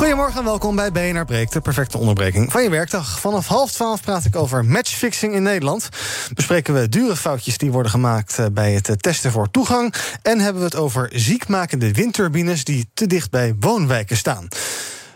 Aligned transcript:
Goedemorgen 0.00 0.38
en 0.38 0.44
welkom 0.44 0.76
bij 0.76 0.92
BNR 0.92 1.24
Breekt, 1.24 1.52
de 1.52 1.60
perfecte 1.60 1.98
onderbreking 1.98 2.52
van 2.52 2.62
je 2.62 2.70
werkdag. 2.70 3.20
Vanaf 3.20 3.46
half 3.46 3.72
twaalf 3.72 4.02
praat 4.02 4.24
ik 4.24 4.36
over 4.36 4.64
matchfixing 4.64 5.34
in 5.34 5.42
Nederland. 5.42 5.88
Bespreken 6.34 6.74
we 6.74 6.88
dure 6.88 7.16
foutjes 7.16 7.58
die 7.58 7.70
worden 7.72 7.90
gemaakt 7.90 8.38
eh, 8.38 8.46
bij 8.52 8.72
het 8.72 8.88
eh, 8.88 8.94
testen 8.94 9.30
voor 9.30 9.50
toegang. 9.50 9.94
En 10.22 10.38
hebben 10.38 10.62
we 10.62 10.68
het 10.68 10.76
over 10.76 11.10
ziekmakende 11.12 11.92
windturbines 11.92 12.64
die 12.64 12.90
te 12.94 13.06
dicht 13.06 13.30
bij 13.30 13.54
woonwijken 13.60 14.16
staan. 14.16 14.48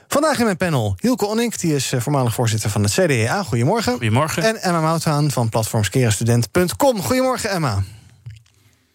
Vandaag 0.08 0.38
in 0.38 0.44
mijn 0.44 0.56
panel 0.56 0.96
Hielke 1.00 1.26
Onink, 1.26 1.60
die 1.60 1.74
is 1.74 1.92
eh, 1.92 2.00
voormalig 2.00 2.34
voorzitter 2.34 2.70
van 2.70 2.82
het 2.82 2.92
CDA. 2.92 3.42
Goedemorgen. 3.42 3.92
Goedemorgen. 3.92 4.42
En 4.42 4.62
Emma 4.62 4.80
Mouthaan 4.80 5.30
van 5.30 5.48
platformskerenstudent.com. 5.48 7.02
Goedemorgen, 7.02 7.50
Emma. 7.50 7.82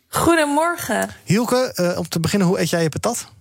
Goedemorgen. 0.08 1.10
Hielke, 1.24 1.74
uh, 1.76 1.98
om 1.98 2.08
te 2.08 2.20
beginnen, 2.20 2.48
hoe 2.48 2.60
eet 2.60 2.70
jij 2.70 2.82
je 2.82 2.90
patat? 2.90 3.32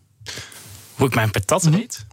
Hoe 0.94 1.06
ik 1.06 1.14
mijn 1.14 1.30
patat 1.30 1.62
mm 1.62 1.72
-hmm. 1.72 1.80
eet? 1.80 2.06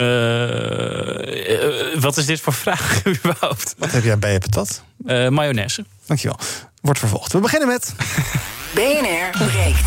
Uh, 0.00 2.00
wat 2.00 2.16
is 2.16 2.26
dit 2.26 2.40
voor 2.40 2.52
vraag 2.52 3.02
überhaupt? 3.06 3.74
Wat 3.78 3.92
heb 3.92 4.04
jij 4.04 4.18
bij 4.18 4.32
je 4.32 4.38
patat? 4.38 4.82
Uh, 5.06 5.28
mayonaise. 5.28 5.84
Dankjewel. 6.06 6.38
Wordt 6.80 6.98
vervolgd. 6.98 7.32
We 7.32 7.40
beginnen 7.40 7.68
met... 7.68 7.94
BNR 8.74 9.46
breekt. 9.46 9.84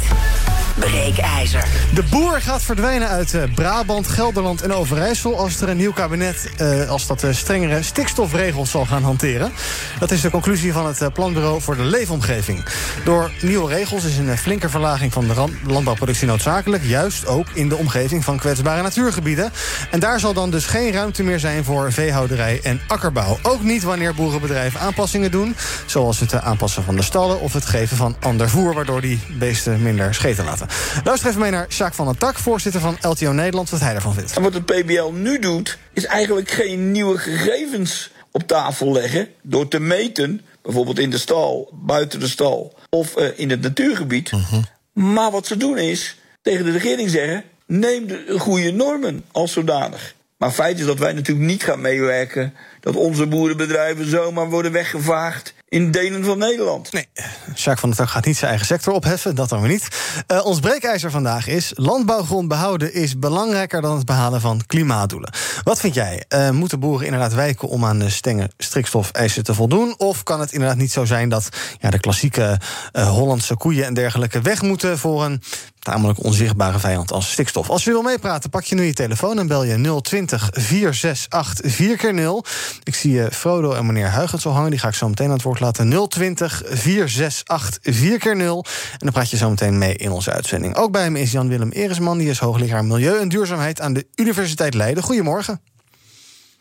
Breekijzer. 0.75 1.65
De 1.93 2.03
boer 2.03 2.41
gaat 2.41 2.61
verdwijnen 2.61 3.07
uit 3.07 3.33
uh, 3.33 3.43
Brabant, 3.55 4.07
Gelderland 4.07 4.61
en 4.61 4.73
Overijssel... 4.73 5.37
als 5.37 5.61
er 5.61 5.69
een 5.69 5.77
nieuw 5.77 5.93
kabinet 5.93 6.49
uh, 6.61 6.89
als 6.89 7.07
dat 7.07 7.23
uh, 7.23 7.33
strengere 7.33 7.83
stikstofregels 7.83 8.71
zal 8.71 8.85
gaan 8.85 9.03
hanteren. 9.03 9.51
Dat 9.99 10.11
is 10.11 10.21
de 10.21 10.29
conclusie 10.29 10.73
van 10.73 10.85
het 10.85 11.13
Planbureau 11.13 11.61
voor 11.61 11.75
de 11.75 11.83
Leefomgeving. 11.83 12.65
Door 13.03 13.31
nieuwe 13.41 13.73
regels 13.73 14.03
is 14.03 14.17
een 14.17 14.37
flinke 14.37 14.69
verlaging 14.69 15.13
van 15.13 15.27
de 15.27 15.33
landbouwproductie 15.67 16.27
noodzakelijk... 16.27 16.83
juist 16.83 17.27
ook 17.27 17.47
in 17.53 17.69
de 17.69 17.75
omgeving 17.75 18.23
van 18.23 18.37
kwetsbare 18.37 18.81
natuurgebieden. 18.81 19.51
En 19.91 19.99
daar 19.99 20.19
zal 20.19 20.33
dan 20.33 20.51
dus 20.51 20.65
geen 20.65 20.91
ruimte 20.91 21.23
meer 21.23 21.39
zijn 21.39 21.63
voor 21.63 21.91
veehouderij 21.91 22.59
en 22.63 22.81
akkerbouw. 22.87 23.37
Ook 23.41 23.63
niet 23.63 23.83
wanneer 23.83 24.15
boerenbedrijven 24.15 24.79
aanpassingen 24.79 25.31
doen... 25.31 25.55
zoals 25.85 26.19
het 26.19 26.41
aanpassen 26.41 26.83
van 26.83 26.95
de 26.95 27.03
stallen 27.03 27.39
of 27.39 27.53
het 27.53 27.65
geven 27.65 27.97
van 27.97 28.15
ander 28.19 28.49
voer... 28.49 28.73
waardoor 28.73 29.01
die 29.01 29.19
beesten 29.37 29.81
minder 29.81 30.13
scheten 30.13 30.45
laten. 30.45 30.62
Luister 31.03 31.29
even 31.29 31.41
mee 31.41 31.51
naar 31.51 31.65
Sjaak 31.69 31.93
van 31.93 32.05
der 32.05 32.17
Tak, 32.17 32.37
voorzitter 32.37 32.81
van 32.81 32.97
LTO 33.01 33.31
Nederland, 33.31 33.69
wat 33.69 33.79
hij 33.79 33.95
ervan 33.95 34.13
vindt. 34.13 34.35
En 34.35 34.41
wat 34.41 34.53
het 34.53 34.65
PBL 34.65 35.11
nu 35.13 35.39
doet, 35.39 35.77
is 35.93 36.05
eigenlijk 36.05 36.51
geen 36.51 36.91
nieuwe 36.91 37.17
gegevens 37.17 38.11
op 38.31 38.47
tafel 38.47 38.91
leggen 38.91 39.27
door 39.41 39.67
te 39.67 39.79
meten, 39.79 40.41
bijvoorbeeld 40.61 40.99
in 40.99 41.09
de 41.09 41.17
stal, 41.17 41.69
buiten 41.73 42.19
de 42.19 42.27
stal 42.27 42.77
of 42.89 43.17
uh, 43.17 43.27
in 43.35 43.49
het 43.49 43.61
natuurgebied. 43.61 44.31
Uh 44.31 44.51
-huh. 44.51 44.63
Maar 44.93 45.31
wat 45.31 45.47
ze 45.47 45.57
doen 45.57 45.77
is 45.77 46.17
tegen 46.41 46.65
de 46.65 46.71
regering 46.71 47.09
zeggen: 47.09 47.43
neem 47.65 48.07
de 48.07 48.35
goede 48.39 48.71
normen 48.71 49.25
als 49.31 49.51
zodanig. 49.51 50.15
Maar 50.37 50.51
feit 50.51 50.79
is 50.79 50.85
dat 50.85 50.99
wij 50.99 51.13
natuurlijk 51.13 51.47
niet 51.47 51.63
gaan 51.63 51.81
meewerken 51.81 52.53
dat 52.79 52.95
onze 52.95 53.27
boerenbedrijven 53.27 54.09
zomaar 54.09 54.49
worden 54.49 54.71
weggevaagd 54.71 55.53
in 55.73 55.91
delen 55.91 56.23
van 56.23 56.37
Nederland. 56.37 56.91
Nee, 56.91 57.07
Jacques 57.45 57.79
van 57.79 57.89
der 57.89 57.97
Tak 57.97 58.09
gaat 58.09 58.25
niet 58.25 58.37
zijn 58.37 58.49
eigen 58.49 58.67
sector 58.67 58.93
opheffen, 58.93 59.35
dat 59.35 59.49
dan 59.49 59.61
weer 59.61 59.69
niet. 59.69 59.87
Uh, 60.27 60.45
ons 60.45 60.59
breekijzer 60.59 61.11
vandaag 61.11 61.47
is... 61.47 61.71
landbouwgrond 61.75 62.47
behouden 62.47 62.93
is 62.93 63.19
belangrijker 63.19 63.81
dan 63.81 63.95
het 63.95 64.05
behalen 64.05 64.41
van 64.41 64.61
klimaatdoelen. 64.65 65.33
Wat 65.63 65.79
vind 65.79 65.93
jij? 65.93 66.23
Uh, 66.29 66.49
moeten 66.49 66.79
boeren 66.79 67.05
inderdaad 67.05 67.33
wijken 67.33 67.67
om 67.67 67.85
aan 67.85 67.99
de 67.99 68.09
strenge 68.09 68.49
stikstofeisen 68.57 69.43
te 69.43 69.53
voldoen? 69.53 69.95
Of 69.97 70.23
kan 70.23 70.39
het 70.39 70.51
inderdaad 70.51 70.77
niet 70.77 70.91
zo 70.91 71.05
zijn 71.05 71.29
dat 71.29 71.49
ja, 71.79 71.89
de 71.89 71.99
klassieke 71.99 72.59
uh, 72.93 73.09
Hollandse 73.09 73.55
koeien 73.55 73.85
en 73.85 73.93
dergelijke... 73.93 74.41
weg 74.41 74.61
moeten 74.61 74.97
voor 74.99 75.25
een 75.25 75.41
tamelijk 75.83 76.23
onzichtbare 76.23 76.79
vijand 76.79 77.11
als 77.11 77.31
stikstof? 77.31 77.69
Als 77.69 77.83
je 77.83 77.91
wil 77.91 78.01
meepraten, 78.01 78.49
pak 78.49 78.63
je 78.63 78.75
nu 78.75 78.83
je 78.83 78.93
telefoon 78.93 79.39
en 79.39 79.47
bel 79.47 79.63
je 79.63 80.01
020 80.01 80.49
468 80.51 81.77
4x0. 81.79 82.49
Ik 82.83 82.95
zie 82.95 83.13
uh, 83.13 83.25
Frodo 83.31 83.73
en 83.73 83.85
meneer 83.85 84.13
Huygens 84.13 84.45
al 84.45 84.51
hangen. 84.51 84.69
Die 84.69 84.79
ga 84.79 84.87
ik 84.87 84.93
zo 84.93 85.09
meteen 85.09 85.27
aan 85.27 85.33
het 85.33 85.41
woord 85.41 85.59
laten. 85.59 86.07
020 86.09 86.61
468 86.65 87.93
4x0. 87.93 88.27
En 88.27 88.97
dan 88.97 89.11
praat 89.11 89.29
je 89.29 89.37
zo 89.37 89.49
meteen 89.49 89.77
mee 89.77 89.95
in 89.95 90.11
onze 90.11 90.31
uitzending. 90.31 90.75
Ook 90.75 90.91
bij 90.91 91.03
hem 91.03 91.15
is 91.15 91.31
Jan-Willem 91.31 91.71
Eresman. 91.71 92.17
Die 92.17 92.29
is 92.29 92.39
hoogleraar 92.39 92.85
Milieu 92.85 93.19
en 93.19 93.29
Duurzaamheid 93.29 93.81
aan 93.81 93.93
de 93.93 94.07
Universiteit 94.15 94.73
Leiden. 94.73 95.03
Goedemorgen. 95.03 95.72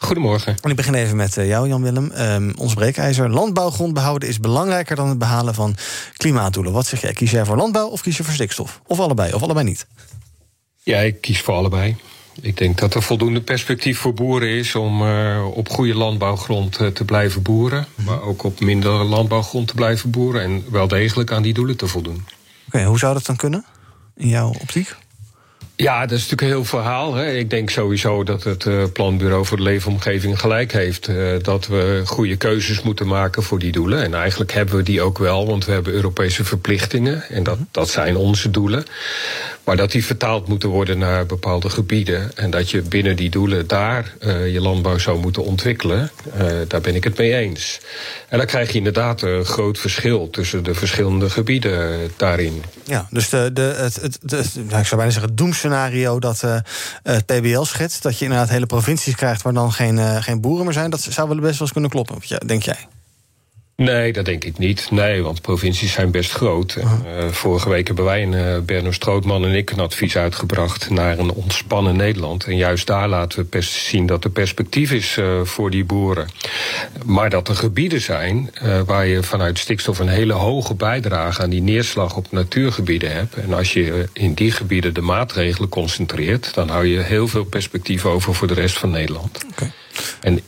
Goedemorgen. 0.02 0.56
En 0.60 0.70
ik 0.70 0.76
begin 0.76 0.94
even 0.94 1.16
met 1.16 1.34
jou, 1.34 1.68
Jan-Willem. 1.68 2.12
Um, 2.18 2.52
ons 2.56 2.74
breekijzer. 2.74 3.30
Landbouwgrond 3.30 3.94
behouden 3.94 4.28
is 4.28 4.40
belangrijker 4.40 4.96
dan 4.96 5.08
het 5.08 5.18
behalen 5.18 5.54
van 5.54 5.76
klimaatdoelen. 6.16 6.72
Wat 6.72 6.86
zeg 6.86 7.00
jij? 7.00 7.12
Kies 7.12 7.30
jij 7.30 7.44
voor 7.44 7.56
landbouw 7.56 7.88
of 7.88 8.00
kies 8.00 8.16
je 8.16 8.24
voor 8.24 8.34
stikstof? 8.34 8.80
Of 8.86 9.00
allebei, 9.00 9.32
of 9.32 9.42
allebei 9.42 9.66
niet? 9.66 9.86
Ja, 10.82 10.98
ik 10.98 11.20
kies 11.20 11.40
voor 11.40 11.54
allebei. 11.54 11.96
Ik 12.40 12.56
denk 12.56 12.78
dat 12.78 12.94
er 12.94 13.02
voldoende 13.02 13.40
perspectief 13.40 13.98
voor 13.98 14.14
boeren 14.14 14.48
is 14.48 14.74
om 14.74 15.02
uh, 15.02 15.46
op 15.54 15.68
goede 15.68 15.94
landbouwgrond 15.94 16.80
uh, 16.80 16.86
te 16.86 17.04
blijven 17.04 17.42
boeren. 17.42 17.86
Maar 17.94 18.22
ook 18.22 18.42
op 18.42 18.60
minder 18.60 19.04
landbouwgrond 19.04 19.68
te 19.68 19.74
blijven 19.74 20.10
boeren. 20.10 20.42
En 20.42 20.64
wel 20.70 20.88
degelijk 20.88 21.32
aan 21.32 21.42
die 21.42 21.54
doelen 21.54 21.76
te 21.76 21.86
voldoen. 21.86 22.14
Oké, 22.14 22.24
okay, 22.66 22.84
hoe 22.84 22.98
zou 22.98 23.14
dat 23.14 23.26
dan 23.26 23.36
kunnen 23.36 23.64
in 24.16 24.28
jouw 24.28 24.48
optiek? 24.60 24.96
Ja, 25.82 26.00
dat 26.00 26.18
is 26.18 26.28
natuurlijk 26.28 26.42
een 26.42 26.48
heel 26.48 26.64
verhaal. 26.64 27.14
Hè. 27.14 27.32
Ik 27.32 27.50
denk 27.50 27.70
sowieso 27.70 28.24
dat 28.24 28.42
het 28.42 28.64
uh, 28.64 28.84
Planbureau 28.92 29.44
voor 29.44 29.56
de 29.56 29.62
Leefomgeving 29.62 30.40
gelijk 30.40 30.72
heeft. 30.72 31.08
Uh, 31.08 31.34
dat 31.42 31.66
we 31.66 32.02
goede 32.04 32.36
keuzes 32.36 32.82
moeten 32.82 33.06
maken 33.06 33.42
voor 33.42 33.58
die 33.58 33.72
doelen. 33.72 34.02
En 34.02 34.14
eigenlijk 34.14 34.52
hebben 34.52 34.76
we 34.76 34.82
die 34.82 35.02
ook 35.02 35.18
wel, 35.18 35.46
want 35.46 35.64
we 35.64 35.72
hebben 35.72 35.92
Europese 35.92 36.44
verplichtingen. 36.44 37.22
En 37.28 37.42
dat, 37.42 37.58
dat 37.70 37.90
zijn 37.90 38.16
onze 38.16 38.50
doelen. 38.50 38.84
Maar 39.64 39.76
dat 39.76 39.90
die 39.92 40.04
vertaald 40.04 40.48
moeten 40.48 40.68
worden 40.68 40.98
naar 40.98 41.26
bepaalde 41.26 41.70
gebieden. 41.70 42.36
En 42.36 42.50
dat 42.50 42.70
je 42.70 42.82
binnen 42.82 43.16
die 43.16 43.30
doelen 43.30 43.66
daar 43.66 44.14
uh, 44.20 44.52
je 44.52 44.60
landbouw 44.60 44.98
zou 44.98 45.18
moeten 45.20 45.44
ontwikkelen. 45.44 46.10
daar 46.68 46.80
ben 46.80 46.94
ik 46.94 47.04
het 47.04 47.18
mee 47.18 47.34
eens. 47.34 47.80
En 48.28 48.38
dan 48.38 48.46
krijg 48.46 48.72
je 48.72 48.78
inderdaad 48.78 49.22
een 49.22 49.44
groot 49.44 49.78
verschil 49.78 50.30
tussen 50.30 50.64
de 50.64 50.74
verschillende 50.74 51.30
gebieden 51.30 52.10
daarin. 52.16 52.62
Ja, 52.84 53.06
dus 53.10 53.28
de, 53.28 53.50
de, 53.52 53.60
het, 53.76 53.94
het, 54.02 54.20
nou, 54.54 54.80
ik 54.80 54.86
zou 54.86 54.96
bijna 54.96 55.10
zeggen, 55.10 55.28
het 55.30 55.36
doemscenario 55.36 56.18
dat 56.18 56.40
het 57.02 57.26
PBL 57.26 57.62
schetst... 57.62 58.02
dat 58.02 58.18
je 58.18 58.24
inderdaad 58.24 58.48
hele 58.48 58.66
provincies 58.66 59.14
krijgt 59.14 59.42
waar 59.42 59.52
dan 59.52 59.72
geen, 59.72 60.22
geen 60.22 60.40
boeren 60.40 60.64
meer 60.64 60.74
zijn... 60.74 60.90
dat 60.90 61.00
zou 61.00 61.28
wel 61.28 61.36
best 61.36 61.52
wel 61.52 61.60
eens 61.60 61.72
kunnen 61.72 61.90
kloppen, 61.90 62.18
denk 62.46 62.62
jij? 62.62 62.88
Nee, 63.76 64.12
dat 64.12 64.24
denk 64.24 64.44
ik 64.44 64.58
niet. 64.58 64.88
Nee, 64.90 65.22
want 65.22 65.40
provincies 65.40 65.92
zijn 65.92 66.10
best 66.10 66.32
groot. 66.32 66.76
Uh, 66.76 66.84
vorige 67.30 67.68
week 67.68 67.86
hebben 67.86 68.04
wij, 68.04 68.22
een, 68.22 68.32
uh, 68.32 68.58
Berno 68.58 68.90
Strootman 68.90 69.44
en 69.44 69.54
ik, 69.54 69.70
een 69.70 69.80
advies 69.80 70.16
uitgebracht 70.16 70.90
naar 70.90 71.18
een 71.18 71.30
ontspannen 71.30 71.96
Nederland. 71.96 72.44
En 72.44 72.56
juist 72.56 72.86
daar 72.86 73.08
laten 73.08 73.46
we 73.50 73.60
zien 73.60 74.06
dat 74.06 74.24
er 74.24 74.30
perspectief 74.30 74.92
is 74.92 75.16
uh, 75.16 75.40
voor 75.42 75.70
die 75.70 75.84
boeren. 75.84 76.28
Maar 77.04 77.30
dat 77.30 77.48
er 77.48 77.54
gebieden 77.54 78.00
zijn 78.00 78.50
waar 78.86 79.06
je 79.06 79.22
vanuit 79.22 79.58
stikstof 79.58 79.98
een 79.98 80.08
hele 80.08 80.32
hoge 80.32 80.74
bijdrage 80.74 81.42
aan 81.42 81.50
die 81.50 81.62
neerslag 81.62 82.16
op 82.16 82.26
natuurgebieden 82.30 83.12
hebt. 83.12 83.34
En 83.34 83.54
als 83.54 83.72
je 83.72 84.08
in 84.12 84.34
die 84.34 84.50
gebieden 84.50 84.94
de 84.94 85.00
maatregelen 85.00 85.68
concentreert, 85.68 86.54
dan 86.54 86.68
hou 86.68 86.86
je 86.86 87.00
heel 87.00 87.28
veel 87.28 87.44
perspectief 87.44 88.06
over 88.06 88.34
voor 88.34 88.48
de 88.48 88.54
rest 88.54 88.78
van 88.78 88.90
Nederland. 88.90 89.44
Okay. 89.50 89.72
En 90.20 90.40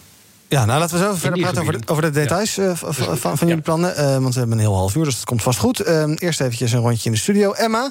ja, 0.49 0.65
nou 0.65 0.81
laten 0.81 0.99
we 0.99 1.05
zo 1.05 1.15
verder 1.15 1.41
praten 1.41 1.61
over 1.61 1.81
de, 1.81 1.87
over 1.87 2.03
de 2.03 2.11
details 2.11 2.55
ja. 2.55 2.63
uh, 2.63 2.75
van, 2.75 3.39
van, 3.39 3.49
jullie 3.49 3.63
plannen. 3.63 3.91
Uh, 3.91 4.19
want 4.19 4.35
we 4.35 4.39
hebben 4.41 4.59
een 4.59 4.65
heel 4.65 4.77
half 4.77 4.95
uur, 4.95 5.05
dus 5.05 5.15
dat 5.15 5.25
komt 5.25 5.43
vast 5.43 5.59
goed. 5.59 5.89
Uh, 5.89 6.05
eerst 6.17 6.41
eventjes 6.41 6.73
een 6.73 6.81
rondje 6.81 7.05
in 7.05 7.13
de 7.13 7.19
studio. 7.19 7.53
Emma, 7.53 7.91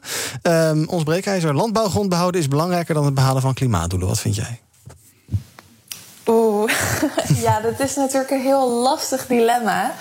ons 0.86 1.04
breekijzer 1.04 1.54
landbouwgrond 1.54 2.10
behouden 2.10 2.42
is 2.42 2.48
belangrijker 2.48 2.94
dan 2.94 3.06
het 3.06 3.14
behalen 3.14 3.42
van 3.42 3.54
klimaatdoelen. 3.54 4.08
Wat 4.08 4.20
vind 4.20 4.36
jij? 4.36 4.60
Oeh, 6.28 6.72
ja, 7.46 7.60
dat 7.60 7.80
is 7.80 7.96
natuurlijk 7.96 8.32
een 8.32 8.42
heel 8.42 8.70
lastig 8.70 9.26
dilemma. 9.28 9.94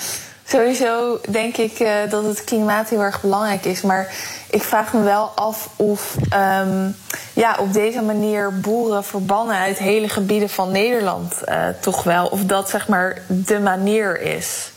Sowieso 0.46 1.20
denk 1.28 1.56
ik 1.56 1.80
uh, 1.80 1.94
dat 2.10 2.24
het 2.24 2.44
klimaat 2.44 2.88
heel 2.88 3.00
erg 3.00 3.20
belangrijk 3.20 3.64
is. 3.64 3.82
Maar 3.82 4.14
ik 4.52 4.62
vraag 4.62 4.92
me 4.92 5.02
wel 5.02 5.32
af 5.34 5.68
of 5.76 6.16
um, 6.34 6.96
ja, 7.32 7.56
op 7.58 7.72
deze 7.72 8.02
manier 8.02 8.60
boeren 8.60 9.04
verbannen 9.04 9.56
uit 9.56 9.78
hele 9.78 10.08
gebieden 10.08 10.48
van 10.48 10.70
Nederland 10.70 11.34
uh, 11.48 11.68
toch 11.80 12.02
wel. 12.02 12.26
Of 12.26 12.44
dat 12.44 12.70
zeg 12.70 12.88
maar 12.88 13.22
de 13.26 13.60
manier 13.60 14.20
is. 14.20 14.70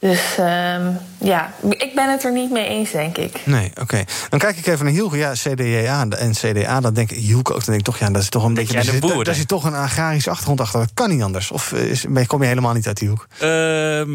Dus 0.00 0.36
um, 0.38 0.98
ja, 1.18 1.54
ik 1.68 1.92
ben 1.94 2.10
het 2.10 2.24
er 2.24 2.32
niet 2.32 2.50
mee 2.50 2.66
eens, 2.68 2.90
denk 2.90 3.18
ik. 3.18 3.40
Nee, 3.44 3.70
oké. 3.80 4.04
Dan 4.28 4.38
kijk 4.38 4.56
ik 4.56 4.66
even 4.66 4.84
naar 4.84 4.94
Hielke. 4.94 5.16
Ja, 5.16 5.32
CDA 5.32 6.06
en 6.08 6.32
CDA, 6.32 6.80
dan 6.80 6.94
denk 6.94 7.10
ik 7.10 7.16
Hielke 7.16 7.52
ook. 7.52 7.64
Dan 7.64 7.74
denk 7.74 7.78
ik 7.78 7.84
toch, 7.84 7.98
ja, 7.98 8.10
dat 8.10 8.22
is 8.22 8.28
toch 8.28 8.44
een 8.44 8.54
beetje... 8.54 8.72
Daar 8.72 8.84
zit, 8.84 9.24
daar 9.24 9.34
zit 9.34 9.48
toch 9.48 9.64
een 9.64 9.74
agrarische 9.74 10.30
achtergrond 10.30 10.60
achter. 10.60 10.80
Dat 10.80 10.90
kan 10.94 11.10
niet 11.10 11.22
anders. 11.22 11.50
Of 11.50 11.72
is, 11.72 12.06
kom 12.26 12.42
je 12.42 12.48
helemaal 12.48 12.72
niet 12.72 12.86
uit 12.86 12.98
die 12.98 13.08
hoek? 13.08 13.26
Uh, 13.34 13.48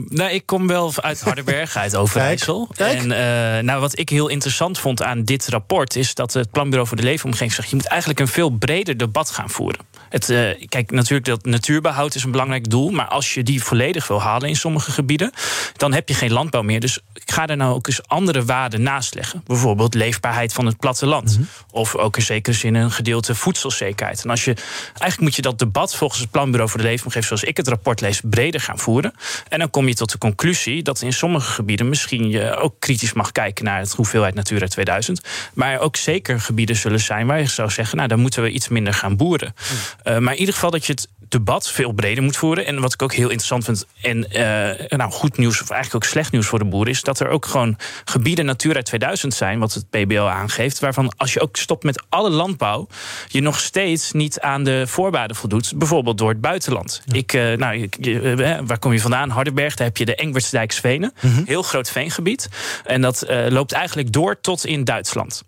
nou, 0.08 0.30
ik 0.30 0.46
kom 0.46 0.68
wel 0.68 0.94
uit 0.96 1.22
Hardenberg, 1.22 1.76
uit 1.78 1.96
Overijssel. 1.96 2.70
Kijk. 2.76 3.00
En 3.00 3.10
uh, 3.10 3.64
nou, 3.64 3.80
wat 3.80 4.00
ik 4.00 4.10
heel 4.10 4.28
interessant 4.28 4.80
vond 4.80 5.04
aan 5.04 5.24
dit 5.24 5.48
rapport... 5.48 5.96
is 5.96 6.14
dat 6.14 6.34
het 6.34 6.52
Planbureau 6.52 6.88
voor 6.88 6.98
de 6.98 7.04
Leefomgeving 7.04 7.54
zegt... 7.54 7.70
je 7.70 7.76
moet 7.76 7.88
eigenlijk 7.88 8.20
een 8.20 8.28
veel 8.28 8.50
breder 8.50 8.98
debat 8.98 9.30
gaan 9.30 9.50
voeren. 9.50 9.80
Het, 10.10 10.30
uh, 10.30 10.50
kijk, 10.70 10.92
natuurlijk, 10.92 11.26
dat 11.26 11.46
natuurbehoud 11.46 12.16
is 12.16 12.24
een 12.24 12.32
belangrijk 12.32 12.70
doel. 12.70 12.90
Maar 12.90 13.08
als 13.08 13.34
je 13.34 13.44
die 13.44 13.64
volledig 13.64 14.08
wil 14.08 14.22
halen 14.22 14.50
in 14.50 14.56
sommige 14.56 14.92
gebieden, 14.92 15.32
dan 15.78 15.94
heb 15.94 16.08
je 16.08 16.14
geen 16.14 16.32
landbouw 16.32 16.62
meer. 16.62 16.80
Dus 16.80 17.00
ik 17.14 17.32
ga 17.32 17.48
er 17.48 17.58
nou 17.58 17.74
ook 17.74 17.88
eens 17.88 18.08
andere 18.08 18.46
waarden 18.46 18.82
naast 18.82 19.16
leggen. 19.16 19.44
Bijvoorbeeld 19.46 19.94
leefbaarheid 19.94 20.54
van 20.54 20.66
het 20.66 20.78
platteland. 20.78 21.30
Mm 21.30 21.36
-hmm. 21.36 21.48
Of 21.72 21.96
ook 21.96 22.18
in 22.18 22.24
zekere 22.24 22.56
zin 22.56 22.76
een 22.76 22.92
gedeelte 22.92 23.36
voedselzekerheid. 23.36 24.24
En 24.24 24.30
als 24.30 24.46
je, 24.46 24.54
eigenlijk 24.88 25.20
moet 25.20 25.36
je 25.36 25.42
dat 25.42 25.60
debat 25.60 25.96
volgens 25.96 26.20
het 26.20 26.32
Planbureau 26.32 26.70
voor 26.70 26.80
de 26.80 26.86
Leefomgeving, 26.86 27.26
zoals 27.26 27.44
ik 27.44 27.58
het 27.58 27.68
rapport 27.68 28.02
lees, 28.02 28.22
breder 28.24 28.62
gaan 28.62 28.80
voeren. 28.80 29.14
En 29.50 29.60
dan 29.60 29.70
kom 29.70 29.88
je 29.88 29.94
tot 29.94 30.12
de 30.12 30.18
conclusie 30.18 30.84
dat 30.84 31.02
in 31.02 31.14
sommige 31.14 31.52
gebieden 31.52 31.90
misschien 31.90 32.30
je 32.30 32.56
ook 32.56 32.76
kritisch 32.80 33.14
mag 33.14 33.32
kijken 33.32 33.66
naar 33.66 33.80
het 33.80 33.94
hoeveelheid 33.94 34.36
Natura 34.36 34.68
2000. 34.68 35.22
Maar 35.54 35.80
ook 35.80 35.96
zeker 35.96 36.40
gebieden 36.40 36.76
zullen 36.76 37.00
zijn 37.00 37.28
waar 37.28 37.40
je 37.40 37.48
zou 37.48 37.70
zeggen, 37.70 37.98
nou, 37.98 38.10
dan 38.10 38.20
moeten 38.20 38.44
we 38.44 38.50
iets 38.50 38.68
minder 38.68 38.94
gaan 38.94 39.16
boeren. 39.16 39.56
Mm. 39.56 40.12
Uh, 40.14 40.20
maar 40.20 40.34
in 40.34 40.40
ieder 40.40 40.54
geval 40.54 40.72
dat 40.72 40.86
je 40.86 40.92
het 40.92 41.08
debat 41.34 41.72
veel 41.72 41.92
breder 41.92 42.24
moet 42.24 42.38
voeren. 42.38 42.66
En 42.66 42.80
wat 42.80 42.94
ik 42.94 43.02
ook 43.02 43.14
heel 43.14 43.30
interessant 43.30 43.64
vind, 43.64 43.86
en 44.02 44.18
uh, 44.18 44.98
nou, 44.98 45.12
goed 45.12 45.38
nieuws, 45.38 45.63
of 45.64 45.70
eigenlijk 45.70 46.06
ook 46.06 46.12
slecht 46.12 46.32
nieuws 46.32 46.48
voor 46.48 46.60
de 46.60 46.66
boeren, 46.66 46.92
is 46.92 47.02
dat 47.02 47.20
er 47.20 47.28
ook 47.28 47.46
gewoon 47.46 47.78
gebieden 48.06 48.46
Natura 48.46 48.82
2000 48.82 49.34
zijn, 49.34 49.60
wat 49.60 49.74
het 49.74 49.90
PBL 49.90 50.22
aangeeft, 50.22 50.80
waarvan 50.80 51.14
als 51.18 51.34
je 51.34 51.42
ook 51.42 51.58
stopt 51.58 51.84
met 51.84 52.04
alle 52.10 52.30
landbouw, 52.30 52.88
je 53.28 53.42
nog 53.42 53.60
steeds 53.60 54.12
niet 54.12 54.40
aan 54.40 54.64
de 54.64 54.84
voorwaarden 54.88 55.38
voldoet. 55.38 55.74
Bijvoorbeeld 55.76 56.18
door 56.18 56.30
het 56.30 56.42
buitenland. 56.42 57.02
Ja. 57.06 57.14
Ik, 57.14 57.34
uh, 57.34 57.58
nou, 57.58 57.76
ik, 57.76 57.98
uh, 58.06 58.60
waar 58.66 58.80
kom 58.80 58.94
je 58.94 59.00
vandaan? 59.00 59.30
Hardenberg, 59.30 59.76
daar 59.76 59.88
heb 59.88 59.98
je 59.98 60.06
de 60.06 60.16
Engwertsdijksvenen. 60.16 61.14
Mm 61.22 61.34
-hmm. 61.34 61.44
Heel 61.46 61.64
groot 61.64 61.90
veengebied. 61.90 62.50
En 62.84 63.02
dat 63.02 63.26
loopt 63.50 63.72
eigenlijk 63.72 64.12
door 64.12 64.42
tot 64.42 64.66
in 64.66 64.84
Duitsland. 64.84 65.44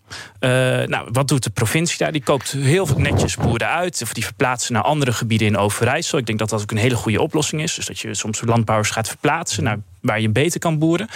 Nou, 0.88 1.08
wat 1.12 1.28
doet 1.28 1.44
de 1.44 1.50
provincie 1.50 1.98
daar? 1.98 2.12
Die 2.12 2.24
koopt 2.24 2.52
heel 2.52 2.88
netjes 2.98 3.36
boeren 3.36 3.70
uit, 3.70 4.02
of 4.02 4.14
die 4.14 4.24
verplaatsen 4.24 4.74
naar 4.74 4.84
andere 4.84 5.14
gebieden 5.14 5.48
in 5.48 5.58
Overijssel. 5.58 6.18
Ik 6.18 6.26
denk 6.26 6.40
dat 6.40 6.50
dat 6.50 6.62
ook 6.62 6.72
een 6.72 6.78
hele 6.78 6.96
goede 6.96 7.22
oplossing 7.22 7.62
is. 7.62 7.76
Dus 7.76 7.86
dat 7.86 8.00
je 8.00 8.14
soms 8.14 8.42
landbouwers 8.42 8.90
gaat 8.90 9.08
verplaatsen 9.08 9.64
naar 9.64 9.78
waar 10.02 10.22
je 10.22 10.30
beter 10.30 10.60
kan 10.60 10.80
boeren. 10.80 11.08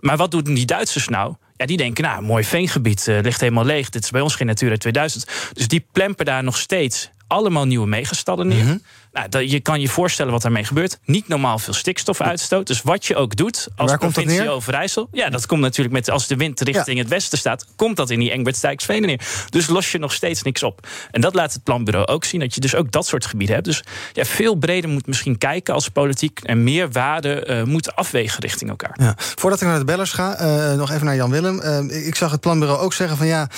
Maar 0.00 0.16
wat 0.16 0.30
doen 0.30 0.42
die 0.42 0.66
Duitsers 0.66 1.08
nou? 1.08 1.34
Ja, 1.56 1.66
die 1.66 1.76
denken, 1.76 2.04
nou, 2.04 2.22
mooi 2.22 2.44
veengebied 2.44 3.06
uh, 3.06 3.20
ligt 3.22 3.40
helemaal 3.40 3.64
leeg. 3.64 3.90
Dit 3.90 4.04
is 4.04 4.10
bij 4.10 4.20
ons 4.20 4.34
geen 4.34 4.46
Natura 4.46 4.76
2000. 4.76 5.26
Dus 5.52 5.68
die 5.68 5.86
plempen 5.92 6.24
daar 6.24 6.44
nog 6.44 6.56
steeds 6.56 7.10
allemaal 7.26 7.64
nieuwe 7.64 7.86
megastallen 7.86 8.48
neer. 8.48 8.64
-hmm. 8.64 8.82
Nou, 9.16 9.48
je 9.48 9.60
kan 9.60 9.80
je 9.80 9.88
voorstellen 9.88 10.32
wat 10.32 10.42
daarmee 10.42 10.64
gebeurt. 10.64 10.98
Niet 11.04 11.28
normaal 11.28 11.58
veel 11.58 11.74
stikstofuitstoot. 11.74 12.66
Dus 12.66 12.82
wat 12.82 13.06
je 13.06 13.16
ook 13.16 13.36
doet 13.36 13.68
als 13.76 13.90
Waar 13.90 13.98
provincie 13.98 14.50
Overijssel... 14.50 15.08
ja, 15.12 15.30
dat 15.30 15.46
komt 15.46 15.60
natuurlijk 15.60 15.94
met 15.94 16.10
als 16.10 16.26
de 16.26 16.36
wind 16.36 16.60
richting 16.60 16.96
ja. 16.96 17.02
het 17.02 17.12
westen 17.12 17.38
staat... 17.38 17.66
komt 17.76 17.96
dat 17.96 18.10
in 18.10 18.18
die 18.18 18.30
Engbertsdijksvenen 18.30 19.08
neer. 19.08 19.20
Dus 19.50 19.66
los 19.66 19.92
je 19.92 19.98
nog 19.98 20.12
steeds 20.12 20.42
niks 20.42 20.62
op. 20.62 20.86
En 21.10 21.20
dat 21.20 21.34
laat 21.34 21.52
het 21.52 21.62
planbureau 21.62 22.06
ook 22.06 22.24
zien... 22.24 22.40
dat 22.40 22.54
je 22.54 22.60
dus 22.60 22.74
ook 22.74 22.92
dat 22.92 23.06
soort 23.06 23.26
gebieden 23.26 23.54
hebt. 23.54 23.66
Dus 23.66 23.84
ja, 24.12 24.24
veel 24.24 24.54
breder 24.54 24.90
moet 24.90 25.06
misschien 25.06 25.38
kijken 25.38 25.74
als 25.74 25.88
politiek... 25.88 26.40
en 26.40 26.64
meer 26.64 26.90
waarden 26.90 27.50
uh, 27.50 27.62
moet 27.62 27.94
afwegen 27.96 28.40
richting 28.40 28.70
elkaar. 28.70 28.96
Ja. 29.00 29.14
Voordat 29.16 29.60
ik 29.60 29.66
naar 29.66 29.78
de 29.78 29.84
bellers 29.84 30.12
ga, 30.12 30.40
uh, 30.40 30.72
nog 30.72 30.90
even 30.90 31.04
naar 31.04 31.16
Jan 31.16 31.30
Willem. 31.30 31.60
Uh, 31.60 32.06
ik 32.06 32.14
zag 32.14 32.30
het 32.30 32.40
planbureau 32.40 32.80
ook 32.80 32.92
zeggen 32.92 33.16
van... 33.16 33.26
ja, 33.26 33.48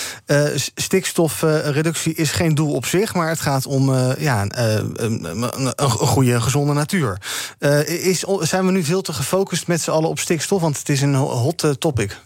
stikstofreductie 0.74 2.14
is 2.14 2.30
geen 2.30 2.54
doel 2.54 2.72
op 2.72 2.86
zich... 2.86 3.14
maar 3.14 3.28
het 3.28 3.40
gaat 3.40 3.66
om 3.66 3.94
ja, 4.18 4.46
een, 5.56 5.72
een 5.76 5.90
goede, 5.90 6.40
gezonde 6.40 6.72
natuur. 6.72 7.20
Uh, 7.58 7.88
is, 7.88 8.24
zijn 8.40 8.66
we 8.66 8.72
nu 8.72 8.84
veel 8.84 9.02
te 9.02 9.12
gefocust 9.12 9.66
met 9.66 9.80
z'n 9.80 9.90
allen 9.90 10.08
op 10.08 10.18
stikstof? 10.18 10.60
Want 10.60 10.78
het 10.78 10.88
is 10.88 11.00
een 11.00 11.14
hot 11.14 11.62
uh, 11.62 11.70
topic. 11.70 12.16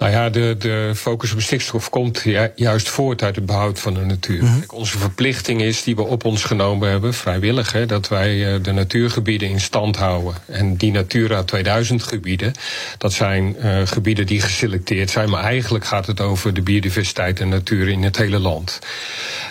Nou 0.00 0.12
ja, 0.12 0.30
de, 0.30 0.56
de 0.58 0.92
focus 0.96 1.32
op 1.32 1.40
stikstof 1.40 1.90
komt 1.90 2.24
juist 2.54 2.88
voort 2.88 3.22
uit 3.22 3.36
het 3.36 3.46
behoud 3.46 3.80
van 3.80 3.94
de 3.94 4.00
natuur. 4.00 4.42
Mm 4.42 4.48
-hmm. 4.48 4.58
Kijk, 4.58 4.72
onze 4.72 4.98
verplichting 4.98 5.60
is, 5.62 5.82
die 5.82 5.96
we 5.96 6.02
op 6.02 6.24
ons 6.24 6.44
genomen 6.44 6.90
hebben, 6.90 7.14
vrijwillig, 7.14 7.72
hè, 7.72 7.86
dat 7.86 8.08
wij 8.08 8.60
de 8.60 8.72
natuurgebieden 8.72 9.48
in 9.48 9.60
stand 9.60 9.96
houden. 9.96 10.34
En 10.46 10.76
die 10.76 10.92
Natura 10.92 11.42
2000 11.42 12.02
gebieden, 12.02 12.52
dat 12.98 13.12
zijn 13.12 13.56
uh, 13.58 13.86
gebieden 13.86 14.26
die 14.26 14.40
geselecteerd 14.40 15.10
zijn, 15.10 15.30
maar 15.30 15.42
eigenlijk 15.42 15.84
gaat 15.84 16.06
het 16.06 16.20
over 16.20 16.54
de 16.54 16.62
biodiversiteit 16.62 17.40
en 17.40 17.48
natuur 17.48 17.88
in 17.88 18.02
het 18.02 18.16
hele 18.16 18.38
land. 18.38 18.78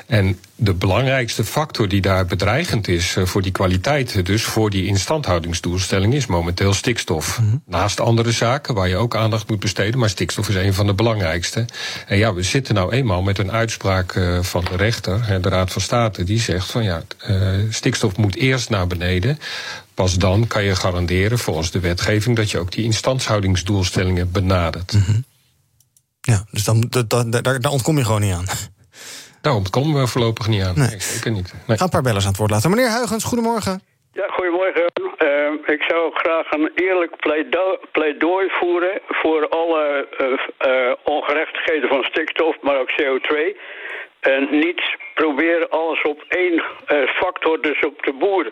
En 0.05 0.39
de 0.61 0.73
belangrijkste 0.73 1.43
factor 1.43 1.87
die 1.87 2.01
daar 2.01 2.25
bedreigend 2.25 2.87
is 2.87 3.15
voor 3.23 3.41
die 3.41 3.51
kwaliteit, 3.51 4.25
dus 4.25 4.43
voor 4.43 4.69
die 4.69 4.85
instandhoudingsdoelstelling, 4.85 6.13
is 6.13 6.25
momenteel 6.25 6.73
stikstof. 6.73 7.39
Mm 7.39 7.49
-hmm. 7.49 7.61
Naast 7.65 7.99
andere 7.99 8.31
zaken 8.31 8.73
waar 8.73 8.87
je 8.87 8.95
ook 8.95 9.15
aandacht 9.15 9.49
moet 9.49 9.59
besteden, 9.59 9.99
maar 9.99 10.09
stikstof 10.09 10.49
is 10.49 10.55
een 10.55 10.73
van 10.73 10.85
de 10.85 10.93
belangrijkste. 10.93 11.65
En 12.07 12.17
ja, 12.17 12.33
we 12.33 12.43
zitten 12.43 12.75
nou 12.75 12.91
eenmaal 12.91 13.21
met 13.21 13.37
een 13.37 13.51
uitspraak 13.51 14.15
uh, 14.15 14.43
van 14.43 14.63
de 14.63 14.75
rechter, 14.75 15.41
de 15.41 15.49
Raad 15.49 15.71
van 15.71 15.81
State, 15.81 16.23
die 16.23 16.39
zegt 16.39 16.71
van 16.71 16.83
ja, 16.83 17.03
uh, 17.29 17.57
stikstof 17.69 18.17
moet 18.17 18.35
eerst 18.35 18.69
naar 18.69 18.87
beneden. 18.87 19.39
Pas 19.93 20.17
dan 20.17 20.47
kan 20.47 20.63
je 20.63 20.75
garanderen 20.75 21.39
volgens 21.39 21.71
de 21.71 21.79
wetgeving 21.79 22.35
dat 22.35 22.51
je 22.51 22.59
ook 22.59 22.71
die 22.71 22.83
instandhoudingsdoelstellingen 22.83 24.31
benadert. 24.31 24.93
Mm 24.93 25.03
-hmm. 25.05 25.25
Ja, 26.21 26.45
dus 26.51 26.63
dan, 26.63 26.91
dan, 27.07 27.29
daar, 27.29 27.59
daar 27.59 27.71
ontkom 27.71 27.97
je 27.97 28.05
gewoon 28.05 28.21
niet 28.21 28.33
aan. 28.33 28.45
Daar 29.41 29.53
ontkomen 29.53 30.01
we 30.01 30.07
voorlopig 30.07 30.47
niet 30.47 30.63
aan. 30.63 30.73
Nee. 30.75 30.87
nee 30.87 30.99
zeker 30.99 31.31
niet. 31.31 31.53
Nee. 31.67 31.77
Ga 31.77 31.83
een 31.83 31.89
paar 31.89 32.01
bellers 32.01 32.23
aan 32.23 32.29
het 32.29 32.39
woord 32.39 32.51
laten. 32.51 32.69
Meneer 32.69 32.89
Huigens, 32.89 33.23
goedemorgen. 33.23 33.81
Ja, 34.13 34.27
goedemorgen. 34.27 34.85
Uh, 35.17 35.75
ik 35.75 35.83
zou 35.87 36.11
graag 36.13 36.51
een 36.51 36.71
eerlijk 36.75 37.15
pleidooi, 37.15 37.77
pleidooi 37.91 38.49
voeren 38.49 39.01
voor 39.07 39.49
alle 39.49 40.07
uh, 40.21 40.27
uh, 40.71 40.93
ongerechtigheden 41.03 41.89
van 41.89 42.03
stikstof, 42.03 42.55
maar 42.61 42.79
ook 42.79 42.91
CO2. 42.91 43.35
En 44.19 44.47
niet 44.51 44.81
proberen 45.13 45.69
alles 45.69 46.01
op 46.01 46.23
één 46.27 46.63
factor, 47.19 47.61
dus 47.61 47.79
op 47.85 48.03
de 48.03 48.13
boer, 48.13 48.51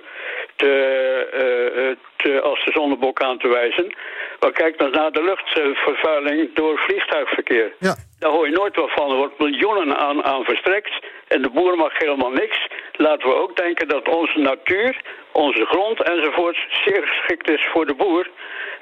te, 0.57 1.97
te, 2.15 2.41
als 2.41 2.65
de 2.65 2.71
zonnebok 2.71 3.21
aan 3.21 3.37
te 3.37 3.47
wijzen. 3.47 3.95
Maar 4.39 4.51
kijk 4.51 4.77
dan 4.77 4.91
naar 4.91 5.11
de 5.11 5.23
luchtvervuiling 5.23 6.53
door 6.53 6.77
vliegtuigverkeer. 6.77 7.73
Ja. 7.79 7.95
Daar 8.19 8.31
hoor 8.31 8.49
je 8.49 8.57
nooit 8.57 8.75
wat 8.75 8.91
van. 8.91 9.09
Er 9.11 9.17
wordt 9.17 9.39
miljoenen 9.39 9.97
aan, 9.97 10.23
aan 10.23 10.43
verstrekt. 10.43 11.05
En 11.27 11.41
de 11.41 11.49
boer 11.49 11.75
mag 11.77 11.97
helemaal 11.97 12.31
niks. 12.31 12.67
Laten 12.91 13.27
we 13.27 13.35
ook 13.35 13.55
denken 13.55 13.87
dat 13.87 14.07
onze 14.07 14.39
natuur, 14.39 15.01
onze 15.31 15.65
grond 15.65 16.03
enzovoort... 16.03 16.57
zeer 16.85 17.07
geschikt 17.07 17.49
is 17.49 17.67
voor 17.71 17.85
de 17.85 17.93
boer. 17.93 18.29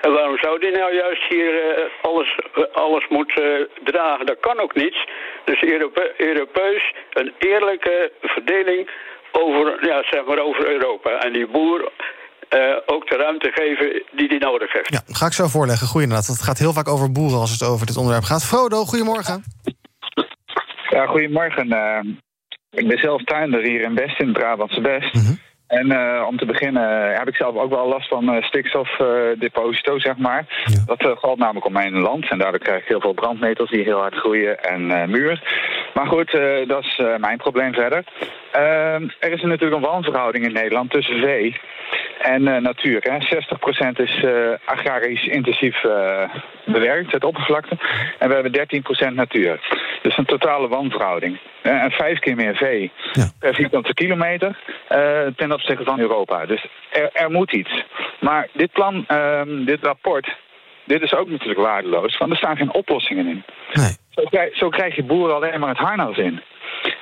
En 0.02 0.12
waarom 0.12 0.38
zou 0.38 0.60
die 0.60 0.72
nou 0.72 0.96
juist 0.96 1.24
hier 1.30 1.54
uh, 1.54 1.84
alles, 2.02 2.38
uh, 2.56 2.64
alles 2.74 3.08
moeten 3.08 3.60
uh, 3.60 3.66
dragen? 3.84 4.26
Dat 4.26 4.40
kan 4.40 4.60
ook 4.60 4.76
niet. 4.76 4.98
Dus 5.44 5.62
Europe 5.62 6.14
Europeus 6.18 6.94
een 7.14 7.34
eerlijke 7.38 8.12
verdeling 8.22 8.90
over, 9.36 9.88
ja, 9.88 10.04
zeg 10.10 10.26
maar 10.26 10.40
over 10.40 10.72
Europa. 10.72 11.10
En 11.10 11.34
die 11.34 11.48
boer 11.48 11.92
uh, 12.50 12.76
ook 12.86 13.10
de 13.10 13.16
ruimte 13.16 13.52
geven 13.54 14.04
die 14.12 14.28
hij 14.28 14.38
nodig 14.38 14.74
heeft. 14.74 14.94
Ja, 14.94 15.02
ga 15.06 15.26
ik 15.26 15.34
zo 15.34 15.48
voorleggen. 15.48 15.88
Goedenavond. 15.88 16.38
Het 16.38 16.46
gaat 16.46 16.60
heel 16.60 16.74
vaak 16.74 16.88
over 16.88 17.12
boeren 17.12 17.40
als 17.40 17.52
het 17.52 17.64
over 17.64 17.86
dit 17.86 17.98
onderwerp 17.98 18.24
gaat. 18.24 18.46
Frodo, 18.46 18.84
goedemorgen. 18.84 19.44
Ja, 20.90 21.06
goedemorgen. 21.06 21.68
Uh, 21.68 22.00
ik 22.72 22.88
ben 22.88 22.98
zelf 22.98 23.24
tuinder 23.24 23.62
hier 23.62 23.82
in 23.82 23.96
Best, 23.96 24.20
in 24.20 24.28
het 24.28 24.38
Brabantse 24.38 24.82
Best. 24.82 25.14
Mm 25.14 25.22
-hmm. 25.22 25.40
En 25.68 25.92
uh, 25.92 26.26
om 26.28 26.38
te 26.38 26.46
beginnen 26.46 27.14
heb 27.14 27.28
ik 27.28 27.36
zelf 27.36 27.56
ook 27.56 27.70
wel 27.70 27.88
last 27.88 28.08
van 28.08 28.36
uh, 28.36 28.44
stikstofdeposito, 28.44 30.00
zeg 30.00 30.18
maar. 30.18 30.64
Ja. 30.66 30.84
Dat 30.86 31.02
uh, 31.02 31.12
valt 31.16 31.38
namelijk 31.38 31.66
op 31.66 31.72
mijn 31.72 32.00
land. 32.00 32.30
En 32.30 32.38
daardoor 32.38 32.60
krijg 32.60 32.82
ik 32.82 32.88
heel 32.88 33.00
veel 33.00 33.14
brandnetels 33.14 33.70
die 33.70 33.84
heel 33.84 34.00
hard 34.00 34.16
groeien 34.16 34.60
en 34.64 35.10
muur. 35.10 35.44
Maar 35.94 36.08
goed, 36.08 36.32
dat 36.68 36.84
is 36.84 37.02
mijn 37.18 37.38
probleem 37.38 37.74
verder. 37.74 38.04
Ehm, 38.56 39.08
er 39.20 39.32
is 39.32 39.42
natuurlijk 39.42 39.76
een 39.76 39.92
wanverhouding 39.92 40.46
in 40.46 40.54
Nederland 40.54 40.92
tussen 40.92 41.20
vee 41.20 41.60
en 42.22 42.42
uh, 42.42 42.58
natuur. 42.58 43.00
Hè. 43.02 43.18
60% 43.90 43.92
is 43.96 44.24
uh, 44.24 44.50
agrarisch 44.66 45.28
intensief 45.28 45.84
uh, 45.84 46.30
bewerkt, 46.66 47.12
het 47.12 47.24
oppervlakte. 47.24 47.78
En 48.20 48.28
we 48.30 48.34
hebben 48.34 48.68
13% 49.12 49.14
natuur. 49.14 49.60
Dus 50.02 50.18
een 50.18 50.26
totale 50.26 50.68
wanverhouding. 50.68 51.40
en 51.62 51.92
vijf 51.92 52.20
keer 52.20 52.36
meer 52.36 52.56
vee 52.56 52.92
ja. 53.12 53.30
per 53.40 53.54
vierkante 53.54 53.94
kilometer 53.94 54.58
ten 55.36 55.52
opzichte 55.52 55.84
van 55.84 56.00
Europa. 56.00 56.46
Dus 56.46 56.68
er, 56.92 57.10
er 57.14 57.32
moet 57.32 57.54
iets. 57.54 57.84
Maar 58.20 58.48
dit 58.54 58.72
plan, 58.72 59.06
ehm, 59.08 59.66
dit 59.66 59.84
rapport, 59.84 60.36
dit 60.86 61.02
is 61.02 61.14
ook 61.14 61.30
natuurlijk 61.30 61.60
waardeloos, 61.60 62.18
want 62.18 62.32
er 62.32 62.38
staan 62.38 62.58
geen 62.58 62.74
oplossingen 62.74 63.28
in. 63.28 63.44
Nee. 63.74 63.96
zo, 64.10 64.24
krijg, 64.30 64.58
zo 64.58 64.70
krijg 64.70 64.96
je 64.96 65.04
boeren 65.04 65.36
alleen 65.36 65.60
maar 65.60 65.70
het 65.70 65.88
harnas 65.88 66.18
in. 66.18 66.42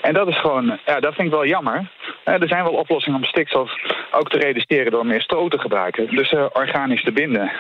En 0.02 0.14
dat 0.14 0.28
is 0.28 0.40
gewoon, 0.40 0.80
ja, 0.86 1.00
dat 1.00 1.14
vind 1.14 1.28
ik 1.28 1.34
wel 1.34 1.46
jammer. 1.46 1.92
Eh, 2.24 2.42
er 2.42 2.48
zijn 2.48 2.64
wel 2.64 2.74
oplossingen 2.74 3.20
om 3.20 3.26
stikstof 3.26 3.72
ook 4.12 4.30
te 4.30 4.38
reduceren 4.38 4.92
door 4.92 5.06
meer 5.06 5.22
stro 5.22 5.48
te 5.48 5.60
gebruiken. 5.60 6.16
Dus 6.16 6.32
eh, 6.32 6.46
organisch 6.54 7.04
te 7.04 7.12
binden. 7.12 7.52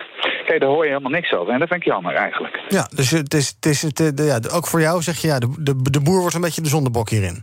Kijk, 0.45 0.59
daar 0.59 0.69
hoor 0.69 0.83
je 0.83 0.89
helemaal 0.89 1.11
niks 1.11 1.33
over. 1.33 1.53
En 1.53 1.59
dat 1.59 1.67
vind 1.67 1.81
ik 1.81 1.87
jammer 1.87 2.13
eigenlijk. 2.15 2.59
Ja, 2.69 2.87
dus 2.95 3.11
het 3.11 3.33
is, 3.33 3.47
het 3.55 3.65
is 3.65 3.81
het, 3.81 4.19
eh, 4.19 4.27
ja, 4.27 4.39
ook 4.55 4.67
voor 4.67 4.81
jou 4.81 5.01
zeg 5.01 5.17
je, 5.21 5.27
ja, 5.27 5.39
de, 5.39 5.55
de, 5.59 5.81
de 5.91 6.01
boer 6.01 6.19
wordt 6.19 6.35
een 6.35 6.41
beetje 6.41 6.61
de 6.61 6.69
zondebok 6.69 7.09
hierin. 7.09 7.41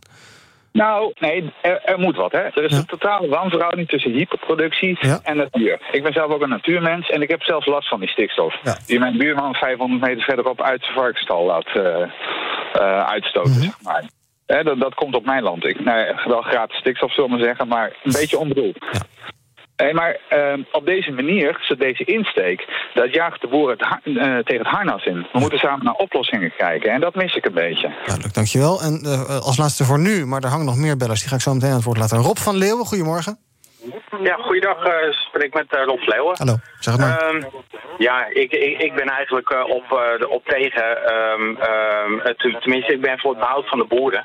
Nou, 0.72 1.12
nee, 1.18 1.52
er, 1.62 1.80
er 1.84 1.98
moet 1.98 2.16
wat. 2.16 2.32
Hè. 2.32 2.38
Er 2.38 2.64
is 2.64 2.72
een 2.72 2.86
totale 2.86 3.28
wanverhouding 3.28 3.88
tussen 3.88 4.12
hyperproductie 4.12 4.96
Ja. 5.00 5.20
en 5.22 5.36
natuur. 5.36 5.78
Ik 5.92 6.02
ben 6.02 6.12
zelf 6.12 6.32
ook 6.32 6.42
een 6.42 6.48
natuurmens 6.48 7.08
en 7.10 7.22
ik 7.22 7.28
heb 7.30 7.42
zelfs 7.42 7.66
last 7.66 7.88
van 7.88 8.00
die 8.00 8.08
stikstof. 8.08 8.54
Ja. 8.62 8.76
Die 8.86 8.98
mijn 8.98 9.18
buurman 9.18 9.54
500 9.54 10.00
meter 10.02 10.22
verderop 10.24 10.62
uit 10.62 10.82
zijn 10.82 10.94
varkensstal 10.96 11.44
laat 11.44 11.68
uitstoten, 13.08 13.50
Mhm. 13.52 13.60
zeg 13.62 13.82
maar. 13.82 14.04
Hè, 14.54 14.62
dat, 14.62 14.80
dat 14.80 14.94
komt 14.94 15.14
op 15.14 15.24
mijn 15.24 15.42
land. 15.42 15.64
Ik, 15.64 15.84
nou, 15.84 15.98
ja, 15.98 16.22
wel 16.28 16.42
gratis 16.42 16.78
stikstof, 16.78 17.12
zullen 17.14 17.30
we 17.30 17.36
maar 17.36 17.44
zeggen, 17.46 17.68
maar 17.68 17.96
een 18.04 18.12
beetje 18.12 18.38
onbedoeld. 18.38 18.78
Nee, 19.76 19.94
maar 19.94 20.16
ehm, 20.28 20.62
op 20.72 20.86
deze 20.86 21.10
manier, 21.10 21.58
zo 21.60 21.74
deze 21.74 22.04
insteek, 22.04 22.68
dat 22.94 23.14
jaagt 23.14 23.40
de 23.40 23.46
boer 23.48 23.70
het 23.70 23.80
eh, 23.82 24.14
tegen 24.22 24.64
het 24.64 24.66
harnas 24.66 25.04
in. 25.04 25.26
We 25.32 25.38
moeten 25.38 25.58
samen 25.58 25.84
naar 25.84 25.94
oplossingen 25.94 26.52
kijken 26.56 26.92
en 26.92 27.00
dat 27.00 27.14
mis 27.14 27.34
ik 27.34 27.44
een 27.44 27.54
beetje. 27.54 27.92
Duidelijk, 28.04 28.34
dankjewel. 28.34 28.80
En 28.80 29.00
eh, 29.04 29.40
als 29.40 29.56
laatste 29.56 29.84
voor 29.84 29.98
nu, 29.98 30.26
maar 30.26 30.42
er 30.42 30.48
hangen 30.48 30.66
nog 30.66 30.76
meer 30.76 30.96
bellers. 30.96 31.20
Die 31.20 31.28
ga 31.28 31.34
ik 31.34 31.40
zo 31.40 31.54
meteen 31.54 31.70
aan 31.70 31.76
het 31.76 31.84
woord 31.84 31.98
laten. 31.98 32.18
Rob 32.18 32.36
van 32.36 32.56
Leeuwen, 32.56 32.86
goedemorgen. 32.86 33.38
Ja, 34.22 34.34
goeiedag. 34.34 34.84
eh 34.84 34.92
spreek 35.10 35.54
met 35.54 35.66
Rob 35.70 36.00
Leeuwen. 36.06 36.34
Hallo, 36.38 36.56
zeg 36.80 36.94
het 36.94 37.02
maar. 37.02 37.18
Ehm, 37.18 37.42
ja, 37.98 38.26
ik, 38.26 38.52
ik, 38.52 38.78
ik 38.82 38.94
ben 38.94 39.08
eigenlijk 39.08 39.50
eh, 39.50 39.64
op, 39.68 39.84
de- 40.18 40.28
op 40.28 40.44
tegen, 40.46 41.04
ehm, 41.06 41.56
ehm, 41.56 42.34
tenminste 42.60 42.92
ik 42.92 43.00
ben 43.00 43.18
voor 43.18 43.30
het 43.30 43.40
behoud 43.40 43.68
van 43.68 43.78
de 43.78 43.84
boeren. 43.84 44.24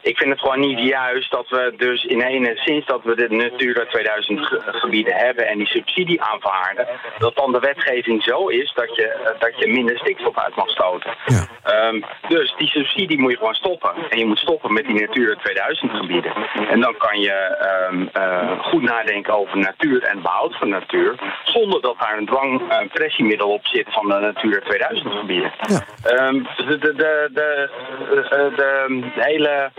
Ik 0.00 0.16
vind 0.16 0.30
het 0.30 0.40
gewoon 0.40 0.60
niet 0.60 0.78
juist 0.78 1.30
dat 1.30 1.48
we 1.48 1.74
dus 1.76 2.04
in 2.04 2.22
ene, 2.22 2.56
sinds 2.56 2.86
dat 2.86 3.02
we 3.04 3.14
de 3.16 3.28
Natura 3.28 3.84
2000 3.84 4.46
ge- 4.46 4.62
gebieden 4.66 5.14
hebben 5.14 5.46
en 5.48 5.58
die 5.58 5.66
subsidie 5.66 6.22
aanvaarden, 6.22 6.86
dat 7.18 7.36
dan 7.36 7.52
de 7.52 7.58
wetgeving 7.58 8.22
zo 8.22 8.46
is 8.46 8.72
dat 8.74 8.96
je, 8.96 9.06
eh, 9.08 9.40
dat 9.40 9.58
je 9.58 9.68
minder 9.68 9.98
stikstof 9.98 10.38
uit 10.38 10.56
mag 10.56 10.68
stoten. 10.70 11.10
Dus 12.28 12.54
die 12.56 12.68
subsidie 12.68 13.18
moet 13.18 13.30
je 13.30 13.36
gewoon 13.36 13.54
stoppen. 13.54 13.90
En 14.10 14.18
je 14.18 14.26
moet 14.26 14.38
stoppen 14.38 14.72
met 14.72 14.86
die 14.86 15.00
Natura 15.00 15.34
2000 15.34 15.90
gebieden. 15.92 16.32
En 16.70 16.80
dan 16.80 16.96
kan 16.96 17.20
je 17.20 17.36
goed 18.62 18.82
nadenken 18.82 19.34
over 19.38 19.58
natuur 19.58 20.02
en 20.02 20.22
behoud 20.22 20.56
van 20.58 20.68
natuur. 20.78 21.14
Zonder 21.44 21.80
dat 21.80 21.96
daar 21.98 22.18
een 22.18 22.26
dwang 22.26 22.70
eh, 22.70 22.78
pressiemiddel 22.92 23.48
op 23.48 23.66
zit 23.66 23.86
van 23.90 24.08
de 24.08 24.14
Natura 24.14 24.60
2000 24.60 25.12
gebieden. 25.14 25.52
Ehm, 26.04 26.42
de, 26.56 26.78
de, 26.78 26.78
de, 26.78 27.28
de, 27.32 27.68
de, 28.56 29.10
de 29.14 29.22
hele 29.22 29.70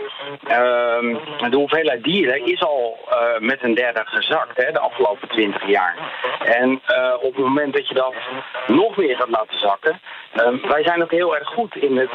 ehm, 0.46 1.50
de 1.50 1.56
hoeveelheid 1.56 2.02
dieren 2.04 2.46
is 2.46 2.62
al 2.62 2.98
eh, 3.10 3.40
met 3.40 3.62
een 3.62 3.74
derde 3.74 4.02
gezakt 4.04 4.56
hè, 4.64 4.72
de 4.72 4.78
afgelopen 4.78 5.28
20 5.28 5.66
jaar. 5.66 5.96
En 6.44 6.80
eh, 6.86 7.14
op 7.20 7.34
het 7.34 7.44
moment 7.44 7.72
dat 7.74 7.88
je 7.88 7.94
dat 7.94 8.14
nog 8.66 8.96
meer 8.96 9.16
gaat 9.16 9.28
laten 9.28 9.58
zakken. 9.58 10.00
ehm, 10.32 10.56
wij 10.68 10.82
zijn 10.82 11.02
ook 11.02 11.10
heel 11.10 11.36
erg 11.36 11.48
goed 11.48 11.76
in 11.76 11.96
het, 11.98 12.10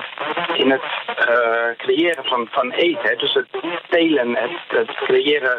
in 0.54 0.72
het 0.72 0.82
eh, 1.28 1.78
creëren 1.78 2.26
van, 2.26 2.48
van 2.52 2.72
eten. 2.72 3.10
Hè. 3.10 3.16
Dus 3.16 3.34
het 3.34 3.48
telen, 3.90 4.36
het, 4.36 4.52
het 4.68 4.96
creëren. 4.96 5.58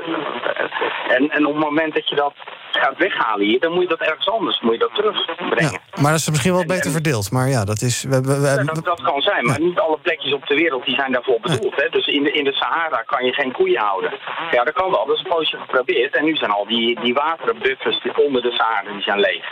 eh, 0.54 1.14
en, 1.16 1.30
en 1.30 1.46
op 1.46 1.54
het 1.54 1.64
moment 1.64 1.94
dat 1.94 2.08
je 2.08 2.14
dat 2.14 2.34
gaat 2.76 2.96
weghalen 2.98 3.46
hier, 3.46 3.60
dan 3.60 3.72
moet 3.72 3.82
je 3.82 3.88
dat 3.88 4.00
ergens 4.00 4.28
anders 4.28 4.60
moet 4.60 4.72
je 4.72 4.78
dat 4.78 4.94
terugbrengen. 4.94 5.80
Maar 6.00 6.10
dat 6.10 6.20
is 6.20 6.30
misschien 6.30 6.52
wel 6.52 6.66
beter 6.66 6.90
verdeeld. 6.90 7.30
Maar 7.30 7.48
ja, 7.48 7.64
dat 7.64 7.80
is. 7.82 8.02
We, 8.02 8.20
we, 8.20 8.40
we- 8.40 8.46
Ja, 8.46 8.64
dat, 8.64 8.84
dat 8.84 9.02
kan 9.02 9.20
zijn, 9.22 9.44
maar 9.46 9.60
niet 9.60 9.78
alle 9.78 9.98
plekjes 10.02 10.32
op 10.32 10.46
de 10.46 10.54
wereld 10.54 10.84
die 10.84 10.94
zijn 10.94 11.12
daarvoor 11.12 11.40
bedoeld. 11.40 11.74
Hè? 11.76 11.88
Dus 11.88 12.06
in 12.06 12.22
de, 12.22 12.30
in 12.32 12.44
de 12.44 12.52
Sahara 12.52 13.02
kan 13.06 13.24
je 13.24 13.32
geen 13.32 13.52
koeien 13.52 13.80
houden. 13.82 14.10
Ja, 14.50 14.64
dat 14.64 14.74
kan 14.74 14.90
wel. 14.90 15.06
Dat 15.06 15.16
is 15.16 15.22
een 15.24 15.30
poosje 15.30 15.56
geprobeerd. 15.56 16.14
En 16.16 16.24
nu 16.24 16.36
zijn 16.36 16.50
al 16.50 16.66
die, 16.66 17.00
die 17.00 17.14
waterbuffers 17.14 18.02
die 18.02 18.24
onder 18.26 18.42
de 18.42 18.50
Sahara 18.50 18.92
die 18.92 19.02
zijn 19.02 19.20
leeg. 19.20 19.44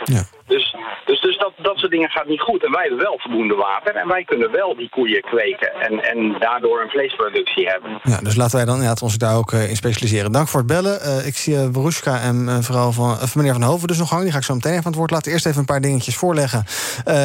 Dus, 0.47 0.75
dus, 1.05 1.21
dus 1.21 1.37
dat, 1.37 1.53
dat 1.57 1.77
soort 1.77 1.91
dingen 1.91 2.09
gaat 2.09 2.27
niet 2.27 2.41
goed. 2.41 2.63
En 2.65 2.71
wij 2.71 2.81
hebben 2.81 2.99
wel 2.99 3.19
voldoende 3.19 3.55
water. 3.55 3.95
En 3.95 4.07
wij 4.07 4.23
kunnen 4.23 4.51
wel 4.51 4.75
die 4.75 4.89
koeien 4.89 5.21
kweken. 5.21 5.73
En, 5.73 6.03
en 6.03 6.39
daardoor 6.39 6.81
een 6.81 6.89
vleesproductie 6.89 7.67
hebben. 7.67 7.99
ja, 8.03 8.17
dus 8.17 8.35
laten 8.35 8.55
wij 8.55 8.65
dan 8.65 8.81
ja, 8.81 8.95
ons 9.01 9.17
daar 9.17 9.37
ook 9.37 9.51
eh, 9.51 9.69
in 9.69 9.75
specialiseren. 9.75 10.31
Dank 10.31 10.47
voor 10.47 10.59
het 10.59 10.69
bellen. 10.69 11.01
Eh, 11.01 11.27
ik 11.27 11.35
zie 11.35 11.53
uh, 11.53 12.25
en 12.25 12.43
mevrouw 12.43 12.91
van, 12.91 13.11
of 13.11 13.35
meneer 13.35 13.53
Van 13.53 13.61
Hoven 13.63 13.87
dus 13.87 13.97
nog 13.97 14.09
hangen. 14.09 14.23
Die 14.23 14.33
ga 14.33 14.39
ik 14.39 14.45
zo 14.45 14.53
meteen 14.53 14.71
even 14.71 14.85
aan 14.85 14.91
het 14.91 14.99
woord 14.99 15.11
laten. 15.11 15.31
Eerst 15.31 15.45
even 15.45 15.59
een 15.59 15.65
paar 15.65 15.81
dingetjes 15.81 16.15
voorleggen 16.15 16.63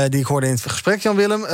die 0.08 0.20
ik 0.20 0.26
hoorde 0.26 0.46
in 0.46 0.52
het 0.52 0.62
gesprek, 0.62 1.00
Jan-Willem. 1.00 1.44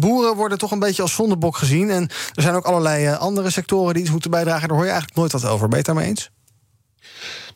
Boeren 0.00 0.36
worden 0.36 0.58
toch 0.58 0.70
een 0.70 0.78
beetje 0.78 1.02
als 1.02 1.14
zondebok 1.14 1.56
gezien. 1.56 1.90
En 1.90 2.02
er 2.34 2.42
zijn 2.42 2.54
ook 2.54 2.64
allerlei 2.64 3.14
andere 3.14 3.50
sectoren 3.50 3.94
die 3.94 4.02
iets 4.02 4.12
moeten 4.12 4.30
bijdragen. 4.30 4.68
Daar 4.68 4.76
hoor 4.76 4.86
je 4.86 4.92
eigenlijk 4.92 5.20
nooit 5.20 5.32
wat 5.32 5.46
over. 5.46 5.68
Ben 5.68 5.70
je 5.70 5.76
het 5.76 5.86
daarmee 5.86 6.06
eens? 6.06 6.30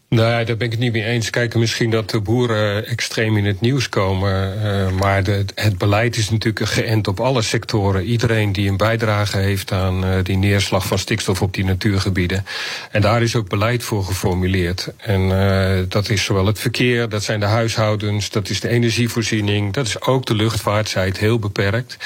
Nee, 0.08 0.44
daar 0.44 0.56
ben 0.56 0.66
ik 0.66 0.70
het 0.72 0.80
niet 0.80 0.92
mee 0.92 1.04
eens. 1.04 1.30
Kijk, 1.30 1.54
misschien 1.54 1.90
dat 1.90 2.10
de 2.10 2.20
boeren 2.20 2.86
extreem 2.86 3.36
in 3.36 3.44
het 3.44 3.60
nieuws 3.60 3.88
komen. 3.88 4.62
eh, 4.62 4.90
maar 4.90 5.22
de, 5.22 5.44
het 5.54 5.78
beleid 5.78 6.16
is 6.16 6.30
natuurlijk 6.30 6.70
geënt 6.70 7.08
op 7.08 7.20
alle 7.20 7.42
sectoren. 7.42 8.04
Iedereen 8.04 8.52
die 8.52 8.68
een 8.68 8.76
bijdrage 8.76 9.38
heeft 9.38 9.72
aan 9.72 10.04
eh, 10.04 10.24
die 10.24 10.36
neerslag 10.36 10.86
van 10.86 10.98
stikstof 10.98 11.42
op 11.42 11.54
die 11.54 11.64
natuurgebieden. 11.64 12.44
En 12.90 13.00
daar 13.00 13.22
is 13.22 13.36
ook 13.36 13.48
beleid 13.48 13.82
voor 13.82 14.04
geformuleerd. 14.04 14.88
En 14.96 15.20
eh, 15.20 15.84
dat 15.88 16.08
is 16.08 16.24
zowel 16.24 16.46
het 16.46 16.58
verkeer, 16.58 17.08
dat 17.08 17.22
zijn 17.22 17.40
de 17.40 17.46
huishoudens, 17.46 18.30
dat 18.30 18.48
is 18.48 18.60
de 18.60 18.68
energievoorziening, 18.68 19.72
dat 19.72 19.86
is 19.86 20.00
ook 20.00 20.26
de 20.26 20.34
luchtvaart, 20.34 20.88
zij 20.88 21.06
het 21.06 21.18
heel 21.18 21.38
beperkt. 21.38 21.96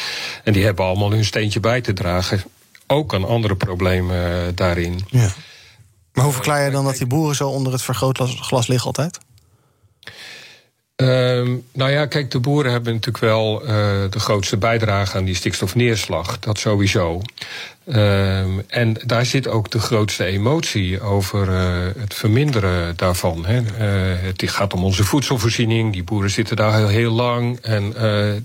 En 0.45 0.53
die 0.53 0.65
hebben 0.65 0.85
allemaal 0.85 1.11
hun 1.11 1.25
steentje 1.25 1.61
bij 1.61 1.81
te 1.81 1.93
dragen. 1.93 2.43
Ook 2.87 3.15
aan 3.15 3.25
andere 3.25 3.57
problemen 3.57 4.53
daarin. 4.55 5.01
Ja. 5.09 5.33
Maar 6.13 6.25
hoe 6.25 6.33
verklaar 6.33 6.65
je 6.65 6.71
dan 6.71 6.85
dat 6.85 6.97
die 6.97 7.07
boeren 7.07 7.37
zo 7.37 7.49
onder 7.49 7.73
het 7.73 7.83
vergrootglas 7.83 8.67
liggen 8.67 8.87
altijd? 8.87 9.19
Ehm, 11.01 11.57
nou 11.73 11.91
ja, 11.91 12.07
kijk, 12.07 12.31
de 12.31 12.41
boeren 12.41 12.73
hebben 12.73 12.93
natuurlijk 12.93 13.25
wel 13.25 13.61
eh, 13.61 13.67
de 14.11 14.19
grootste 14.19 14.57
bijdrage 14.57 15.17
aan 15.17 15.25
die 15.25 15.35
stikstofneerslag. 15.35 16.39
Dat 16.39 16.59
sowieso. 16.59 17.21
Ehm, 17.87 18.51
en 18.67 18.97
daar 19.07 19.27
zit 19.27 19.49
ook 19.49 19.71
de 19.71 19.79
grootste 19.79 20.25
emotie 20.25 21.01
over 21.01 21.49
eh, 21.49 22.01
het 22.01 22.15
verminderen 22.15 22.97
daarvan. 22.97 23.45
Hè. 23.47 23.57
Eh, 23.57 24.23
het 24.23 24.51
gaat 24.51 24.75
om 24.75 24.85
onze 24.85 25.05
voedselvoorziening. 25.05 25.93
Die 25.93 26.05
boeren 26.05 26.31
zitten 26.31 26.57
daar 26.57 26.77
heel, 26.77 26.89
heel 26.89 27.13
lang. 27.13 27.59
En 27.61 27.95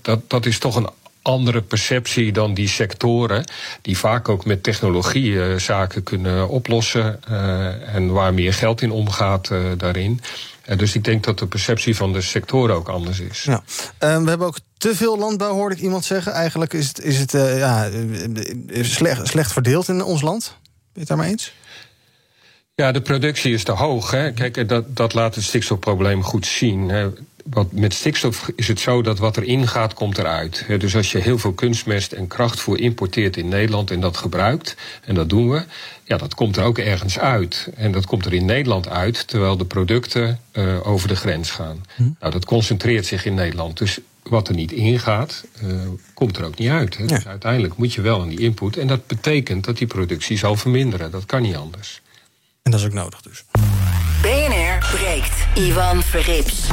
dat, 0.01 0.29
dat 0.29 0.45
is 0.45 0.59
toch 0.59 0.75
een 0.75 0.89
andere 1.25 1.61
perceptie 1.61 2.31
dan 2.31 2.53
die 2.53 2.67
sectoren, 2.67 3.45
die 3.81 3.97
vaak 3.97 4.29
ook 4.29 4.45
met 4.45 4.63
technologie 4.63 5.41
eh, 5.41 5.59
zaken 5.59 6.03
kunnen 6.03 6.49
oplossen 6.49 7.23
eh, 7.23 7.95
en 7.95 8.11
waar 8.11 8.33
meer 8.33 8.53
geld 8.53 8.81
in 8.81 8.91
omgaat 8.91 9.49
eh, 9.49 9.59
daarin. 9.77 10.21
Dus 10.77 10.95
ik 10.95 11.03
denk 11.03 11.23
dat 11.23 11.39
de 11.39 11.47
perceptie 11.47 11.95
van 11.95 12.13
de 12.13 12.21
sectoren 12.21 12.75
ook 12.75 12.89
anders 12.89 13.19
is. 13.19 13.43
Ja. 13.43 13.63
Eh, 13.97 14.23
we 14.23 14.29
hebben 14.29 14.47
ook 14.47 14.59
te 14.77 14.95
veel 14.95 15.17
landbouw, 15.17 15.53
hoorde 15.53 15.75
ik 15.75 15.81
iemand 15.81 16.05
zeggen. 16.05 16.31
Eigenlijk 16.31 16.73
is 16.73 16.87
het, 16.87 17.01
is 17.01 17.17
het 17.17 17.31
ja, 17.31 17.89
slecht, 18.81 19.27
slecht 19.27 19.51
verdeeld 19.51 19.87
in 19.87 20.03
ons 20.03 20.21
land. 20.21 20.57
Ben 20.61 20.73
je 20.93 20.99
het 20.99 21.07
daarmee 21.07 21.29
eens? 21.29 21.53
Ja, 22.75 22.91
de 22.91 23.01
productie 23.01 23.53
is 23.53 23.63
te 23.63 23.71
hoog. 23.71 24.11
Hè. 24.11 24.31
Kijk, 24.31 24.69
dat, 24.69 24.95
dat 24.95 25.13
laat 25.13 25.35
het 25.35 25.43
stikstofprobleem 25.43 26.23
goed 26.23 26.45
zien. 26.45 26.89
Hè. 26.89 27.09
Wat, 27.49 27.71
met 27.71 27.93
stikstof 27.93 28.51
is 28.55 28.67
het 28.67 28.79
zo 28.79 29.01
dat 29.01 29.19
wat 29.19 29.37
erin 29.37 29.67
gaat, 29.67 29.93
komt 29.93 30.17
eruit. 30.17 30.63
Hè. 30.67 30.77
Dus 30.77 30.95
als 30.95 31.11
je 31.11 31.17
heel 31.17 31.37
veel 31.37 31.53
kunstmest 31.53 32.11
en 32.11 32.27
krachtvoer 32.27 32.79
importeert 32.79 33.37
in 33.37 33.47
Nederland 33.47 33.91
en 33.91 33.99
dat 33.99 34.17
gebruikt, 34.17 34.75
en 35.03 35.15
dat 35.15 35.29
doen 35.29 35.49
we, 35.49 35.63
ja, 36.03 36.17
dat 36.17 36.35
komt 36.35 36.57
er 36.57 36.63
ook 36.63 36.77
ergens 36.77 37.19
uit. 37.19 37.69
En 37.75 37.91
dat 37.91 38.05
komt 38.05 38.25
er 38.25 38.33
in 38.33 38.45
Nederland 38.45 38.89
uit, 38.89 39.27
terwijl 39.27 39.57
de 39.57 39.65
producten 39.65 40.39
uh, 40.53 40.87
over 40.87 41.07
de 41.07 41.15
grens 41.15 41.51
gaan. 41.51 41.85
Nou, 42.19 42.31
dat 42.31 42.45
concentreert 42.45 43.05
zich 43.05 43.25
in 43.25 43.33
Nederland. 43.33 43.77
Dus 43.77 43.99
wat 44.23 44.47
er 44.47 44.55
niet 44.55 44.71
ingaat, 44.71 45.43
uh, 45.63 45.81
komt 46.13 46.37
er 46.37 46.45
ook 46.45 46.57
niet 46.57 46.69
uit. 46.69 46.97
Hè. 46.97 47.03
Ja. 47.03 47.15
Dus 47.15 47.27
uiteindelijk 47.27 47.77
moet 47.77 47.93
je 47.93 48.01
wel 48.01 48.21
aan 48.21 48.29
die 48.29 48.39
input. 48.39 48.77
En 48.77 48.87
dat 48.87 49.07
betekent 49.07 49.65
dat 49.65 49.77
die 49.77 49.87
productie 49.87 50.37
zal 50.37 50.55
verminderen. 50.55 51.11
Dat 51.11 51.25
kan 51.25 51.41
niet 51.41 51.55
anders. 51.55 52.01
En 52.63 52.71
dat 52.71 52.79
is 52.79 52.85
ook 52.85 52.93
nodig 52.93 53.21
dus. 53.21 53.45
BNR 54.21 54.97
breekt. 54.97 55.47
Ivan 55.55 56.03
Verrips. 56.03 56.67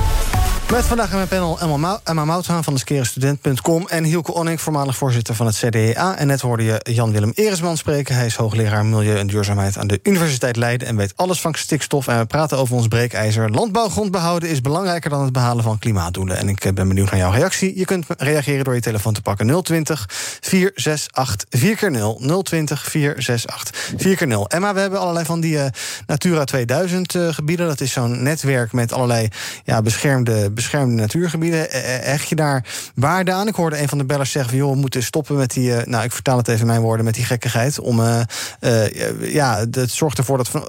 Met 0.73 0.85
vandaag 0.85 1.11
in 1.11 1.17
mijn 1.17 1.29
panel 1.29 1.61
Emma, 2.05 2.25
Mouthaan 2.25 2.65
van 2.65 2.73
de 2.75 2.79
skerestudent.com... 2.79 3.87
en 3.89 4.05
Hielke 4.05 4.35
Onning, 4.35 4.61
voormalig 4.61 4.97
voorzitter 4.97 5.35
van 5.35 5.47
het 5.47 5.57
CDA. 5.57 6.17
En 6.17 6.27
net 6.27 6.41
hoorde 6.41 6.65
je 6.65 6.81
Jan-Willem 6.83 7.33
Eresman 7.35 7.77
spreken. 7.77 8.15
Hij 8.15 8.27
is 8.27 8.35
hoogleraar 8.35 8.85
Milieu 8.85 9.19
en 9.19 9.27
Duurzaamheid 9.27 9.79
aan 9.79 9.87
de 9.87 10.01
Universiteit 10.03 10.57
Leiden... 10.57 10.89
en 10.89 10.97
weet 10.97 11.13
alles 11.17 11.41
van 11.41 11.55
stikstof. 11.55 12.09
En 12.09 12.19
we 12.19 12.25
praten 12.25 12.59
over 12.59 12.77
ons 12.77 12.89
breekijzer. 12.89 13.51
Landbouwgrond 13.51 14.11
behouden 14.11 14.49
is 14.49 14.61
belangrijker 14.61 15.11
dan 15.11 15.23
het 15.23 15.33
behalen 15.33 15.65
van 15.65 15.79
klimaatdoelen. 15.79 16.37
En 16.37 16.49
ik 16.49 16.61
ben 16.75 16.89
benieuwd 16.89 17.11
naar 17.11 17.21
jouw 17.21 17.33
reactie. 17.33 17.79
Je 17.79 17.85
kunt 17.85 18.07
reageren 18.17 18.65
door 18.65 18.75
je 18.75 18.81
telefoon 18.81 19.13
te 19.13 19.23
pakken 19.23 19.63
020 19.63 20.07
468 20.41 21.49
4x0. 21.59 22.43
020 22.43 22.85
468 22.85 23.93
4x0. 23.93 24.39
Emma, 24.49 24.75
we 24.75 24.81
hebben 24.81 25.01
allerlei 25.01 25.25
van 25.25 25.41
die 25.41 25.55
uh, 25.55 25.65
Natura 26.07 26.45
2000 26.45 27.15
uh, 27.15 27.29
gebieden. 27.33 27.67
Dat 27.67 27.81
is 27.81 27.93
zo'n 27.93 28.23
netwerk 28.23 28.73
met 28.73 28.93
allerlei 28.93 29.29
ja, 29.65 29.83
beschermde 29.83 30.51
beschermde 30.63 30.95
natuurgebieden. 31.03 31.71
Eh, 31.71 31.83
Hecht 31.85 32.29
je 32.29 32.35
daar 32.35 32.65
waarde 32.95 33.33
aan? 33.33 33.49
Ik 33.49 33.55
hoorde 33.55 33.81
een 33.81 33.89
van 33.89 33.99
de 33.99 34.05
bellers 34.05 34.31
zeggen: 34.31 34.51
van, 34.51 34.61
joh, 34.61 34.71
we 34.73 34.81
moeten 34.81 35.03
stoppen 35.03 35.37
met 35.37 35.51
die. 35.51 35.75
eh, 35.77 35.87
nou, 35.87 36.05
ik 36.05 36.13
vertaal 36.13 36.37
het 36.37 36.49
even 36.49 36.67
mijn 36.67 36.81
woorden, 36.81 37.05
met 37.05 37.15
die 37.15 37.25
gekkigheid. 37.25 37.79
Om 37.79 38.01
eh, 38.01 38.21
eh, 38.61 39.33
ja, 39.33 39.65
het 39.71 39.91
zorgt 39.91 40.19
ervoor 40.19 40.37
dat 40.37 40.49
van, 40.49 40.63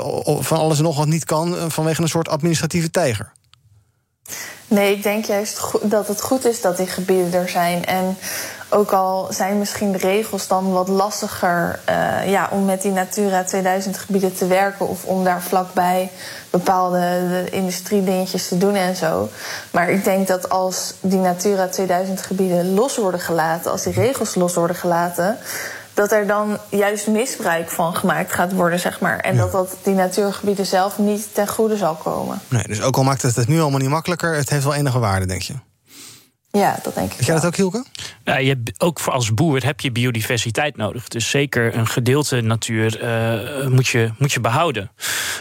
van 0.44 0.58
alles 0.58 0.78
en 0.78 0.84
nog 0.84 0.98
wat 0.98 1.08
niet 1.08 1.26
kan 1.26 1.58
eh, 1.58 1.66
vanwege 1.68 2.02
een 2.02 2.08
soort 2.08 2.30
administratieve 2.30 2.90
tijger. 2.90 3.32
Nee, 4.68 4.96
ik 4.96 5.04
denk 5.04 5.26
juist 5.26 5.62
dat 5.84 6.08
het 6.08 6.22
goed 6.22 6.46
is 6.46 6.62
dat 6.62 6.78
die 6.78 6.88
gebieden 6.88 7.34
er 7.34 7.50
zijn. 7.50 7.86
En 7.86 8.18
ook 8.74 8.92
al 8.92 9.28
zijn 9.30 9.58
misschien 9.58 9.92
de 9.92 9.98
regels 9.98 10.48
dan 10.48 10.72
wat 10.72 10.88
lastiger 10.88 11.80
eh, 11.86 12.30
ja, 12.30 12.50
om 12.52 12.66
met 12.66 12.82
die 12.82 12.92
Natura 12.92 13.44
2000 13.44 13.98
gebieden 13.98 14.36
te 14.36 14.48
werken 14.48 14.88
of 14.88 15.06
om 15.06 15.24
daar 15.24 15.42
vlakbij 15.42 16.12
bepaalde 16.50 17.00
de 17.00 17.50
industriedingetjes 17.52 18.48
te 18.48 18.58
doen 18.58 18.76
en 18.76 18.96
zo. 18.96 19.30
Maar 19.72 19.90
ik 19.90 20.04
denk 20.04 20.28
dat 20.28 20.50
als 20.50 20.94
die 21.02 21.20
Natura 21.20 21.68
2000 21.68 22.22
gebieden 22.22 22.74
los 22.74 22.98
worden 22.98 23.20
gelaten, 23.20 23.72
als 23.72 23.84
die 23.84 23.94
regels 23.94 24.36
los 24.36 24.54
worden 24.54 24.76
gelaten, 24.76 25.38
dat 25.94 26.12
er 26.12 26.28
dan 26.28 26.58
juist 26.70 27.08
misbruik 27.08 27.70
van 27.70 27.96
gemaakt 27.96 28.34
gaat 28.34 28.54
worden, 28.54 28.80
zeg 28.80 29.00
maar. 29.00 29.20
En 29.20 29.38
dat 29.38 29.52
dat 29.52 29.76
die 29.84 29.94
natuurgebieden 29.94 30.66
zelf 30.66 30.98
niet 30.98 31.28
ten 31.34 31.48
goede 31.48 31.78
zal 31.78 31.96
komen. 31.96 32.40
Nee, 32.48 32.64
dus 32.64 32.82
ook 32.82 32.98
al 32.98 33.04
maakt 33.04 33.22
het 33.22 33.36
het 33.36 33.48
nu 33.48 33.62
allemaal 33.62 33.80
niet 33.80 33.90
makkelijker, 33.90 34.36
het 34.36 34.50
heeft 34.50 34.64
wel 34.64 34.74
enige 34.74 35.00
waarde, 35.00 35.26
denk 35.26 35.42
je. 35.42 35.54
Ja, 36.60 36.80
dat 36.84 36.96
denk 36.96 37.14
ik. 37.14 37.24
Jij 37.26 37.36
dat 37.36 37.46
ook, 37.46 37.56
Hielke? 37.56 37.86
Ja, 38.24 38.38
je 38.38 38.48
hebt, 38.48 38.82
ook 38.82 39.00
voor 39.00 39.14
als 39.14 39.34
boer 39.34 39.66
heb 39.66 39.80
je 39.80 39.92
biodiversiteit 39.92 40.78
nodig. 40.78 41.08
Dus 41.08 41.30
zeker 41.30 41.76
een 41.76 41.88
gedeelte 41.88 42.42
natuur 42.42 43.00
eh, 43.00 43.68
moet, 43.68 43.88
je, 43.88 44.12
moet 44.18 44.32
je 44.32 44.40
behouden. 44.40 44.92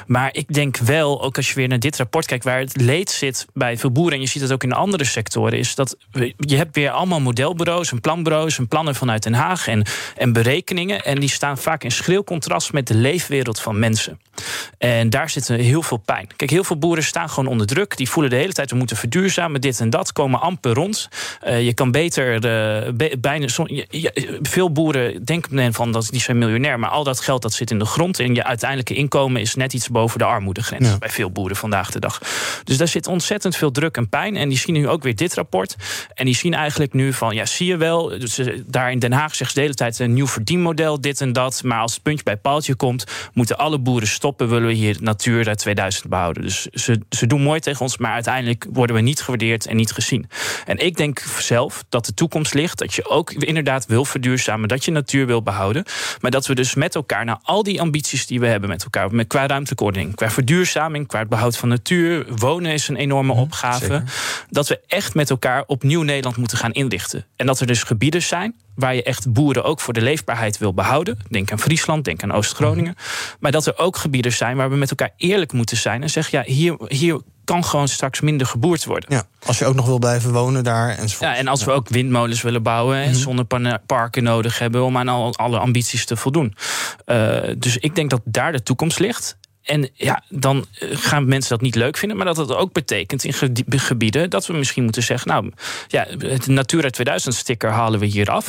Maar 0.07 0.29
ik 0.33 0.55
denk 0.55 0.77
wel, 0.77 1.23
ook 1.23 1.37
als 1.37 1.49
je 1.49 1.55
weer 1.55 1.69
naar 1.69 1.79
dit 1.79 1.97
rapport 1.97 2.27
kijkt... 2.27 2.45
waar 2.45 2.59
het 2.59 2.81
leed 2.81 3.11
zit 3.11 3.47
bij 3.55 3.79
veel 3.79 3.91
boeren... 3.91 4.15
en 4.15 4.21
je 4.21 4.29
ziet 4.29 4.43
het 4.43 4.53
ook 4.53 4.63
in 4.63 4.69
de 4.69 4.75
andere 4.75 5.05
sectoren... 5.05 5.59
is 5.59 5.75
dat 5.75 5.97
je 6.37 6.57
hebt 6.57 6.77
weer 6.77 6.91
allemaal 6.91 7.21
modelbureaus 7.21 7.93
en 7.93 8.01
planbureaus... 8.01 8.59
en 8.59 8.69
plannen 8.69 8.95
vanuit 8.95 9.23
Den 9.23 9.35
Haag 9.35 9.69
en, 9.69 9.87
en 10.17 10.33
berekeningen... 10.33 11.05
en 11.05 11.21
die 11.21 11.29
staan 11.29 11.59
vaak 11.59 11.85
in 11.85 11.91
schril 11.91 12.25
contrast 12.25 12.73
met 12.73 12.87
de 12.87 12.95
leefwereld 12.95 13.61
van 13.61 13.79
mensen. 13.79 14.21
En 14.79 15.11
daar 15.11 15.31
zit 15.31 15.49
heel 15.49 15.83
veel 15.83 15.97
pijn. 15.97 16.29
Kijk, 16.37 16.51
heel 16.51 16.65
veel 16.65 16.79
boeren 16.79 17.05
staan 17.05 17.29
gewoon 17.29 17.51
onder 17.51 17.67
druk. 17.67 17.97
Die 17.97 18.09
voelen 18.09 18.31
de 18.31 18.37
hele 18.37 18.53
tijd, 18.53 18.71
we 18.71 18.77
moeten 18.77 18.97
verduurzamen, 18.97 19.61
dit 19.61 19.81
en 19.81 19.91
dat. 19.91 20.13
Komen 20.13 20.41
amper 20.41 20.73
rond. 20.73 21.09
Eh, 21.41 21.65
je 21.65 21.75
kan 21.75 21.91
beter, 21.91 22.35
eh, 22.35 22.41
be- 22.41 22.72
bijna... 23.21 23.47
je- 23.67 23.87
je- 23.91 24.39
veel 24.43 24.73
boeren 24.73 25.25
denken 25.25 25.73
van, 25.75 25.93
dat 25.93 26.09
die 26.11 26.21
zijn 26.21 26.39
miljonair. 26.39 26.79
Maar 26.79 26.91
al 26.91 27.05
dat 27.05 27.21
geld 27.21 27.43
dat 27.43 27.53
zit 27.53 27.71
in 27.71 27.79
de 27.79 27.85
grond. 27.85 28.19
En 28.19 28.35
je 28.35 28.45
uiteindelijke 28.45 28.95
inkomen 28.95 29.41
is 29.41 29.55
net 29.55 29.73
iets 29.73 29.89
boven 29.89 30.19
de 30.19 30.25
armoedegrens. 30.25 30.89
Ja. 30.89 30.99
Bij 30.99 31.09
veel 31.11 31.31
boeren 31.31 31.57
vandaag 31.57 31.91
de 31.91 32.01
dag. 32.01 32.21
Dus 32.65 32.77
daar 32.77 32.89
zit 32.89 33.07
ontzettend 33.07 33.57
veel 33.57 33.71
druk 33.71 33.97
en 33.97 34.09
pijn. 34.09 34.37
En 34.37 34.49
die 34.49 34.59
zien 34.59 34.75
nu 34.75 34.89
ook 34.89 35.03
weer 35.03 35.17
dit 35.17 35.35
rapport. 35.35 35.77
En 36.15 36.25
die 36.25 36.37
zien 36.37 36.55
eigenlijk 36.55 36.93
nu 36.93 37.13
van, 37.13 37.35
ja, 37.35 37.47
zie 37.47 37.67
je 37.67 37.77
wel. 37.77 38.09
Dus, 38.09 38.39
eh, 38.39 38.59
daar 38.67 38.91
in 38.91 38.99
Den 38.99 39.13
Haag 39.13 39.35
zeggen 39.35 39.47
ze 39.49 39.55
de 39.55 39.61
hele 39.61 39.75
tijd 39.75 39.99
een 39.99 40.13
nieuw 40.13 40.27
verdienmodel, 40.27 41.01
dit 41.01 41.21
en 41.21 41.33
dat. 41.33 41.63
Maar 41.63 41.81
als 41.81 41.93
het 41.93 42.03
puntje 42.03 42.25
bij 42.25 42.37
paaltje 42.37 42.75
komt, 42.75 43.05
moeten 43.33 43.59
alle 43.59 43.79
boeren 43.79 44.09
stoppen. 44.09 44.49
Willen 44.49 44.67
we 44.67 44.75
hier 44.75 44.97
Natura 45.01 45.55
2000 45.55 46.09
behouden. 46.09 46.43
Dus 46.43 46.67
ze, 46.67 47.01
ze 47.11 47.27
doen 47.27 47.43
mooi 47.43 47.61
tegen 47.61 47.81
ons, 47.81 47.99
maar 47.99 48.13
uiteindelijk 48.13 48.67
worden 48.73 48.97
we 48.97 49.03
niet 49.03 49.21
gewaardeerd 49.21 49.67
en 49.67 49.77
niet 49.77 49.93
gezien. 49.93 50.29
En 50.67 50.79
ik 50.79 50.97
denk 50.97 51.19
zelf 51.39 51.85
dat 51.89 52.07
de 52.07 52.15
toekomst 52.15 52.55
ligt 52.55 52.62
dat 52.71 52.95
je 52.95 53.09
ook 53.09 53.33
inderdaad 53.33 53.87
wil 53.87 54.05
verduurzamen, 54.05 54.69
dat 54.69 54.85
je 54.85 54.91
natuur 54.91 55.27
wil 55.27 55.43
behouden. 55.43 55.85
Maar 56.21 56.31
dat 56.31 56.47
we 56.47 56.55
dus 56.55 56.75
met 56.75 56.95
elkaar 56.95 57.25
naar 57.25 57.39
al 57.43 57.63
die 57.63 57.81
ambities 57.81 58.27
die 58.27 58.41
we 58.41 58.47
hebben 58.47 58.69
met 58.69 58.83
elkaar, 58.83 59.15
met, 59.15 59.27
qua 59.27 59.47
ruimtelijke 59.47 59.85
ordening, 59.85 60.15
qua 60.15 60.31
verduurzaming, 60.31 61.07
qua 61.07 61.19
het 61.19 61.29
behoud 61.29 61.57
van 61.57 61.69
natuur, 61.69 62.27
wonen 62.37 62.73
is 62.73 62.89
een 62.89 62.97
enorme 62.97 63.33
opgave. 63.33 64.03
Dat 64.51 64.69
we 64.69 64.81
echt 64.87 65.15
met 65.15 65.31
elkaar 65.31 65.65
opnieuw 65.67 66.03
Nederland 66.03 66.37
moeten 66.37 66.59
gaan 66.59 66.73
inrichten. 66.73 67.27
En 67.37 67.47
dat 67.47 67.61
er 67.61 67.67
dus 67.67 67.83
gebieden 67.83 68.23
zijn 68.23 68.55
waar 68.75 68.95
je 68.95 69.03
echt 69.03 69.33
boeren 69.33 69.65
ook 69.65 69.81
voor 69.81 69.95
de 69.95 70.03
leefbaarheid 70.03 70.59
wil 70.59 70.75
behouden. 70.75 71.19
Denk 71.29 71.53
aan 71.53 71.59
Friesland, 71.59 72.05
denk 72.05 72.23
aan 72.23 72.33
Oost-Groningen. 72.33 72.97
Maar 73.41 73.53
dat 73.53 73.67
er 73.67 73.79
ook 73.79 73.97
gebieden 73.97 74.33
zijn 74.33 74.57
waar 74.57 74.71
we 74.71 74.77
met 74.77 74.91
elkaar 74.91 75.11
eerlijk 75.17 75.53
moeten 75.53 75.77
zijn 75.77 76.03
en 76.03 76.11
zeggen: 76.11 76.39
ja, 76.39 76.45
hier, 76.53 76.77
hier 76.89 77.21
kan 77.45 77.65
gewoon 77.65 77.89
straks 77.89 78.21
minder 78.21 78.47
geboerd 78.47 78.85
worden. 78.85 79.13
Ja, 79.13 79.25
als 79.47 79.59
je 79.59 79.65
ook 79.65 79.75
nog 79.75 79.87
wil 79.87 79.99
blijven 79.99 80.33
wonen 80.33 80.65
daar 80.65 80.89
enzovoort. 80.89 81.31
Ja, 81.31 81.37
en 81.37 81.49
als 81.49 81.65
we 81.65 81.71
ook 81.71 81.89
windmolens 81.89 82.43
willen 82.43 82.63
bouwen 82.63 82.97
en 82.97 83.15
zonneparken 83.15 84.23
nodig 84.23 84.59
hebben 84.59 84.85
om 84.85 84.97
aan 84.97 85.09
al, 85.09 85.37
alle 85.37 85.59
ambities 85.59 86.05
te 86.05 86.17
voldoen. 86.17 86.55
Eh, 87.05 87.41
dus 87.59 87.77
ik 87.77 87.95
denk 87.95 88.11
dat 88.11 88.21
daar 88.25 88.53
de 88.53 88.63
toekomst 88.63 88.99
ligt. 88.99 89.37
En 89.63 89.89
ja, 89.95 90.23
dan 90.29 90.65
eh, 90.79 90.89
gaan 90.93 91.27
mensen 91.29 91.51
dat 91.51 91.61
niet 91.61 91.75
leuk 91.75 91.97
vinden. 91.97 92.17
Maar 92.17 92.27
dat 92.27 92.37
het 92.37 92.55
ook 92.55 92.73
betekent 92.73 93.25
in 93.25 93.33
ge- 93.33 93.53
gebieden 93.69 94.31
dat 94.31 94.47
we 94.47 94.53
misschien 94.53 94.85
moeten 94.85 95.03
zeggen: 95.03 95.29
Nou, 95.29 95.51
ja, 95.89 96.07
het 96.19 96.47
Natura 96.47 96.91
2000 96.91 97.35
sticker 97.35 97.71
halen 97.71 98.01
we 98.01 98.07
hier 98.07 98.31
af. 98.31 98.49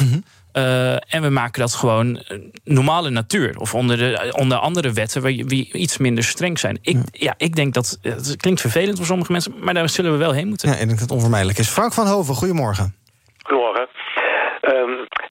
Eh, 0.51 1.13
en 1.13 1.21
we 1.21 1.29
maken 1.29 1.59
dat 1.61 1.73
gewoon 1.73 2.17
eh, 2.19 2.37
normale 2.63 3.09
natuur. 3.09 3.57
Of 3.59 3.73
onder, 3.75 3.97
de, 3.97 4.33
onder 4.37 4.57
andere 4.57 4.91
wetten 4.91 5.21
waar 5.21 5.31
je- 5.31 5.45
die 5.45 5.73
iets 5.73 5.97
minder 5.97 6.23
streng 6.23 6.59
zijn. 6.59 6.77
Ik, 6.81 6.97
ja, 7.11 7.33
ik 7.37 7.55
denk 7.55 7.73
dat. 7.73 7.97
Het 8.01 8.35
klinkt 8.37 8.61
vervelend 8.61 8.97
voor 8.97 9.05
sommige 9.05 9.31
mensen, 9.31 9.53
maar 9.61 9.73
daar 9.73 9.89
zullen 9.89 10.11
we 10.11 10.17
wel 10.17 10.31
heen 10.31 10.47
moeten. 10.47 10.67
Ja, 10.69 10.73
ik 10.73 10.79
denk 10.79 10.91
dat 10.91 10.99
het 10.99 11.11
onvermijdelijk 11.11 11.57
is. 11.59 11.67
Frank 11.67 11.93
van 11.93 12.07
Hoven, 12.07 12.35
goedemorgen. 12.35 12.95
Goedemorgen. 13.43 13.87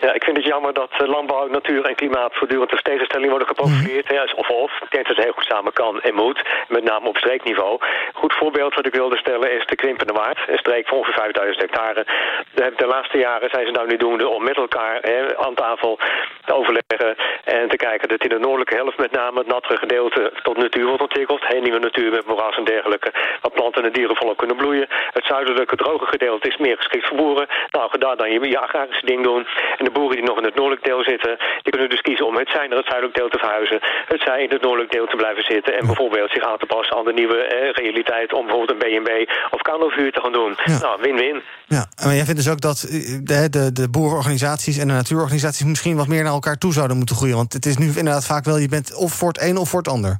Ja, 0.04 0.12
ik 0.12 0.24
vind 0.24 0.36
het 0.36 0.46
jammer 0.46 0.72
dat 0.72 0.90
eh, 0.92 1.08
landbouw, 1.08 1.46
natuur 1.48 1.84
en 1.84 1.94
klimaat 1.94 2.34
voortdurend 2.34 2.70
als 2.70 2.82
tegenstelling 2.82 3.30
worden 3.30 3.48
geprofileerd. 3.48 4.08
Ja, 4.08 4.26
of 4.36 4.48
of. 4.48 4.72
Ik 4.72 4.90
denk 4.90 5.06
dat 5.06 5.16
het 5.16 5.24
heel 5.24 5.34
goed 5.34 5.44
samen 5.44 5.72
kan 5.72 6.00
en 6.00 6.14
moet. 6.14 6.42
Met 6.68 6.84
name 6.84 7.08
op 7.08 7.16
streekniveau. 7.16 7.80
Goed 8.12 8.34
voorbeeld 8.34 8.74
wat 8.74 8.86
ik 8.86 8.94
wilde 8.94 9.16
stellen 9.16 9.52
is 9.52 9.66
de 9.66 9.76
Krimpende 9.76 10.12
Waard. 10.12 10.38
Een 10.46 10.58
streek 10.58 10.88
van 10.88 10.98
ongeveer 10.98 11.14
5000 11.14 11.60
hectare. 11.60 12.06
De, 12.54 12.72
de 12.76 12.86
laatste 12.86 13.18
jaren 13.18 13.50
zijn 13.50 13.66
ze 13.66 13.72
nou 13.72 13.86
nu 13.86 13.96
doende 13.96 14.28
om 14.28 14.42
met 14.44 14.56
elkaar 14.56 14.98
hè, 15.00 15.38
aan 15.38 15.54
tafel 15.54 15.98
te 16.44 16.54
overleggen. 16.54 17.16
En 17.44 17.68
te 17.68 17.76
kijken 17.76 18.08
dat 18.08 18.22
in 18.22 18.28
de 18.28 18.38
noordelijke 18.38 18.74
helft 18.74 18.98
met 18.98 19.12
name 19.12 19.38
het 19.38 19.46
nattere 19.46 19.76
gedeelte 19.76 20.32
tot 20.42 20.56
natuur 20.56 20.86
wordt 20.86 21.02
ontwikkeld. 21.02 21.46
Heel 21.46 21.60
nieuwe 21.60 21.78
natuur 21.78 22.10
met 22.10 22.26
moeras 22.26 22.56
en 22.56 22.64
dergelijke. 22.64 23.12
Waar 23.40 23.52
planten 23.52 23.84
en 23.84 23.92
dieren 23.92 24.16
volop 24.16 24.36
kunnen 24.36 24.56
bloeien. 24.56 24.86
Het 25.12 25.24
zuidelijke 25.24 25.76
droge 25.76 26.06
gedeelte 26.06 26.48
is 26.48 26.56
meer 26.56 26.76
geschikt 26.76 27.08
voor 27.08 27.16
boeren. 27.16 27.48
Nou, 27.70 27.90
ga 27.90 27.98
daar 27.98 28.16
dan 28.16 28.30
je, 28.30 28.58
agrarische 28.58 29.06
ding 29.06 29.22
doen. 29.22 29.46
En 29.78 29.84
boeren 29.92 30.16
die 30.16 30.26
nog 30.30 30.38
in 30.38 30.44
het 30.44 30.54
noordelijk 30.54 30.84
deel 30.84 31.02
zitten, 31.02 31.32
die 31.62 31.72
kunnen 31.72 31.90
dus 31.90 32.00
kiezen 32.00 32.26
om 32.26 32.36
het 32.36 32.50
zij 32.56 32.66
naar 32.66 32.80
het 32.82 32.92
zuidelijk 32.92 33.16
deel 33.18 33.28
te 33.28 33.38
verhuizen. 33.38 33.78
Het 34.12 34.22
zij 34.26 34.42
in 34.42 34.50
het 34.50 34.62
noordelijk 34.62 34.92
deel 34.92 35.06
te 35.06 35.16
blijven 35.16 35.44
zitten. 35.54 35.72
En 35.78 35.86
bijvoorbeeld 35.86 36.30
zich 36.30 36.44
aan 36.50 36.58
te 36.58 36.66
passen 36.66 36.96
aan 36.96 37.04
de 37.04 37.12
nieuwe 37.20 37.38
eh, 37.44 37.72
realiteit 37.82 38.32
om 38.32 38.46
bijvoorbeeld 38.46 38.72
een 38.72 39.02
B&B 39.02 39.10
of 39.54 39.60
kanovuur 39.60 40.12
te 40.12 40.20
gaan 40.20 40.32
doen. 40.32 40.52
Nou, 40.64 40.94
win-win. 41.00 41.42
Ja, 41.66 41.86
maar 42.04 42.14
jij 42.14 42.24
vindt 42.24 42.42
dus 42.42 42.52
ook 42.52 42.60
dat 42.60 42.78
eh, 42.82 43.18
de, 43.22 43.50
de, 43.50 43.72
de 43.72 43.88
boerenorganisaties 43.90 44.78
en 44.78 44.88
de 44.88 44.94
natuurorganisaties 44.94 45.66
misschien 45.66 45.96
wat 45.96 46.08
meer 46.08 46.22
naar 46.22 46.32
elkaar 46.32 46.58
toe 46.58 46.72
zouden 46.72 46.96
moeten 46.96 47.16
groeien. 47.16 47.36
Want 47.36 47.52
het 47.52 47.66
is 47.66 47.76
nu 47.76 47.86
inderdaad 47.86 48.26
vaak 48.26 48.44
wel, 48.44 48.58
je 48.58 48.68
bent 48.68 48.94
of 48.94 49.12
voor 49.12 49.28
het 49.28 49.42
een 49.42 49.56
of 49.56 49.68
voor 49.68 49.78
het 49.78 49.88
ander. 49.88 50.18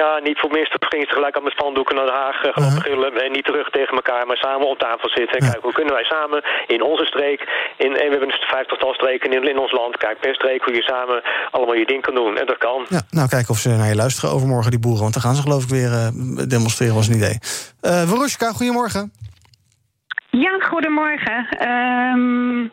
Ja, 0.00 0.08
niet 0.28 0.38
voor 0.40 0.50
minstens 0.50 0.86
gingen 0.92 1.08
ze 1.08 1.14
gelijk 1.18 1.36
aan 1.36 1.42
met 1.48 1.52
spandoeken 1.58 1.94
naar 1.96 2.06
Den 2.06 2.22
Haag 2.24 2.38
eh, 2.42 2.52
gaan 2.52 2.68
opgrillen. 2.72 3.10
En 3.24 3.32
niet 3.32 3.44
terug 3.44 3.70
tegen 3.70 3.94
elkaar, 4.00 4.26
maar 4.26 4.36
samen 4.36 4.68
op 4.68 4.78
tafel 4.78 5.08
zitten. 5.08 5.36
En 5.38 5.44
kijken, 5.46 5.62
hoe 5.62 5.78
kunnen 5.78 5.94
wij 5.94 6.04
samen 6.04 6.40
in 6.66 6.82
onze 6.82 7.04
streek, 7.04 7.40
in, 7.76 7.92
en 8.02 8.06
we 8.08 8.14
hebben 8.14 8.28
dus 8.28 8.40
een 8.40 8.56
vijftigtal 8.56 8.94
streken 8.94 9.32
in, 9.32 9.48
in 9.48 9.58
ons 9.58 9.72
land. 9.72 9.96
Kijk, 9.96 10.20
per 10.20 10.34
streek 10.34 10.62
hoe 10.64 10.74
je 10.74 10.82
samen 10.82 11.22
allemaal 11.50 11.74
je 11.74 11.86
ding 11.86 12.02
kan 12.02 12.14
doen. 12.14 12.38
En 12.38 12.46
dat 12.46 12.58
kan. 12.58 12.86
Ja, 12.88 13.02
nou 13.10 13.28
kijken 13.28 13.50
of 13.50 13.58
ze 13.58 13.68
naar 13.68 13.88
je 13.94 14.02
luisteren 14.04 14.30
overmorgen, 14.30 14.70
die 14.70 14.80
boeren. 14.80 15.02
Want 15.02 15.14
dan 15.14 15.22
gaan 15.22 15.34
ze 15.34 15.42
geloof 15.42 15.62
ik 15.62 15.68
weer 15.68 15.92
eh, 15.92 16.08
demonstreren, 16.48 16.94
was 16.94 17.08
een 17.08 17.20
idee. 17.22 17.38
Eh 17.80 18.08
Verushka, 18.08 18.52
goedemorgen. 18.52 19.12
Ja, 20.38 20.58
goedemorgen. 20.58 21.48
Ehm, 21.48 22.68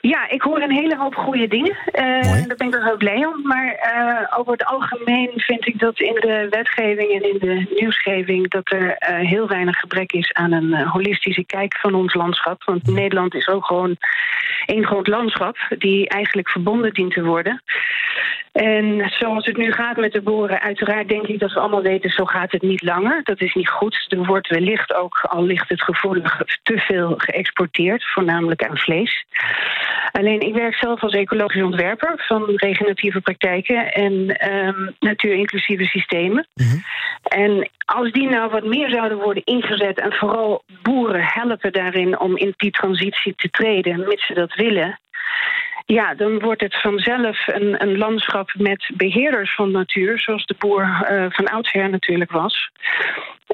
ja, 0.00 0.28
ik 0.28 0.42
hoor 0.42 0.60
een 0.60 0.70
hele 0.70 0.96
hoop 0.96 1.14
goede 1.14 1.48
dingen. 1.48 1.76
Eh, 1.92 2.46
daar 2.46 2.56
ben 2.56 2.66
ik 2.66 2.74
er 2.74 2.92
ook 2.92 2.98
blij 2.98 3.26
om. 3.26 3.42
Maar 3.42 3.72
eh, 3.72 4.38
over 4.38 4.52
het 4.52 4.64
algemeen 4.64 5.30
vind 5.34 5.66
ik 5.66 5.78
dat 5.78 6.00
in 6.00 6.14
de 6.14 6.46
wetgeving 6.50 7.10
en 7.10 7.30
in 7.30 7.38
de 7.38 7.74
nieuwsgeving... 7.80 8.50
dat 8.50 8.72
er 8.72 8.96
eh, 8.96 9.28
heel 9.28 9.48
weinig 9.48 9.78
gebrek 9.78 10.12
is 10.12 10.32
aan 10.32 10.52
een 10.52 10.74
eh, 10.74 10.92
holistische 10.92 11.44
kijk 11.44 11.78
van 11.78 11.94
ons 11.94 12.14
landschap. 12.14 12.64
Want 12.64 12.86
Nederland 12.86 13.34
is 13.34 13.48
ook 13.48 13.64
gewoon 13.64 13.96
één 14.66 14.86
groot 14.86 15.06
landschap... 15.06 15.56
die 15.78 16.08
eigenlijk 16.08 16.48
verbonden 16.48 16.92
dient 16.92 17.12
te 17.12 17.24
worden. 17.24 17.62
En 18.56 19.10
zoals 19.18 19.46
het 19.46 19.56
nu 19.56 19.72
gaat 19.72 19.96
met 19.96 20.12
de 20.12 20.20
boeren, 20.22 20.60
uiteraard 20.60 21.08
denk 21.08 21.26
ik 21.26 21.38
dat 21.38 21.52
we 21.52 21.60
allemaal 21.60 21.82
weten, 21.82 22.10
zo 22.10 22.24
gaat 22.24 22.52
het 22.52 22.62
niet 22.62 22.82
langer. 22.82 23.20
Dat 23.22 23.40
is 23.40 23.54
niet 23.54 23.68
goed. 23.68 24.06
Er 24.08 24.24
wordt 24.24 24.48
wellicht 24.48 24.94
ook, 24.94 25.20
al 25.28 25.44
ligt 25.44 25.68
het 25.68 25.82
gevoelig, 25.82 26.42
te 26.62 26.78
veel 26.78 27.14
geëxporteerd, 27.16 28.04
voornamelijk 28.04 28.64
aan 28.64 28.78
vlees. 28.78 29.24
Alleen 30.12 30.40
ik 30.40 30.54
werk 30.54 30.74
zelf 30.74 31.02
als 31.02 31.12
ecologisch 31.12 31.62
ontwerper 31.62 32.24
van 32.26 32.44
regeneratieve 32.56 33.20
praktijken 33.20 33.92
en 33.92 34.28
ehm 34.28 34.90
natuurinclusieve 34.98 35.84
systemen. 35.84 36.46
En 37.22 37.70
als 37.84 38.12
die 38.12 38.28
nou 38.28 38.50
wat 38.50 38.64
meer 38.64 38.90
zouden 38.90 39.18
worden 39.18 39.44
ingezet 39.44 40.00
en 40.00 40.12
vooral 40.12 40.62
boeren 40.82 41.24
helpen 41.24 41.72
daarin 41.72 42.20
om 42.20 42.36
in 42.36 42.54
die 42.56 42.70
transitie 42.70 43.34
te 43.34 43.50
treden, 43.50 44.08
mits 44.08 44.26
ze 44.26 44.34
dat 44.34 44.54
willen. 44.54 44.98
Ja, 45.86 46.14
dan 46.14 46.38
wordt 46.38 46.60
het 46.60 46.80
vanzelf 46.80 47.46
een, 47.46 47.82
een 47.82 47.98
landschap 47.98 48.50
met 48.58 48.90
beheerders 48.94 49.54
van 49.54 49.70
natuur, 49.70 50.18
zoals 50.18 50.46
de 50.46 50.54
boer 50.58 50.82
uh, 50.82 51.26
van 51.28 51.46
oudsher 51.46 51.90
natuurlijk 51.90 52.30
was. 52.30 52.70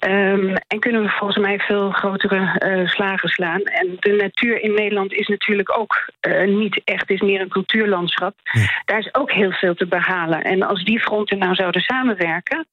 Um, 0.07 0.55
en 0.69 0.79
kunnen 0.79 1.03
we 1.03 1.09
volgens 1.09 1.39
mij 1.39 1.59
veel 1.59 1.91
grotere 1.91 2.61
uh, 2.67 2.89
slagen 2.89 3.29
slaan. 3.29 3.61
En 3.61 3.97
de 3.99 4.13
natuur 4.13 4.63
in 4.63 4.75
Nederland 4.75 5.13
is 5.13 5.27
natuurlijk 5.27 5.79
ook 5.79 6.09
uh, 6.21 6.45
niet 6.45 6.81
echt, 6.85 7.11
is 7.11 7.21
meer 7.21 7.41
een 7.41 7.49
cultuurlandschap. 7.49 8.35
Ja. 8.43 8.83
Daar 8.85 8.99
is 8.99 9.15
ook 9.15 9.33
heel 9.33 9.53
veel 9.53 9.75
te 9.75 9.87
behalen. 9.87 10.43
En 10.43 10.63
als 10.63 10.85
die 10.85 11.01
fronten 11.01 11.39
nou 11.39 11.55
zouden 11.55 11.83
samenwerken, 11.83 12.67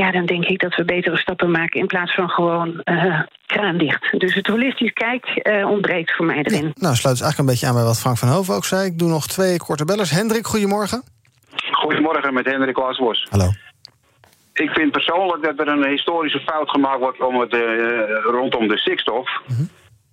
ja, 0.00 0.10
dan 0.10 0.26
denk 0.26 0.44
ik 0.44 0.60
dat 0.60 0.74
we 0.74 0.84
betere 0.84 1.16
stappen 1.16 1.50
maken 1.50 1.80
in 1.80 1.86
plaats 1.86 2.14
van 2.14 2.28
gewoon 2.28 2.80
uh, 2.84 3.20
kraan 3.46 3.78
dicht. 3.78 4.20
Dus 4.20 4.34
het 4.34 4.46
holistisch 4.46 4.92
kijk 4.92 5.40
uh, 5.42 5.70
ontbreekt 5.70 6.16
voor 6.16 6.26
mij 6.26 6.42
erin. 6.42 6.64
Ja, 6.64 6.72
nou, 6.74 6.94
sluit 6.94 7.16
dus 7.16 7.24
eigenlijk 7.24 7.38
een 7.38 7.46
beetje 7.46 7.66
aan 7.66 7.74
bij 7.74 7.84
wat 7.84 8.00
Frank 8.00 8.18
van 8.18 8.28
Hoven 8.28 8.54
ook 8.54 8.64
zei. 8.64 8.86
Ik 8.86 8.98
doe 8.98 9.08
nog 9.08 9.26
twee 9.26 9.58
korte 9.58 9.84
bellers. 9.84 10.10
Hendrik, 10.10 10.46
goedemorgen. 10.46 11.02
Goedemorgen 11.70 12.34
met 12.34 12.46
Hendrik 12.46 12.78
Laasbos. 12.78 13.26
Hallo. 13.30 13.50
Ik 14.52 14.70
vind 14.70 14.92
persoonlijk 14.92 15.42
dat 15.42 15.58
er 15.58 15.68
een 15.68 15.88
historische 15.88 16.40
fout 16.40 16.70
gemaakt 16.70 16.98
wordt 16.98 17.20
om 17.20 17.40
het, 17.40 17.54
uh, 17.54 17.60
rondom 18.22 18.68
de 18.68 18.78
stikstof. 18.78 19.28
Mm 19.46 19.56
-hmm. 19.56 19.68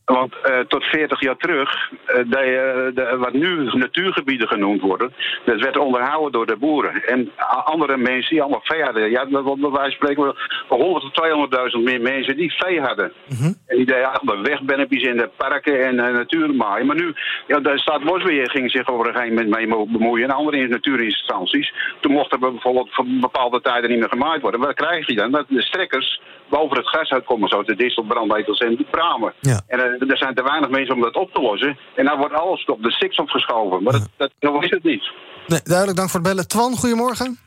Want 0.05 0.33
uh, 0.45 0.59
tot 0.59 0.83
40 0.83 1.21
jaar 1.21 1.37
terug, 1.37 1.91
uh, 1.91 2.15
de, 2.15 2.91
de, 2.95 3.17
wat 3.17 3.33
nu 3.33 3.69
natuurgebieden 3.73 4.47
genoemd 4.47 4.81
worden, 4.81 5.13
dat 5.45 5.59
werd 5.59 5.77
onderhouden 5.77 6.31
door 6.31 6.45
de 6.45 6.55
boeren. 6.55 7.03
En 7.05 7.31
andere 7.63 7.97
mensen 7.97 8.29
die 8.29 8.41
allemaal 8.41 8.61
vee 8.63 8.83
hadden. 8.83 9.09
Ja, 9.09 9.27
wij 9.71 9.91
spreken 9.91 10.35
100 10.67 11.13
tot 11.13 11.77
200.000 11.77 11.83
meer 11.83 12.01
mensen 12.01 12.37
die 12.37 12.53
vee 12.57 12.81
hadden. 12.81 13.11
Mm 13.27 13.37
-hmm. 13.37 13.55
En 13.67 13.77
die 13.77 13.85
deden 13.85 14.13
allemaal 14.13 14.43
wegbennepjes 14.43 15.03
in 15.03 15.17
de 15.17 15.29
parken 15.37 15.85
en 15.85 15.95
uh, 15.95 16.13
natuurmaaien. 16.13 16.85
Maar 16.85 16.95
nu, 16.95 17.13
ja, 17.47 17.59
de 17.59 17.79
staatsbosbeheer 17.79 18.49
ging 18.49 18.71
zich 18.71 18.89
over 18.89 19.07
een 19.07 19.13
gegeven 19.13 19.35
moment 19.35 19.69
mee 19.69 19.87
bemoeien. 19.87 20.29
En 20.29 20.35
andere 20.35 20.67
natuurinstanties. 20.67 21.73
Toen 21.99 22.11
mochten 22.11 22.41
er 22.41 22.51
bijvoorbeeld 22.51 22.93
voor 22.93 23.05
bepaalde 23.07 23.61
tijden 23.61 23.89
niet 23.89 23.99
meer 23.99 24.09
gemaaid 24.09 24.41
worden. 24.41 24.59
Wat 24.59 24.73
krijg 24.73 25.07
je 25.07 25.15
dan? 25.15 25.31
Dat 25.31 25.45
de 25.47 25.61
strekkers 25.61 26.21
boven 26.49 26.77
het 26.77 26.87
gas 26.87 27.09
uitkomen, 27.11 27.49
zo 27.49 27.63
de 27.63 27.75
distelbrandwetels 27.75 28.59
en 28.59 28.75
de 28.75 28.85
pramen. 28.89 29.33
Ja. 29.39 29.61
En 29.67 29.79
er 29.99 30.17
zijn 30.17 30.35
te 30.35 30.43
weinig 30.43 30.69
mensen 30.69 30.95
om 30.95 31.01
dat 31.01 31.15
op 31.15 31.33
te 31.33 31.41
lossen. 31.41 31.77
En 31.95 32.05
dan 32.05 32.17
wordt 32.17 32.33
alles 32.33 32.65
op 32.65 32.83
de 32.83 32.91
stikstof 32.91 33.29
geschoven. 33.31 33.83
Maar 33.83 33.93
dat, 33.93 34.09
dat, 34.17 34.31
dat 34.39 34.63
is 34.63 34.69
het 34.69 34.83
niet. 34.83 35.11
Nee, 35.47 35.59
duidelijk, 35.63 35.97
dank 35.97 36.09
voor 36.09 36.19
het 36.19 36.29
bellen. 36.29 36.47
Twan, 36.47 36.75
goedemorgen. 36.75 37.37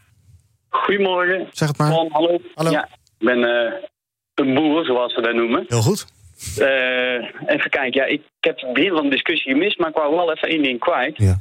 Goedemorgen. 0.68 1.48
Zeg 1.52 1.68
het 1.68 1.78
maar. 1.78 1.90
Twan, 1.90 2.09
hallo. 2.11 2.40
hallo. 2.54 2.70
Ja, 2.70 2.88
ik 3.18 3.26
ben 3.26 3.38
uh, 3.38 3.72
een 4.35 4.54
boer, 4.54 4.85
zoals 4.85 5.14
ze 5.14 5.20
dat 5.20 5.35
noemen. 5.35 5.64
Heel 5.68 5.83
goed. 5.83 6.07
Uh, 6.59 7.14
even 7.46 7.70
kijken, 7.70 8.00
ja, 8.00 8.04
ik 8.04 8.22
heb 8.40 8.61
het 8.61 8.72
begin 8.72 8.94
van 8.94 9.02
de 9.02 9.11
discussie 9.11 9.52
gemist, 9.52 9.78
maar 9.78 9.88
ik 9.88 9.96
wou 9.96 10.14
wel 10.14 10.33
even 10.33 10.48
één 10.48 10.62
ding 10.62 10.80
kwijt. 10.80 11.16
Ja. 11.16 11.40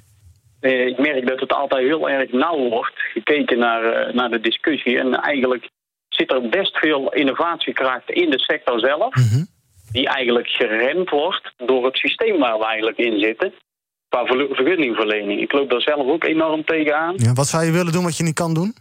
Uh, 0.61 0.87
ik 0.87 0.97
merk 0.97 1.27
dat 1.27 1.39
het 1.39 1.53
altijd 1.53 1.85
heel 1.85 2.09
erg 2.09 2.31
nauw 2.31 2.69
wordt 2.69 2.99
gekeken 3.13 3.59
naar, 3.59 4.15
naar 4.15 4.29
de 4.29 4.39
discussie. 4.39 4.99
En 4.99 5.13
eigenlijk 5.13 5.69
zit 6.09 6.31
er 6.31 6.49
best 6.49 6.77
veel 6.77 7.13
innovatiekracht 7.13 8.09
in 8.09 8.29
de 8.29 8.39
sector 8.39 8.79
zelf. 8.79 9.15
Mm 9.15 9.23
-hmm. 9.23 9.47
Die 9.93 10.07
eigenlijk 10.07 10.47
geremd 10.47 11.09
wordt 11.09 11.53
door 11.57 11.85
het 11.85 11.97
systeem 11.97 12.39
waar 12.39 12.57
we 12.57 12.65
eigenlijk 12.65 12.97
in 12.97 13.19
zitten. 13.19 13.53
Qua 14.09 14.25
vergunningverlening. 14.25 15.41
Ik 15.41 15.51
loop 15.51 15.69
daar 15.69 15.81
zelf 15.81 16.07
ook 16.07 16.23
enorm 16.23 16.65
tegenaan. 16.65 17.13
Ja, 17.17 17.33
wat 17.33 17.47
zou 17.47 17.65
je 17.65 17.71
willen 17.71 17.91
doen 17.91 18.03
wat 18.03 18.17
je 18.17 18.23
niet 18.23 18.33
kan 18.33 18.53
doen? 18.53 18.73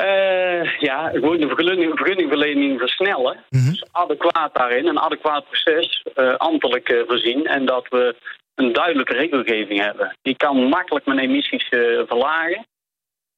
Uh, 0.00 0.78
ja, 0.78 1.08
gewoon 1.08 1.40
de 1.40 1.46
vergunning, 1.46 1.92
vergunningverlening 1.96 2.78
versnellen. 2.78 3.44
Mm 3.48 3.60
-hmm. 3.60 3.70
Dus 3.70 3.84
adequaat 3.90 4.54
daarin, 4.54 4.86
een 4.86 4.98
adequaat 4.98 5.44
proces, 5.44 6.06
uh, 6.16 6.34
ambtelijk 6.36 6.88
uh, 6.88 7.02
voorzien. 7.06 7.46
En 7.46 7.66
dat 7.66 7.86
we 7.88 8.16
een 8.54 8.72
duidelijke 8.72 9.14
regelgeving 9.14 9.80
hebben. 9.80 10.16
Die 10.22 10.36
kan 10.36 10.68
makkelijk 10.68 11.06
mijn 11.06 11.18
emissies 11.18 11.66
verlagen. 12.06 12.66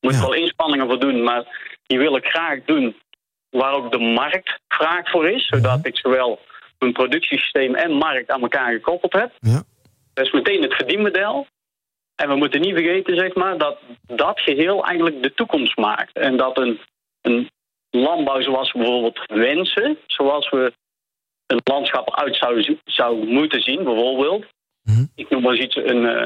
Moet 0.00 0.14
ja. 0.14 0.20
wel 0.20 0.34
inspanningen 0.34 0.86
voor 0.86 1.00
doen, 1.00 1.22
maar 1.22 1.44
die 1.86 1.98
wil 1.98 2.16
ik 2.16 2.24
graag 2.24 2.58
doen 2.64 2.96
waar 3.50 3.72
ook 3.72 3.92
de 3.92 3.98
markt 3.98 4.60
vraag 4.68 5.10
voor 5.10 5.28
is. 5.28 5.46
Zodat 5.46 5.86
ik 5.86 5.98
zowel 5.98 6.40
mijn 6.82 6.92
productiesysteem 6.92 7.74
en 7.74 7.92
markt 7.92 8.30
aan 8.30 8.42
elkaar 8.42 8.72
gekoppeld 8.72 9.12
heb. 9.12 9.32
Ja. 9.38 9.62
Dat 10.14 10.26
is 10.26 10.32
meteen 10.32 10.62
het 10.62 10.74
verdienmodel. 10.74 11.46
En 12.14 12.28
we 12.28 12.36
moeten 12.36 12.60
niet 12.60 12.74
vergeten, 12.74 13.16
zeg 13.16 13.34
maar, 13.34 13.58
dat 13.58 13.78
dat 14.06 14.40
geheel 14.40 14.84
eigenlijk 14.84 15.22
de 15.22 15.34
toekomst 15.34 15.76
maakt. 15.76 16.16
En 16.18 16.36
dat 16.36 16.58
een, 16.58 16.80
een 17.20 17.50
landbouw 17.90 18.40
zoals 18.40 18.72
we 18.72 18.78
bijvoorbeeld 18.78 19.20
wensen, 19.26 19.98
zoals 20.06 20.50
we 20.50 20.72
een 21.46 21.60
landschap 21.64 22.14
uit 22.14 22.36
zou, 22.36 22.78
zou 22.84 23.26
moeten 23.26 23.62
zien, 23.62 23.84
bijvoorbeeld. 23.84 24.44
Mm-hmm. 24.82 25.10
Ik 25.14 25.30
noem 25.30 25.42
maar 25.42 25.52
eens 25.52 25.64
iets, 25.64 25.76
een, 25.76 26.02
uh, 26.02 26.22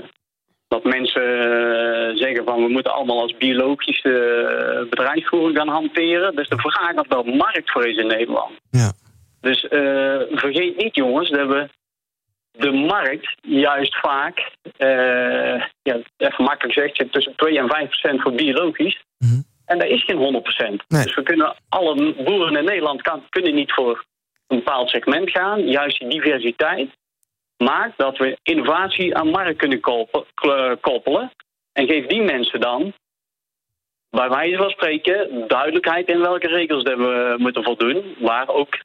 dat 0.68 0.84
mensen 0.84 1.22
uh, 1.22 2.16
zeggen 2.16 2.44
van 2.44 2.62
we 2.62 2.68
moeten 2.68 2.92
allemaal 2.92 3.20
als 3.20 3.36
biologische 3.36 4.08
uh, 4.08 4.90
bedrijfsvoering 4.90 5.56
gaan 5.56 5.68
hanteren. 5.68 6.36
Dus 6.36 6.48
de 6.48 6.58
vraag 6.58 6.94
of 6.94 7.06
daar 7.06 7.24
markt 7.24 7.70
voor 7.70 7.86
is 7.86 7.96
in 7.96 8.06
Nederland. 8.06 8.52
Ja. 8.70 8.92
Dus 9.40 9.64
uh, 9.64 9.70
vergeet 10.30 10.76
niet 10.76 10.94
jongens 10.94 11.30
dat 11.30 11.48
we 11.48 11.68
de 12.50 12.72
markt 12.72 13.34
juist 13.40 13.96
vaak, 13.96 14.50
ja, 15.82 16.00
even 16.16 16.44
makkelijk 16.44 16.72
gezegd, 16.72 17.12
tussen 17.12 17.36
2 17.36 17.58
en 17.58 17.68
5 17.68 17.88
procent 17.88 18.22
voor 18.22 18.32
biologisch. 18.32 19.04
Mm-hmm. 19.18 19.44
En 19.64 19.78
dat 19.78 19.88
is 19.88 20.04
geen 20.04 20.16
100 20.16 20.42
procent. 20.42 20.84
Nee. 20.88 21.02
Dus 21.02 21.14
we 21.14 21.22
kunnen 21.22 21.56
alle 21.68 22.14
boeren 22.24 22.56
in 22.56 22.64
Nederland 22.64 23.02
kan, 23.02 23.22
kunnen 23.28 23.54
niet 23.54 23.72
voor 23.72 24.04
een 24.46 24.56
bepaald 24.56 24.90
segment 24.90 25.30
gaan. 25.30 25.68
Juist 25.68 25.98
die 25.98 26.08
diversiteit 26.08 26.90
maakt 27.56 27.98
dat 27.98 28.18
we 28.18 28.38
innovatie 28.42 29.16
aan 29.16 29.28
markt 29.28 29.58
kunnen 29.58 29.80
koppelen. 30.80 31.30
En 31.72 31.86
geef 31.86 32.06
die 32.06 32.22
mensen 32.22 32.60
dan, 32.60 32.92
bij 34.10 34.28
wijze 34.28 34.56
van 34.56 34.70
spreken, 34.70 35.44
duidelijkheid 35.48 36.08
in 36.08 36.20
welke 36.20 36.46
regels 36.46 36.82
we 36.82 37.34
moeten 37.38 37.62
voldoen. 37.62 38.16
Waar 38.18 38.48
ook 38.48 38.78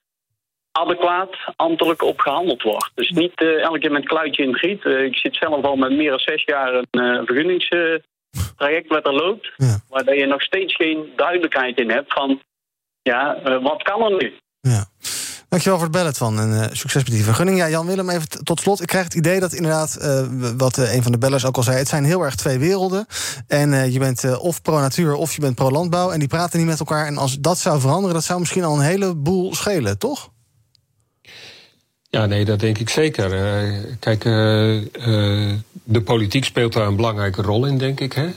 adequaat 0.72 1.36
ambtelijk 1.56 2.04
op 2.04 2.20
gehandeld 2.20 2.62
wordt. 2.62 2.92
Dus 2.96 3.10
niet 3.10 3.42
uh, 3.42 3.64
elke 3.64 3.80
keer 3.80 3.92
met 3.92 4.08
kluitje 4.08 4.44
in 4.44 4.50
het 4.50 4.60
giet. 4.60 4.84
Uh, 4.84 5.04
ik 5.04 5.16
zit 5.16 5.36
zelf 5.36 5.64
al 5.64 5.76
met 5.76 5.92
meer 5.92 6.10
dan 6.10 6.20
zes 6.20 6.44
jaar 6.44 6.74
een 6.74 7.02
uh, 7.02 7.22
vergunningstraject 7.26 8.88
wat 8.88 9.06
er 9.06 9.14
loopt. 9.14 9.52
Ja. 9.56 9.80
Waar 9.90 10.16
je 10.16 10.26
nog 10.26 10.42
steeds 10.42 10.76
geen 10.76 11.14
duidelijkheid 11.16 11.80
in 11.80 11.92
hebt 11.92 12.14
van, 12.14 12.42
ja, 13.02 13.40
wat 13.62 13.84
kan 13.84 14.02
er 14.02 14.12
nu? 14.12 14.34
Ja. 14.60 14.86
Dankjewel 15.50 15.78
voor 15.78 15.88
het 15.88 15.98
bellen 15.98 16.16
van 16.16 16.40
en 16.40 16.78
succes 16.78 17.04
met 17.04 17.14
die 17.14 17.24
vergunning. 17.24 17.58
Ja, 17.58 17.70
Jan 17.70 17.86
Willem, 17.86 18.10
even 18.10 18.44
tot 18.44 18.60
slot. 18.60 18.82
Ik 18.82 18.88
krijg 18.88 19.04
het 19.04 19.14
idee 19.14 19.40
dat 19.40 19.54
inderdaad, 19.54 19.98
wat 20.58 20.78
een 20.78 21.04
van 21.04 21.12
de 21.12 21.18
bellers 21.18 21.46
ook 21.46 21.58
al 21.58 21.64
zei, 21.64 21.78
het 21.78 21.88
zijn 21.88 22.04
heel 22.04 22.22
erg 22.22 22.36
twee 22.36 22.60
werelden. 22.60 23.06
En 23.48 23.92
je 23.92 24.00
bent 24.00 24.40
of 24.40 24.62
pro-natuur 24.62 25.14
of 25.14 25.36
je 25.36 25.42
bent 25.42 25.56
pro-landbouw. 25.56 26.12
En 26.12 26.20
die 26.20 26.28
praten 26.28 26.60
niet 26.60 26.68
met 26.68 26.80
elkaar. 26.80 27.06
En 27.06 27.18
als 27.18 27.40
dat 27.40 27.58
zou 27.58 27.80
veranderen, 27.80 28.14
dat 28.14 28.24
zou 28.24 28.40
misschien 28.40 28.64
al 28.64 28.76
een 28.76 28.82
heleboel 28.82 29.56
schelen, 29.56 29.98
toch? 29.98 30.31
Ja, 32.12 32.26
nee, 32.26 32.46
dat 32.46 32.60
denk 32.60 32.78
ik 32.78 32.90
zeker. 32.90 33.34
Uh, 33.34 33.80
kijk, 34.00 34.26
uh, 34.26 34.76
uh, 34.82 35.54
de 35.84 36.02
politiek 36.02 36.46
speelt 36.46 36.74
daar 36.74 36.88
een 36.88 36.96
belangrijke 36.96 37.42
rol 37.42 37.66
in, 37.66 37.78
denk 37.78 38.00
ik. 38.00 38.14
Hè? 38.14 38.28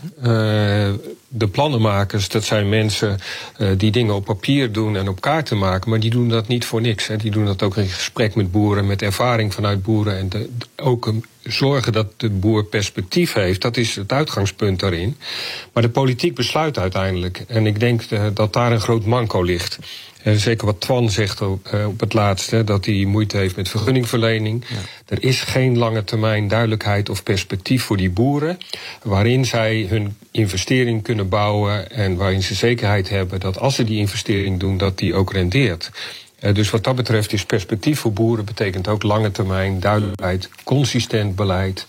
De 1.37 1.49
plannenmakers, 1.49 2.29
dat 2.29 2.45
zijn 2.45 2.69
mensen 2.69 3.19
die 3.77 3.91
dingen 3.91 4.15
op 4.15 4.25
papier 4.25 4.73
doen 4.73 4.97
en 4.97 5.09
op 5.09 5.21
kaarten 5.21 5.59
maken, 5.59 5.91
maar 5.91 6.01
die 6.01 6.11
doen 6.11 6.29
dat 6.29 6.49
niet 6.49 6.65
voor 6.65 6.81
niks. 6.81 7.07
Hè? 7.07 7.17
Die 7.17 7.31
doen 7.31 7.45
dat 7.45 7.63
ook 7.63 7.77
in 7.77 7.89
gesprek 7.89 8.35
met 8.35 8.53
boeren, 8.53 8.87
met 8.87 9.03
ervaring 9.03 9.55
vanuit 9.55 9.83
boeren 9.83 10.19
en 10.19 10.29
de, 10.29 10.49
ook 10.77 11.13
zorgen 11.43 11.93
dat 11.93 12.07
de 12.17 12.31
boer 12.31 12.65
perspectief 12.65 13.33
heeft. 13.33 13.63
Dat 13.63 13.77
is 13.77 13.97
het 13.97 14.13
uitgangspunt 14.13 14.81
daarin. 14.81 15.17
Maar 15.73 15.83
de 15.83 15.89
politiek 15.89 16.35
besluit 16.35 16.79
uiteindelijk. 16.79 17.45
En 17.47 17.67
ik 17.67 17.81
denk 17.81 18.03
dat 18.35 18.53
daar 18.53 18.73
een 18.73 18.81
groot 18.81 19.05
manco 19.05 19.43
ligt. 19.43 19.79
En 20.23 20.39
zeker 20.39 20.67
wat 20.67 20.81
Twan 20.81 21.11
zegt 21.11 21.41
op, 21.41 21.71
uh, 21.75 21.87
op 21.87 22.01
het 22.01 22.13
laatste, 22.13 22.65
dat 22.65 22.85
hij 22.85 23.05
moeite 23.05 23.37
heeft 23.37 23.57
met 23.57 23.69
vergunningverlening. 23.69 24.65
Ja. 24.69 24.77
Er 25.07 25.23
is 25.23 25.41
geen 25.41 25.79
lange 25.79 26.05
termijn 26.05 26.49
duidelijkheid 26.49 27.09
of 27.09 27.23
perspectief 27.23 27.83
voor 27.83 27.97
die 27.97 28.11
boeren. 28.11 28.59
Waarin 29.03 29.45
zij 29.45 29.87
hun 29.89 30.17
investering 30.31 31.03
kunnen 31.03 31.24
bouwen 31.29 31.91
en 31.91 32.17
waarin 32.17 32.43
ze 32.43 32.55
zekerheid 32.55 33.09
hebben 33.09 33.41
dat 33.41 33.59
als 33.59 33.75
ze 33.75 33.85
die 33.85 33.99
investering 33.99 34.61
doen, 34.61 34.77
dat 34.77 34.99
die 34.99 35.15
ook 35.15 35.33
rendeert. 35.33 35.91
Uh, 36.41 36.55
dus 36.55 36.71
wat 36.71 36.85
dat 36.85 36.97
betreft 36.97 37.33
is 37.33 37.45
perspectief 37.45 38.01
voor 38.01 38.13
boeren 38.13 38.45
betekent 38.45 38.89
ook 38.89 39.03
lange 39.03 39.31
termijn 39.31 39.81
duidelijkheid, 39.81 40.49
consistent 40.65 41.37
beleid. 41.37 41.87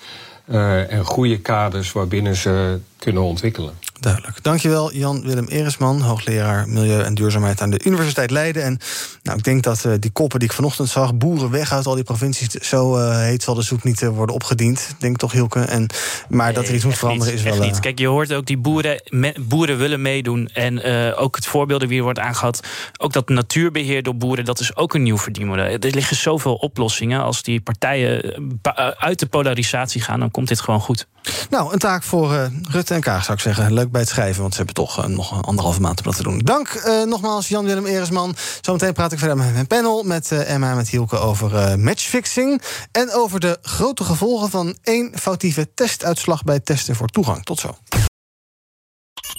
Uh, 0.48 0.91
en 0.91 1.06
goede 1.06 1.39
kaders 1.39 1.91
waarbinnen 1.91 2.36
ze 2.36 2.80
kunnen 3.06 3.24
ontwikkelen. 3.24 3.74
Duidelijk. 4.00 4.44
Dankjewel, 4.44 4.94
Jan-Willem 4.94 5.48
Eresman, 5.48 6.02
hoogleraar 6.02 6.70
Milieu 6.70 7.02
en 7.02 7.13
Duurzaamheid 7.13 7.62
aan 7.62 7.70
de 7.70 7.82
Universiteit 7.84 8.32
Leiden. 8.32 8.63
En 8.63 8.80
nou, 9.24 9.38
ik 9.38 9.44
denk 9.44 9.63
dat 9.63 9.84
uh, 9.86 9.94
die 10.00 10.12
koppen 10.12 10.39
die 10.39 10.50
ik 10.50 10.56
vanochtend 10.56 10.89
zag, 10.89 11.15
boeren 11.15 11.50
weg 11.50 11.72
uit 11.72 11.86
al 11.86 11.96
die 11.96 12.04
provincies, 12.04 12.50
zo 12.50 12.98
uh, 12.98 13.20
heet 13.20 13.44
zal 13.44 13.54
de 13.54 13.62
zoek 13.62 13.84
niet 13.84 14.02
uh, 14.02 14.10
worden 14.10 14.36
opgediend. 14.36 14.96
Denk 15.00 15.18
toch, 15.18 15.32
Hilke. 15.32 15.60
En, 15.60 15.88
maar 16.30 16.54
dat 16.54 16.68
er 16.68 16.74
iets 16.74 16.84
moet 16.84 16.98
veranderen 16.98 17.34
niet, 17.34 17.46
is 17.46 17.52
wel. 17.52 17.65
Niet. 17.65 17.80
Kijk, 17.80 18.00
je 18.00 18.08
hoort 18.08 18.34
ook 18.34 18.46
die 18.46 18.58
boeren, 18.58 19.02
me, 19.10 19.36
boeren 19.39 19.78
willen 19.78 20.02
meedoen. 20.02 20.50
En 20.54 20.84
ook 21.15 21.36
het 21.36 21.46
voorbeeld 21.46 21.84
wie 21.86 21.98
er 21.98 22.04
wordt 22.04 22.20
aangehaald, 22.20 22.60
ook 22.98 23.13
dat 23.13 23.30
natuurbeheer 23.30 24.04
door 24.04 24.15
boeren, 24.15 24.46
dat 24.46 24.60
is 24.60 24.76
ook 24.76 24.94
een 24.94 25.04
nieuw 25.04 25.18
verdienmodel. 25.18 25.65
Er 25.65 25.80
liggen 25.80 26.15
zoveel 26.15 26.56
oplossingen. 26.56 27.22
Als 27.22 27.44
die 27.44 27.62
partijen 27.62 28.60
uit 28.98 29.20
de 29.20 29.26
polarisatie 29.26 30.02
gaan, 30.02 30.20
dan 30.20 30.32
komt 30.32 30.48
dit 30.48 30.60
gewoon 30.60 30.82
goed. 30.82 31.08
Nou, 31.50 31.74
een 31.74 31.80
taak 31.80 32.04
voor 32.04 32.50
Rutte 32.72 32.94
en 32.96 33.02
Kaag 33.02 33.24
zou 33.24 33.38
ik 33.38 33.44
zeggen. 33.44 33.74
Leuk 33.74 33.92
bij 33.92 34.02
het 34.02 34.10
schrijven, 34.10 34.42
want 34.42 34.52
ze 34.52 34.58
hebben 34.58 34.76
toch 34.76 35.00
uh, 35.00 35.06
nog 35.06 35.44
anderhalve 35.46 35.82
maand 35.82 35.98
om 35.98 36.06
dat 36.06 36.16
te 36.16 36.24
doen. 36.24 36.40
Dank 36.40 36.84
uh, 36.86 37.04
nogmaals, 37.04 37.48
Jan-Willem 37.48 37.86
Eresman. 37.86 38.36
Zometeen 38.62 38.94
praat 38.94 39.12
ik 39.12 39.20
verder 39.20 39.38
met 39.38 39.54
mijn 39.54 39.68
panel, 39.68 40.04
met 40.04 40.32
uh, 40.32 40.52
Emma 40.52 40.70
en 40.70 40.76
met 40.76 40.90
Hielke... 40.90 41.18
over 41.18 41.80
matchfixing 41.80 42.62
en 42.92 43.14
over 43.14 43.40
de 43.40 43.58
grote 43.62 44.04
gevolgen... 44.04 44.50
van 44.50 44.76
één 44.84 45.12
foutieve 45.20 45.74
testuitslag 45.74 46.44
bij 46.44 46.60
testen 46.60 46.96
voor 46.96 47.08
toegang. 47.08 47.44
Tot 47.44 47.60
zo. 47.60 47.78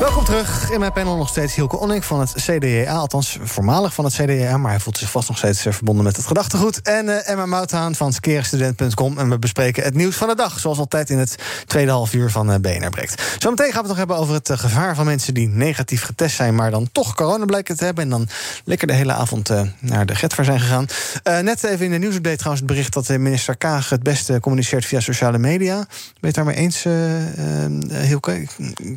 Welkom 0.00 0.24
terug. 0.24 0.70
In 0.70 0.80
mijn 0.80 0.92
panel 0.92 1.16
nog 1.16 1.28
steeds 1.28 1.54
Hielke 1.54 1.76
Onnik 1.76 2.02
van 2.02 2.20
het 2.20 2.32
CDA. 2.36 2.92
Althans, 2.92 3.38
voormalig 3.42 3.94
van 3.94 4.04
het 4.04 4.14
CDA, 4.14 4.56
maar 4.56 4.70
hij 4.70 4.80
voelt 4.80 4.98
zich 4.98 5.10
vast 5.10 5.28
nog 5.28 5.38
steeds 5.38 5.62
verbonden 5.62 6.04
met 6.04 6.16
het 6.16 6.26
gedachtegoed. 6.26 6.82
En 6.82 7.06
uh, 7.06 7.28
Emma 7.28 7.46
Mouthaan 7.46 7.94
van 7.94 8.12
skeerstudent.com. 8.12 9.18
En 9.18 9.30
we 9.30 9.38
bespreken 9.38 9.82
het 9.82 9.94
nieuws 9.94 10.16
van 10.16 10.28
de 10.28 10.34
dag, 10.34 10.58
zoals 10.58 10.78
altijd 10.78 11.10
in 11.10 11.18
het 11.18 11.34
tweede 11.66 11.90
half 11.90 12.12
uur 12.12 12.30
van 12.30 12.50
uh, 12.50 12.56
BNR 12.56 12.90
Breekt. 12.90 13.22
Zometeen 13.38 13.72
gaan 13.72 13.82
we 13.82 13.88
het 13.88 13.88
nog 13.88 13.96
hebben 13.96 14.16
over 14.16 14.34
het 14.34 14.50
gevaar 14.52 14.94
van 14.94 15.04
mensen 15.04 15.34
die 15.34 15.48
negatief 15.48 16.02
getest 16.02 16.36
zijn, 16.36 16.54
maar 16.54 16.70
dan 16.70 16.88
toch 16.92 17.14
corona 17.14 17.44
blijken 17.44 17.76
te 17.76 17.84
hebben. 17.84 18.04
En 18.04 18.10
dan 18.10 18.28
lekker 18.64 18.86
de 18.86 18.92
hele 18.92 19.12
avond 19.12 19.50
naar 19.78 20.06
de 20.06 20.14
Getver 20.14 20.44
zijn 20.44 20.60
gegaan. 20.60 20.86
net 21.44 21.64
even 21.64 21.84
in 21.84 21.90
de 21.90 21.98
nieuwsupdate 21.98 22.36
trouwens 22.36 22.62
het 22.62 22.72
bericht 22.72 22.92
dat 22.92 23.08
minister 23.08 23.56
Kaag 23.56 23.88
het 23.88 24.02
beste 24.02 24.40
communiceert 24.40 24.84
via 24.84 25.00
sociale 25.00 25.38
media. 25.38 25.74
Ben 25.76 25.86
je 26.20 26.26
het 26.26 26.34
daarmee 26.34 26.56
eens, 26.56 26.84
Hielke? 28.06 28.46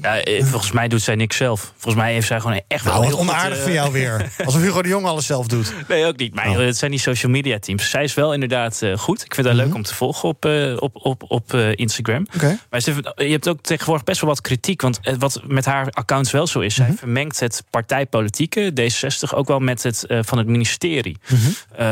Ja, 0.01 0.21
volgens 0.45 0.71
mij 0.71 0.87
doet 0.93 1.01
zij 1.01 1.15
niks 1.15 1.37
zelf. 1.37 1.73
Volgens 1.77 2.03
mij 2.03 2.13
heeft 2.13 2.27
zij 2.27 2.39
gewoon 2.39 2.61
echt 2.67 2.85
nou, 2.85 2.99
wel 2.99 3.07
heel 3.07 3.19
onaardig 3.19 3.61
van 3.61 3.71
jou 3.71 3.91
weer. 3.91 4.31
Alsof 4.45 4.61
Hugo 4.61 4.81
de 4.81 4.89
Jong 4.89 5.05
alles 5.05 5.25
zelf 5.25 5.47
doet. 5.47 5.73
Nee, 5.87 6.05
ook 6.05 6.17
niet. 6.17 6.35
Maar 6.35 6.49
oh. 6.49 6.57
het 6.57 6.77
zijn 6.77 6.91
die 6.91 6.99
social 6.99 7.31
media 7.31 7.59
teams. 7.59 7.89
Zij 7.89 8.03
is 8.03 8.13
wel 8.13 8.33
inderdaad 8.33 8.81
uh, 8.83 8.97
goed. 8.97 9.25
Ik 9.25 9.35
vind 9.35 9.47
haar 9.47 9.55
mm 9.55 9.61
-hmm. 9.61 9.69
leuk 9.69 9.77
om 9.77 9.83
te 9.83 9.95
volgen 9.95 10.29
op, 10.29 10.45
uh, 10.45 10.75
op, 10.79 10.95
op, 11.05 11.23
op 11.27 11.53
Instagram. 11.53 12.27
Okay. 12.35 12.57
Maar 12.69 12.79
ze, 12.79 13.13
je 13.15 13.31
hebt 13.31 13.47
ook 13.47 13.61
tegenwoordig 13.61 14.03
best 14.03 14.21
wel 14.21 14.29
wat 14.29 14.41
kritiek. 14.41 14.81
Want 14.81 14.99
wat 15.19 15.41
met 15.47 15.65
haar 15.65 15.87
accounts 15.89 16.31
wel 16.31 16.47
zo 16.47 16.59
is, 16.59 16.77
mm 16.77 16.85
-hmm. 16.85 16.93
zij 16.93 17.03
vermengt 17.03 17.39
het 17.39 17.63
partijpolitieke, 17.69 18.71
D66, 18.81 19.35
ook 19.35 19.47
wel 19.47 19.59
met 19.59 19.83
het 19.83 20.05
van 20.07 20.37
het 20.37 20.47
ministerie. 20.47 21.17
Mhm. 21.27 21.35
Mm 21.35 21.53
-hmm. 21.75 21.85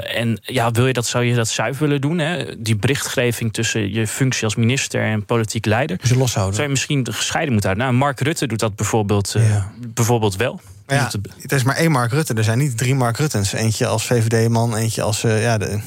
en 0.00 0.38
ja, 0.42 0.70
wil 0.70 0.86
je 0.86 0.92
dat, 0.92 1.06
zou 1.06 1.24
je 1.24 1.34
dat 1.34 1.48
zuiver 1.48 1.82
willen 1.82 2.00
doen? 2.00 2.18
Hè? 2.18 2.62
Die 2.62 2.76
berichtgeving 2.76 3.52
tussen 3.52 3.92
je 3.92 4.06
functie 4.06 4.44
als 4.44 4.54
minister 4.54 5.02
en 5.02 5.24
politiek 5.24 5.66
leider. 5.66 5.98
Dus 6.00 6.14
loshouden. 6.14 6.54
Zou 6.54 6.66
je 6.66 6.72
misschien 6.72 7.06
gescheiden 7.10 7.52
moeten 7.52 7.70
houden? 7.70 7.88
Nou, 7.88 8.04
Mark 8.04 8.20
Rutte 8.20 8.29
doet 8.38 8.58
dat 8.58 8.76
bijvoorbeeld, 8.76 9.34
uh, 9.36 9.50
ja. 9.50 9.72
bijvoorbeeld 9.94 10.36
wel. 10.36 10.60
Ja, 10.86 11.10
het 11.40 11.52
is 11.52 11.62
maar 11.62 11.76
één 11.76 11.90
Mark 11.90 12.12
Rutte. 12.12 12.34
Er 12.34 12.44
zijn 12.44 12.58
niet 12.58 12.78
drie 12.78 12.94
Mark 12.94 13.16
Ruttens. 13.16 13.52
Eentje 13.52 13.86
als 13.86 14.06
VVD-man, 14.06 14.76
eentje 14.76 15.02
als... 15.02 15.24
Uh, 15.24 15.42
ja, 15.42 15.58
de... 15.58 15.80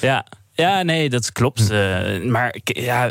ja, 0.00 0.26
ja, 0.52 0.82
nee, 0.82 1.10
dat 1.10 1.32
klopt. 1.32 1.68
Hm. 1.68 1.74
Uh, 1.74 2.30
maar 2.30 2.56
ja, 2.64 3.10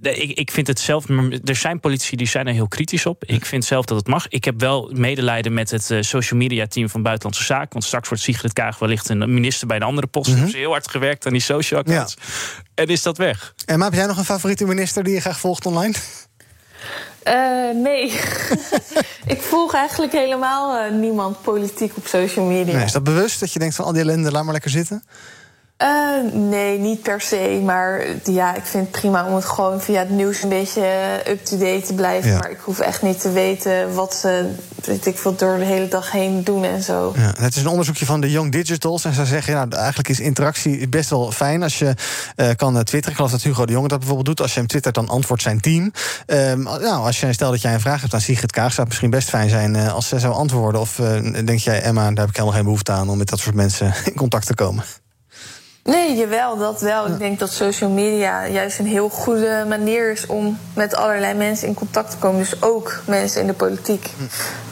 ik, 0.00 0.38
ik 0.38 0.50
vind 0.50 0.66
het 0.66 0.80
zelf. 0.80 1.08
Er 1.44 1.56
zijn 1.56 1.80
politici 1.80 2.16
die 2.16 2.26
zijn 2.26 2.46
er 2.46 2.52
heel 2.52 2.68
kritisch 2.68 3.06
op. 3.06 3.24
Ik 3.24 3.46
vind 3.46 3.64
zelf 3.64 3.84
dat 3.84 3.98
het 3.98 4.06
mag. 4.06 4.28
Ik 4.28 4.44
heb 4.44 4.60
wel 4.60 4.90
medelijden 4.94 5.52
met 5.54 5.70
het 5.70 5.94
social 6.00 6.40
media 6.40 6.66
team 6.66 6.88
van 6.88 7.02
Buitenlandse 7.02 7.44
Zaken. 7.44 7.72
Want 7.72 7.84
straks 7.84 8.08
wordt 8.08 8.22
Sigrid 8.22 8.52
Kaag 8.52 8.78
wellicht 8.78 9.08
een 9.08 9.34
minister 9.34 9.66
bij 9.66 9.76
een 9.76 9.82
andere 9.82 10.06
post. 10.06 10.26
Mm 10.26 10.32
-hmm. 10.32 10.42
Hebben 10.42 10.60
ze 10.60 10.66
heel 10.66 10.74
hard 10.74 10.90
gewerkt 10.90 11.26
aan 11.26 11.32
die 11.32 11.40
social 11.40 11.80
accounts. 11.80 12.16
Ja. 12.18 12.62
En 12.74 12.86
is 12.86 13.02
dat 13.02 13.16
weg. 13.16 13.54
En 13.64 13.80
heb 13.80 13.92
jij 13.92 14.06
nog 14.06 14.16
een 14.16 14.24
favoriete 14.24 14.64
minister 14.64 15.04
die 15.04 15.14
je 15.14 15.20
graag 15.20 15.38
volgt 15.38 15.66
online? 15.66 15.94
Uh, 17.28 17.82
nee. 17.82 18.04
ik 19.34 19.40
volg 19.40 19.74
eigenlijk 19.74 20.12
helemaal 20.12 20.84
uh, 20.84 20.98
niemand 20.98 21.42
politiek 21.42 21.96
op 21.96 22.06
social 22.06 22.44
media. 22.44 22.74
Nee, 22.74 22.84
is 22.84 22.92
dat 22.92 23.04
bewust 23.04 23.40
dat 23.40 23.52
je 23.52 23.58
denkt 23.58 23.74
van 23.74 23.84
al 23.84 23.92
die 23.92 24.02
ellende, 24.02 24.30
laat 24.30 24.42
maar 24.44 24.52
lekker 24.52 24.70
zitten? 24.70 25.02
Uh, 25.82 26.32
nee, 26.32 26.78
niet 26.78 27.02
per 27.02 27.20
se. 27.20 27.60
Maar 27.64 28.04
ja, 28.24 28.54
ik 28.54 28.64
vind 28.64 28.82
het 28.82 29.00
prima 29.00 29.26
om 29.26 29.34
het 29.34 29.44
gewoon 29.44 29.80
via 29.80 29.98
het 29.98 30.10
nieuws 30.10 30.42
een 30.42 30.48
beetje 30.48 30.86
up-to-date 31.28 31.86
te 31.86 31.94
blijven. 31.94 32.30
Ja. 32.30 32.38
Maar 32.38 32.50
ik 32.50 32.60
hoef 32.60 32.78
echt 32.78 33.02
niet 33.02 33.20
te 33.20 33.32
weten 33.32 33.94
wat 33.94 34.14
ze 34.14 34.50
weet 34.86 35.06
ik 35.06 35.18
veel, 35.18 35.36
door 35.36 35.58
de 35.58 35.64
hele 35.64 35.88
dag 35.88 36.10
heen 36.10 36.44
doen 36.44 36.64
en 36.64 36.82
zo. 36.82 37.12
Ja, 37.16 37.34
het 37.38 37.56
is 37.56 37.62
een 37.62 37.68
onderzoekje 37.68 38.06
van 38.06 38.20
de 38.20 38.30
Young 38.30 38.52
Digitals. 38.52 39.04
En 39.04 39.14
ze 39.14 39.24
zeggen, 39.24 39.54
nou, 39.54 39.70
eigenlijk 39.70 40.08
is 40.08 40.20
interactie 40.20 40.88
best 40.88 41.10
wel 41.10 41.32
fijn 41.32 41.62
als 41.62 41.78
je 41.78 41.94
uh, 42.36 42.50
kan 42.56 42.72
twitteren. 42.72 43.08
Ik 43.10 43.14
geloof 43.14 43.30
dat 43.30 43.42
Hugo 43.42 43.66
de 43.66 43.72
Jonge 43.72 43.88
dat 43.88 43.98
bijvoorbeeld 43.98 44.26
doet. 44.26 44.40
Als 44.40 44.52
je 44.52 44.58
hem 44.58 44.68
twittert, 44.68 44.94
dan 44.94 45.08
antwoordt 45.08 45.42
zijn 45.42 45.60
team. 45.60 45.92
Um, 46.26 46.62
nou, 46.62 47.06
als 47.06 47.20
je 47.20 47.32
stel 47.32 47.50
dat 47.50 47.62
jij 47.62 47.74
een 47.74 47.80
vraag 47.80 48.00
hebt 48.00 48.14
aan 48.14 48.20
Sigrid 48.20 48.52
Kaag... 48.52 48.68
zou 48.68 48.80
het 48.80 48.88
misschien 48.88 49.10
best 49.10 49.28
fijn 49.28 49.48
zijn 49.48 49.74
uh, 49.74 49.92
als 49.92 50.08
ze 50.08 50.18
zou 50.18 50.34
antwoorden. 50.34 50.80
Of 50.80 51.00
denk 51.44 51.58
jij, 51.58 51.82
Emma, 51.82 52.08
daar 52.08 52.18
heb 52.18 52.28
ik 52.28 52.36
helemaal 52.36 52.56
geen 52.56 52.64
behoefte 52.64 52.92
aan... 52.92 53.08
om 53.08 53.18
met 53.18 53.28
dat 53.28 53.38
soort 53.38 53.54
mensen 53.54 53.94
in 54.04 54.14
contact 54.14 54.46
te 54.46 54.54
komen? 54.54 54.84
Nee, 55.84 56.16
jawel, 56.16 56.58
dat 56.58 56.80
wel. 56.80 57.06
Ja. 57.06 57.12
Ik 57.12 57.18
denk 57.18 57.38
dat 57.38 57.52
social 57.52 57.90
media 57.90 58.48
juist 58.48 58.78
een 58.78 58.86
heel 58.86 59.08
goede 59.08 59.64
manier 59.68 60.10
is 60.12 60.26
om 60.26 60.58
met 60.74 60.94
allerlei 60.94 61.34
mensen 61.34 61.68
in 61.68 61.74
contact 61.74 62.10
te 62.10 62.16
komen. 62.16 62.38
Dus 62.38 62.62
ook 62.62 63.02
mensen 63.06 63.40
in 63.40 63.46
de 63.46 63.52
politiek. 63.52 64.10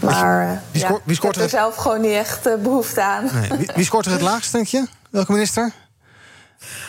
Maar 0.00 0.62
wie, 0.70 0.82
scoort, 0.82 0.98
ja, 0.98 1.04
wie 1.04 1.16
scoort 1.16 1.36
ik 1.36 1.42
heb 1.42 1.50
er 1.50 1.58
zelf 1.58 1.76
gewoon 1.76 2.00
niet 2.00 2.12
echt 2.12 2.46
uh, 2.46 2.54
behoefte 2.54 3.02
aan. 3.02 3.30
Nee. 3.32 3.58
Wie, 3.58 3.70
wie, 3.74 3.84
scoort 3.84 4.06
er 4.06 4.12
het 4.12 4.20
laagst, 4.30 4.52
denk 4.52 4.66
je? 4.66 4.86
Welke 5.10 5.32
minister? 5.32 5.72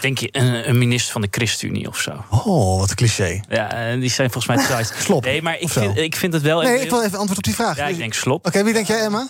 Denk 0.02 0.18
je 0.18 0.30
een, 0.32 0.70
een, 0.70 0.78
minister 0.78 1.12
van 1.12 1.22
de 1.22 1.28
ChristenUnie 1.32 1.88
of 1.88 2.00
zo? 2.00 2.24
Oh, 2.30 2.80
wat 2.80 2.90
een 2.90 2.96
cliché. 2.96 3.42
Ja, 3.50 3.96
die 3.96 4.10
zijn 4.10 4.32
volgens 4.32 4.56
mij 4.56 4.68
tijd. 4.68 4.94
slop. 5.06 5.24
Nee, 5.24 5.42
maar 5.42 5.60
ik 5.60 5.70
vind, 5.70 5.98
ik 5.98 6.16
vind 6.16 6.34
het 6.34 6.42
wel. 6.42 6.62
Nee, 6.62 6.82
ik 6.82 6.90
wil 6.90 7.04
even 7.04 7.18
antwoord 7.18 7.38
op 7.38 7.44
die 7.44 7.56
vraag. 7.56 7.78
Ja, 7.78 7.86
ik 7.86 7.98
denk 7.98 8.14
slop. 8.14 8.38
Oké, 8.38 8.48
okay, 8.48 8.64
wie 8.64 8.74
denk 8.74 8.88
jij, 8.88 9.00
Emma? 9.00 9.28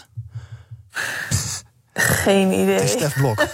Geen 1.93 2.51
idee. 2.51 2.87
Stef 2.87 3.13
Blok. 3.13 3.37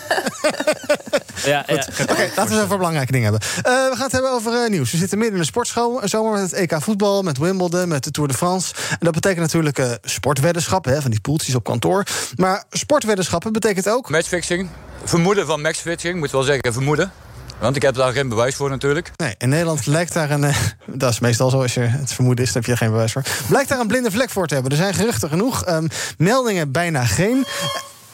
ja, 1.45 1.63
ja, 1.67 1.87
Oké, 2.01 2.11
okay, 2.11 2.31
laten 2.35 2.47
we 2.47 2.53
het 2.53 2.63
over 2.63 2.77
belangrijke 2.77 3.11
dingen 3.11 3.31
hebben. 3.31 3.49
Uh, 3.57 3.63
we 3.63 3.91
gaan 3.93 4.03
het 4.03 4.11
hebben 4.11 4.31
over 4.31 4.63
uh, 4.63 4.69
nieuws. 4.69 4.91
We 4.91 4.97
zitten 4.97 5.17
midden 5.17 5.35
in 5.35 5.41
de 5.41 5.47
sportzomer 5.47 6.31
met 6.31 6.51
het 6.51 6.53
EK 6.53 6.81
voetbal, 6.81 7.23
met 7.23 7.37
Wimbledon, 7.37 7.87
met 7.87 8.03
de 8.03 8.11
Tour 8.11 8.29
de 8.29 8.35
France. 8.35 8.73
En 8.89 8.97
dat 8.99 9.13
betekent 9.13 9.41
natuurlijk 9.41 9.79
uh, 9.79 9.91
sportweddenschappen, 10.01 10.93
hè, 10.93 11.01
van 11.01 11.11
die 11.11 11.19
poeltjes 11.19 11.55
op 11.55 11.63
kantoor. 11.63 12.03
Maar 12.35 12.63
sportweddenschappen 12.69 13.53
betekent 13.53 13.89
ook... 13.89 14.09
Matchfixing. 14.09 14.69
Vermoeden 15.03 15.45
van 15.45 15.61
matchfixing, 15.61 16.19
moet 16.19 16.31
wel 16.31 16.43
zeggen 16.43 16.73
vermoeden. 16.73 17.11
Want 17.59 17.75
ik 17.75 17.81
heb 17.81 17.95
daar 17.95 18.11
geen 18.11 18.29
bewijs 18.29 18.55
voor 18.55 18.69
natuurlijk. 18.69 19.11
Nee, 19.15 19.35
in 19.37 19.49
Nederland 19.49 19.85
lijkt 19.85 20.13
daar 20.13 20.31
een... 20.31 20.53
dat 20.85 21.11
is 21.11 21.19
meestal 21.19 21.49
zo, 21.49 21.61
als 21.61 21.73
je 21.73 21.79
het 21.79 22.13
vermoeden 22.13 22.45
is, 22.45 22.51
dan 22.51 22.61
heb 22.61 22.65
je 22.65 22.71
er 22.71 22.85
geen 22.85 22.91
bewijs 22.91 23.11
voor. 23.11 23.23
Blijkt 23.47 23.69
daar 23.69 23.79
een 23.79 23.87
blinde 23.87 24.11
vlek 24.11 24.29
voor 24.29 24.47
te 24.47 24.53
hebben. 24.53 24.71
Er 24.71 24.77
zijn 24.77 24.93
geruchten 24.93 25.29
genoeg. 25.29 25.69
Um, 25.69 25.87
meldingen 26.17 26.71
bijna 26.71 27.05
geen... 27.05 27.45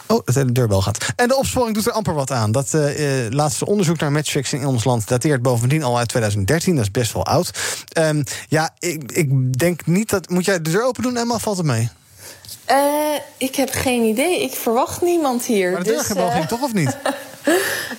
Oh, 0.08 0.22
dat 0.26 0.36
de 0.36 0.52
deurbel 0.52 0.82
gaat. 0.82 0.98
En 1.16 1.28
de 1.28 1.38
opsporing 1.38 1.76
doet 1.76 1.86
er 1.86 1.92
amper 1.92 2.14
wat 2.14 2.32
aan. 2.32 2.52
Dat 2.52 2.74
uh, 2.74 3.30
laatste 3.30 3.66
onderzoek 3.66 4.00
naar 4.00 4.12
matchfixing 4.12 4.62
in 4.62 4.68
ons 4.68 4.84
land 4.84 5.08
dateert 5.08 5.42
bovendien 5.42 5.84
al 5.84 5.98
uit 5.98 6.08
2013. 6.08 6.76
Dat 6.76 6.84
is 6.84 6.92
best 6.92 7.14
wel 7.14 7.26
oud. 7.26 7.52
Um, 7.98 8.24
ja, 8.48 8.70
ik, 8.80 9.12
ik 9.12 9.58
denk 9.58 9.86
niet 9.86 10.10
dat. 10.10 10.30
Moet 10.30 10.46
jij 10.46 10.62
de 10.62 10.70
deur 10.70 10.86
open 10.86 11.04
doen, 11.04 11.18
Emma? 11.18 11.38
Valt 11.38 11.58
het 11.58 11.66
mee? 11.66 11.90
Uh, 12.72 12.78
ik 13.38 13.56
heb 13.56 13.70
geen 13.72 14.04
idee. 14.04 14.44
Ik 14.44 14.54
verwacht 14.54 15.02
niemand 15.02 15.46
hier. 15.46 15.72
Maar 15.72 15.84
de 15.84 15.90
deurbel 15.90 16.26
dus, 16.26 16.36
uh... 16.36 16.48
toch 16.48 16.62
of 16.62 16.74
niet? 16.74 16.98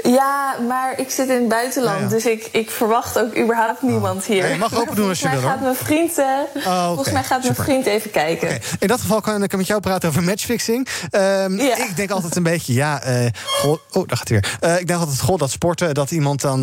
Ja, 0.03 0.57
maar 0.69 0.99
ik 0.99 1.11
zit 1.11 1.29
in 1.29 1.35
het 1.35 1.49
buitenland, 1.49 1.99
ja, 1.99 2.05
ja. 2.05 2.09
dus 2.09 2.27
ik, 2.27 2.49
ik 2.53 2.71
verwacht 2.71 3.19
ook 3.19 3.37
überhaupt 3.37 3.83
niemand 3.83 4.21
oh. 4.21 4.27
hier. 4.27 4.37
Ja, 4.37 4.47
je 4.47 4.59
mag 4.59 4.75
open 4.75 4.97
doen 4.97 5.09
als 5.09 5.21
je 5.21 5.29
wil. 5.29 5.41
Gaat 5.41 5.61
mijn 5.61 5.75
vriend, 5.75 6.19
uh, 6.19 6.27
oh, 6.55 6.63
okay. 6.65 6.87
Volgens 6.87 7.11
mij 7.11 7.25
gaat 7.25 7.45
Super. 7.45 7.65
mijn 7.65 7.83
vriend 7.83 7.87
even 7.87 8.11
kijken. 8.11 8.49
Okay. 8.49 8.61
In 8.79 8.89
dat 8.89 9.01
geval 9.01 9.21
kan 9.21 9.43
ik 9.43 9.57
met 9.57 9.67
jou 9.67 9.81
praten 9.81 10.09
over 10.09 10.23
matchfixing. 10.23 10.89
Um, 11.11 11.59
ik 11.61 11.93
denk 11.97 12.11
altijd 12.11 12.37
een 12.37 12.43
beetje, 12.43 12.73
ja, 12.73 13.07
uh, 13.07 13.27
goh, 13.45 13.79
oh, 13.93 14.09
daar 14.09 14.17
gaat 14.17 14.29
hij 14.29 14.41
weer. 14.41 14.71
Uh, 14.71 14.81
ik 14.81 14.87
denk 14.87 15.01
altijd, 15.01 15.21
goh, 15.21 15.39
dat 15.39 15.51
sporten, 15.51 15.95
dat 15.95 16.11
iemand 16.11 16.41
dan 16.41 16.61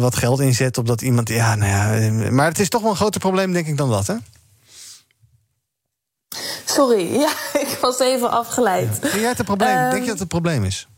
wat 0.00 0.16
geld 0.16 0.40
inzet 0.40 0.78
op 0.78 0.86
dat 0.86 1.02
iemand, 1.02 1.28
ja, 1.28 1.54
nou 1.54 2.00
ja. 2.00 2.30
maar 2.30 2.46
het 2.46 2.58
is 2.58 2.68
toch 2.68 2.82
wel 2.82 2.90
een 2.90 2.96
groter 2.96 3.20
probleem, 3.20 3.52
denk 3.52 3.66
ik, 3.66 3.76
dan 3.76 3.90
dat, 3.90 4.06
hè? 4.06 4.14
Sorry, 6.64 7.14
ja, 7.24 7.30
ik 7.52 7.78
was 7.80 7.98
even 7.98 8.30
afgeleid. 8.30 8.98
Vind 9.00 9.12
jij 9.12 9.28
het 9.28 9.38
een 9.38 9.44
probleem? 9.44 9.76
Ehm, 9.76 9.90
Denk 9.90 9.92
je 9.92 10.00
dat 10.00 10.08
het 10.08 10.20
een 10.20 10.26
probleem 10.26 10.64
is? 10.64 10.88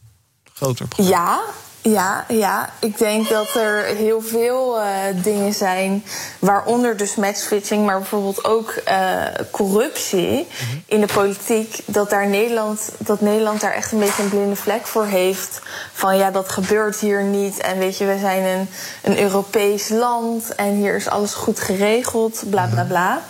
Groter 0.58 0.86
probleem. 0.86 1.08
Ja, 1.10 1.40
ja, 1.80 2.24
ja. 2.28 2.70
Ik 2.78 2.98
denk 2.98 3.28
dat 3.28 3.54
er 3.54 3.84
heel 3.84 4.20
veel 4.20 4.80
eh, 4.80 4.88
dingen 5.22 5.52
zijn, 5.54 6.04
waaronder 6.38 6.96
dus 6.96 7.14
matchfixing, 7.14 7.86
maar 7.86 7.98
bijvoorbeeld 7.98 8.44
ook 8.44 8.70
eh, 8.70 9.22
corruptie 9.50 10.46
in 10.86 11.00
de 11.00 11.06
politiek. 11.14 11.80
Dat, 11.84 12.10
daar 12.10 12.28
Nederland, 12.28 12.90
dat 12.98 13.20
Nederland 13.20 13.60
daar 13.60 13.72
echt 13.72 13.92
een 13.92 13.98
beetje 13.98 14.22
een 14.22 14.28
blinde 14.28 14.56
vlek 14.56 14.86
voor 14.86 15.04
heeft. 15.06 15.60
Van 15.92 16.16
ja, 16.16 16.30
dat 16.30 16.48
gebeurt 16.48 16.98
hier 16.98 17.22
niet. 17.22 17.58
En 17.58 17.78
weet 17.78 17.98
je, 17.98 18.04
we 18.04 18.18
zijn 18.20 18.44
een, 18.44 18.68
een 19.02 19.20
Europees 19.20 19.88
land 19.88 20.54
en 20.54 20.74
hier 20.74 20.96
is 20.96 21.08
alles 21.08 21.34
goed 21.34 21.60
geregeld, 21.60 22.42
bla 22.50 22.66
bla 22.66 22.84
bla. 22.84 23.22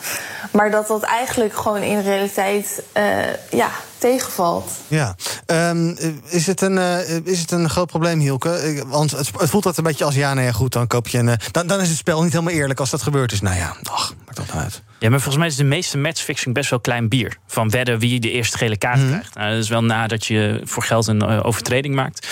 Maar 0.50 0.70
dat 0.70 0.86
dat 0.88 1.02
eigenlijk 1.02 1.54
gewoon 1.54 1.82
in 1.82 2.00
realiteit 2.00 2.82
eh, 2.92 3.50
ja, 3.50 3.70
tegenvalt. 3.98 4.70
Ja. 4.88 5.14
Ehm, 5.46 5.94
is, 6.24 6.46
het 6.46 6.60
een, 6.60 6.78
eh, 6.78 7.16
is 7.24 7.40
het 7.40 7.50
een 7.50 7.70
groot 7.70 7.86
probleem, 7.86 8.18
Hielke? 8.20 8.84
Want 8.86 9.10
het, 9.10 9.30
voelt 9.32 9.62
dat 9.62 9.76
een 9.76 9.84
beetje 9.84 10.04
als 10.04 10.14
ja, 10.14 10.34
nee, 10.34 10.44
ja, 10.44 10.52
goed, 10.52 10.72
dan 10.72 10.86
koop 10.86 11.08
je 11.08 11.18
een. 11.18 11.28
eh, 11.28 11.36
dan, 11.50 11.66
dan 11.66 11.80
is 11.80 11.88
het 11.88 11.98
spel 11.98 12.22
niet 12.22 12.32
helemaal 12.32 12.54
eerlijk 12.54 12.80
als 12.80 12.90
dat 12.90 13.02
gebeurd 13.02 13.32
is. 13.32 13.40
Nou 13.40 13.56
ja, 13.56 13.76
ach, 13.82 14.14
maakt 14.24 14.36
dat 14.36 14.46
nou 14.46 14.58
uit. 14.58 14.82
Ja, 15.00 15.08
maar 15.10 15.18
volgens 15.20 15.36
mij 15.36 15.46
is 15.46 15.56
de 15.56 15.64
meeste 15.64 15.98
matchfixing 15.98 16.54
best 16.54 16.70
wel 16.70 16.80
klein 16.80 17.08
bier. 17.08 17.36
Van 17.46 17.70
wedden 17.70 17.98
wie 17.98 18.20
de 18.20 18.30
eerste 18.30 18.58
gele 18.58 18.76
kaart 18.76 18.98
Mhm. 18.98 19.08
krijgt. 19.08 19.34
Nou, 19.34 19.50
dat 19.50 19.62
is 19.62 19.68
wel 19.68 19.84
nadat 19.84 20.26
je 20.26 20.60
voor 20.64 20.82
geld 20.82 21.06
een 21.06 21.22
eh, 21.22 21.40
overtreding 21.46 21.94
maakt. 21.94 22.28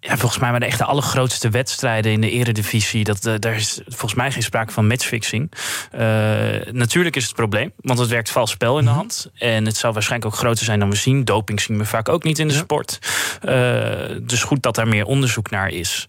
Ja, 0.00 0.16
volgens 0.16 0.40
mij 0.40 0.50
maar 0.50 0.60
de 0.60 0.66
echt 0.66 0.78
de 0.78 0.84
allergrootste 0.84 1.50
wedstrijden 1.50 2.12
in 2.12 2.20
de 2.20 2.30
eredivisie. 2.30 3.04
Dat, 3.04 3.26
eh, 3.26 3.34
daar 3.38 3.54
is 3.54 3.80
volgens 3.86 4.14
mij 4.14 4.32
geen 4.32 4.42
sprake 4.42 4.72
van 4.72 4.86
matchfixing. 4.86 5.52
Eh, 5.90 6.00
natuurlijk 6.72 7.16
is 7.16 7.24
het 7.24 7.34
probleem, 7.34 7.72
want 7.76 7.98
het 7.98 8.08
werkt 8.08 8.30
vals 8.30 8.50
spel 8.50 8.78
in 8.78 8.84
Mhm. 8.84 8.92
de 8.92 8.98
hand. 8.98 9.30
En 9.34 9.66
het 9.66 9.76
zal 9.76 9.92
waarschijnlijk 9.92 10.32
ook 10.32 10.38
groter 10.38 10.64
zijn 10.64 10.78
dan 10.78 10.90
we 10.90 10.96
zien. 10.96 11.24
Doping 11.24 11.60
zien 11.60 11.78
we 11.78 11.84
vaak 11.84 12.08
ook 12.08 12.24
niet 12.24 12.38
in 12.38 12.48
de 12.48 12.54
sport. 12.54 12.98
Dus 14.22 14.42
goed 14.42 14.62
dat 14.62 14.74
daar 14.74 14.88
meer 14.88 15.04
onderzoek 15.04 15.50
naar 15.50 15.68
is. 15.70 16.08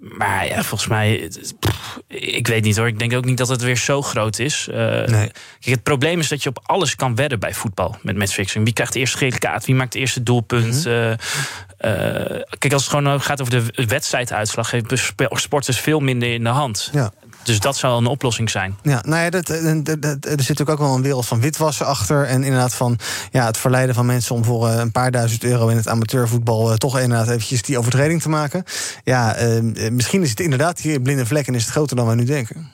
Maar 0.00 0.46
ja, 0.46 0.62
volgens 0.62 0.88
mij, 0.90 1.30
pff, 1.60 1.98
ik 2.08 2.46
weet 2.46 2.64
niet 2.64 2.76
hoor. 2.76 2.86
Ik 2.86 2.98
denk 2.98 3.12
ook 3.14 3.24
niet 3.24 3.38
dat 3.38 3.48
het 3.48 3.62
weer 3.62 3.76
zo 3.76 4.02
groot 4.02 4.38
is. 4.38 4.68
Eh, 4.70 4.76
Kijk, 5.04 5.32
het 5.60 5.82
probleem 5.82 6.18
is 6.18 6.28
dat 6.28 6.42
je 6.42 6.48
op 6.48 6.60
alles 6.62 6.94
kan 6.96 7.14
wedden 7.14 7.38
bij 7.40 7.54
voetbal 7.54 7.96
met 8.02 8.16
matchfixing. 8.16 8.64
Wie 8.64 8.72
krijgt 8.72 8.92
de 8.92 8.98
eerste 8.98 9.18
gele 9.18 9.38
kaart? 9.38 9.66
Wie 9.66 9.74
maakt 9.74 9.92
het 9.92 10.02
eerste 10.02 10.22
doelpunt? 10.22 10.86
Eh, 10.86 11.10
eh, 11.10 11.18
kijk, 12.58 12.72
als 12.72 12.82
het 12.86 12.94
gewoon 12.94 13.20
gaat 13.20 13.40
over 13.40 13.72
de 13.74 13.84
wedstrijduitslag, 13.86 14.70
heeft 14.70 14.98
spe- 14.98 15.28
sporters 15.30 15.78
veel 15.80 16.00
minder 16.00 16.32
in 16.32 16.42
de 16.44 16.48
hand. 16.50 16.90
Ja. 16.92 17.12
Dus 17.46 17.60
dat 17.60 17.76
zou 17.76 17.98
een 17.98 18.06
oplossing 18.06 18.50
zijn. 18.50 18.76
Ja, 18.82 19.02
nou 19.06 19.22
ja, 19.22 19.30
dat, 19.30 19.46
dat- 19.46 19.56
er 20.24 20.30
zit 20.30 20.38
natuurlijk 20.38 20.70
ook 20.70 20.78
wel 20.78 20.94
een 20.94 21.02
wereld 21.02 21.26
van 21.26 21.40
witwassen 21.40 21.86
achter. 21.86 22.24
En 22.24 22.44
inderdaad 22.44 22.74
van 22.74 22.98
ja, 23.30 23.46
het 23.46 23.56
verleiden 23.56 23.94
van 23.94 24.06
mensen 24.06 24.34
om 24.34 24.44
voor 24.44 24.68
eh, 24.68 24.76
een 24.78 24.92
paar 24.92 25.10
duizend 25.10 25.44
euro 25.44 25.68
in 25.68 25.76
het 25.76 25.88
amateurvoetbal 25.88 26.70
eh, 26.70 26.76
toch 26.76 26.98
inderdaad 26.98 27.28
eventjes 27.28 27.62
die 27.62 27.78
overtreding 27.78 28.22
te 28.22 28.28
maken. 28.28 28.64
Ja, 29.04 29.34
eh, 29.34 29.56
eh, 29.58 29.92
misschien 29.92 30.22
is 30.22 30.30
het 30.30 30.40
inderdaad 30.40 30.80
hier 30.80 31.00
blinde 31.00 31.26
vlek 31.26 31.46
en 31.46 31.54
is 31.54 31.62
het 31.62 31.70
groter 31.72 31.96
dan 31.96 32.06
wij 32.06 32.14
nu 32.14 32.24
denken. 32.24 32.70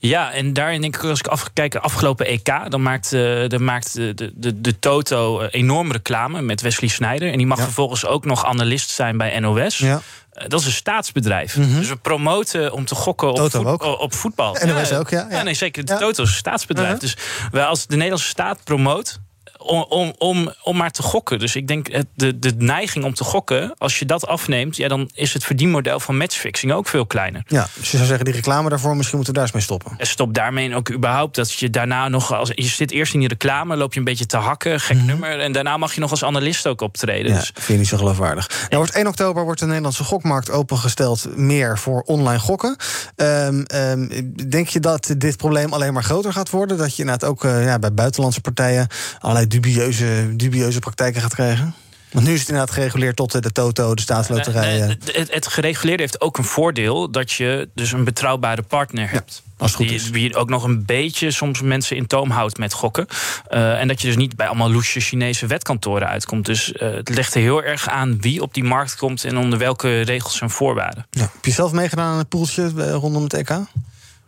Ja, 0.00 0.32
en 0.32 0.52
daarin 0.52 0.80
denk 0.80 0.96
ik, 0.96 1.04
als 1.04 1.18
ik 1.18 1.26
afkijk, 1.26 1.74
afgelopen 1.74 2.26
EK, 2.26 2.52
dan 2.68 2.82
maakt, 2.82 3.12
eh, 3.12 3.48
dan 3.48 3.64
maakt 3.64 3.94
de, 3.94 4.32
de, 4.36 4.60
de, 4.60 4.78
Toto 4.78 5.40
eh, 5.40 5.48
enorm 5.60 5.92
reclame 5.92 6.42
met 6.42 6.60
Wesley 6.60 6.88
Sneijder. 6.90 7.30
En 7.30 7.36
die 7.38 7.46
mag 7.46 7.60
vervolgens 7.60 8.06
ook 8.06 8.24
nog 8.24 8.44
analist 8.44 8.90
zijn 8.90 9.16
bij 9.16 9.38
NOS. 9.40 9.78
Ja. 9.78 10.00
Eh, 10.38 10.48
Dat 10.48 10.60
is 10.60 10.66
een 10.66 10.72
staatsbedrijf. 10.72 11.52
Dus 11.54 11.88
we 11.88 11.96
promoten 11.96 12.72
om 12.72 12.84
te 12.84 12.94
gokken 12.94 13.28
op, 13.28 13.36
voet- 13.50 13.82
op 13.98 14.14
voetbal. 14.14 14.56
NOS 14.64 14.92
ook, 14.92 15.10
ja, 15.10 15.26
ja. 15.30 15.42
nee, 15.42 15.54
zeker. 15.54 15.84
De 15.84 15.96
Toto 15.96 16.22
is 16.22 16.28
een 16.28 16.34
staatsbedrijf. 16.34 16.92
Uh-huh. 16.94 17.00
Dus 17.14 17.16
wij 17.50 17.64
als 17.64 17.86
de 17.86 17.94
Nederlandse 17.94 18.28
staat 18.28 18.64
promoot. 18.64 19.18
Om, 19.58 19.84
om, 19.88 20.12
om, 20.18 20.52
om 20.62 20.76
maar 20.76 20.90
te 20.90 21.02
gokken. 21.02 21.38
Dus 21.38 21.56
ik 21.56 21.68
denk 21.68 21.92
het- 21.92 22.06
de, 22.14 22.38
de 22.38 22.52
neiging 22.56 23.04
om 23.04 23.14
te 23.14 23.24
gokken, 23.24 23.74
als 23.78 23.98
je 23.98 24.04
dat 24.06 24.26
afneemt, 24.26 24.76
ja, 24.76 24.88
dan 24.88 25.10
is 25.14 25.32
het 25.32 25.44
verdienmodel 25.44 26.00
van 26.00 26.16
matchfixing 26.16 26.72
ook 26.72 26.88
veel 26.88 27.06
kleiner. 27.06 27.42
Ja, 27.46 27.68
dus 27.74 27.90
je 27.90 27.96
zou 27.96 28.08
zeggen, 28.08 28.24
die 28.24 28.34
reclame 28.34 28.68
daarvoor, 28.68 28.96
misschien 28.96 29.16
moeten 29.16 29.34
we 29.34 29.40
daar 29.40 29.48
eens 29.48 29.52
mee 29.68 29.78
stoppen. 29.78 29.98
En 29.98 30.06
stop 30.06 30.34
daarmee 30.34 30.74
ook 30.74 30.90
überhaupt 30.90 31.34
dat 31.34 31.52
je 31.52 31.70
daarna 31.70 32.08
nog 32.08 32.34
als 32.34 32.50
je 32.54 32.62
zit 32.62 32.90
eerst 32.90 33.14
in 33.14 33.20
die 33.20 33.28
reclame, 33.28 33.76
loop 33.76 33.92
je 33.92 33.98
een 33.98 34.04
beetje 34.04 34.26
te 34.26 34.36
hakken, 34.36 34.80
gek 34.80 34.96
nummer, 35.02 35.40
en 35.40 35.52
daarna 35.52 35.76
mag 35.76 35.94
je 35.94 36.00
nog 36.00 36.10
als 36.10 36.24
analist 36.24 36.66
ook 36.66 36.80
optreden. 36.80 37.24
Mhm. 37.24 37.32
Ja, 37.34 37.38
Dus 37.40 37.50
vind 37.54 37.66
je 37.66 37.74
niet 37.76 37.88
zo 37.88 37.96
geloofwaardig. 37.96 38.48
Nou, 38.48 38.76
wordt 38.76 38.94
1 38.94 39.06
oktober 39.06 39.44
wordt 39.44 39.60
de 39.60 39.66
Nederlandse 39.66 40.04
gokmarkt 40.04 40.50
opengesteld 40.50 41.36
meer 41.36 41.78
voor 41.78 42.02
online 42.02 42.38
gokken. 42.38 42.76
Ehm, 43.16 43.62
ehm, 43.62 44.08
denk 44.48 44.68
je 44.68 44.80
dat 44.80 45.14
dit 45.18 45.36
probleem 45.36 45.72
alleen 45.72 45.92
maar 45.92 46.02
groter 46.04 46.32
gaat 46.32 46.50
worden? 46.50 46.76
Dat 46.78 46.96
je 46.96 47.02
inderdaad 47.02 47.28
ook 47.30 47.44
eh, 47.44 47.64
ja, 47.64 47.78
bij 47.78 47.92
buitenlandse 47.92 48.40
partijen 48.40 48.86
allerlei 49.18 49.46
dubieuze, 49.48 50.36
dubieuze 50.36 50.78
praktijken 50.78 51.20
gaat 51.20 51.34
krijgen? 51.34 51.74
Want 52.12 52.26
nu 52.26 52.32
is 52.32 52.40
het 52.40 52.48
inderdaad 52.48 52.74
gereguleerd 52.74 53.16
tot 53.16 53.34
eh, 53.34 53.40
de 53.40 53.52
Toto, 53.52 53.94
de 53.94 54.02
staatsloterijen. 54.02 54.86
Nee, 54.86 54.96
nee, 55.04 55.16
het, 55.16 55.32
het 55.32 55.46
gereguleerde 55.46 56.02
heeft 56.02 56.20
ook 56.20 56.38
een 56.38 56.44
voordeel 56.44 57.10
dat 57.10 57.32
je 57.32 57.68
dus 57.74 57.92
een 57.92 58.04
betrouwbare 58.04 58.62
partner 58.62 59.10
hebt. 59.10 59.42
als 59.56 59.70
het 59.70 59.80
goed 59.80 59.90
is. 59.90 60.12
die 60.12 60.36
ook 60.36 60.48
nog 60.48 60.64
een 60.64 60.84
beetje 60.84 61.30
soms 61.30 61.62
mensen 61.62 61.96
in 61.96 62.06
toom 62.06 62.30
houdt 62.30 62.58
met 62.58 62.72
gokken. 62.72 63.06
Eh, 63.46 63.80
en 63.80 63.88
dat 63.88 64.00
je 64.00 64.06
dus 64.06 64.16
niet 64.16 64.36
bij 64.36 64.46
allemaal 64.46 64.70
loesje 64.70 65.00
Chinese 65.00 65.46
wetkantoren 65.46 66.08
uitkomt. 66.08 66.46
Dus 66.46 66.72
eh, 66.72 66.90
het 66.90 67.08
legt 67.08 67.34
er 67.34 67.40
heel 67.40 67.62
erg 67.62 67.88
aan 67.88 68.20
wie 68.20 68.42
op 68.42 68.54
die 68.54 68.64
markt 68.64 68.96
komt 68.96 69.24
en 69.24 69.38
onder 69.38 69.58
welke 69.58 70.00
regels 70.00 70.40
en 70.40 70.50
voorwaarden. 70.50 71.06
Ja. 71.10 71.20
Heb 71.20 71.44
je 71.44 71.50
zelf 71.50 71.72
meegedaan 71.72 72.12
aan 72.12 72.18
het 72.18 72.28
poeltje 72.28 72.72
eh, 72.76 72.92
rondom 72.92 73.22
het 73.22 73.34
EK? 73.34 73.50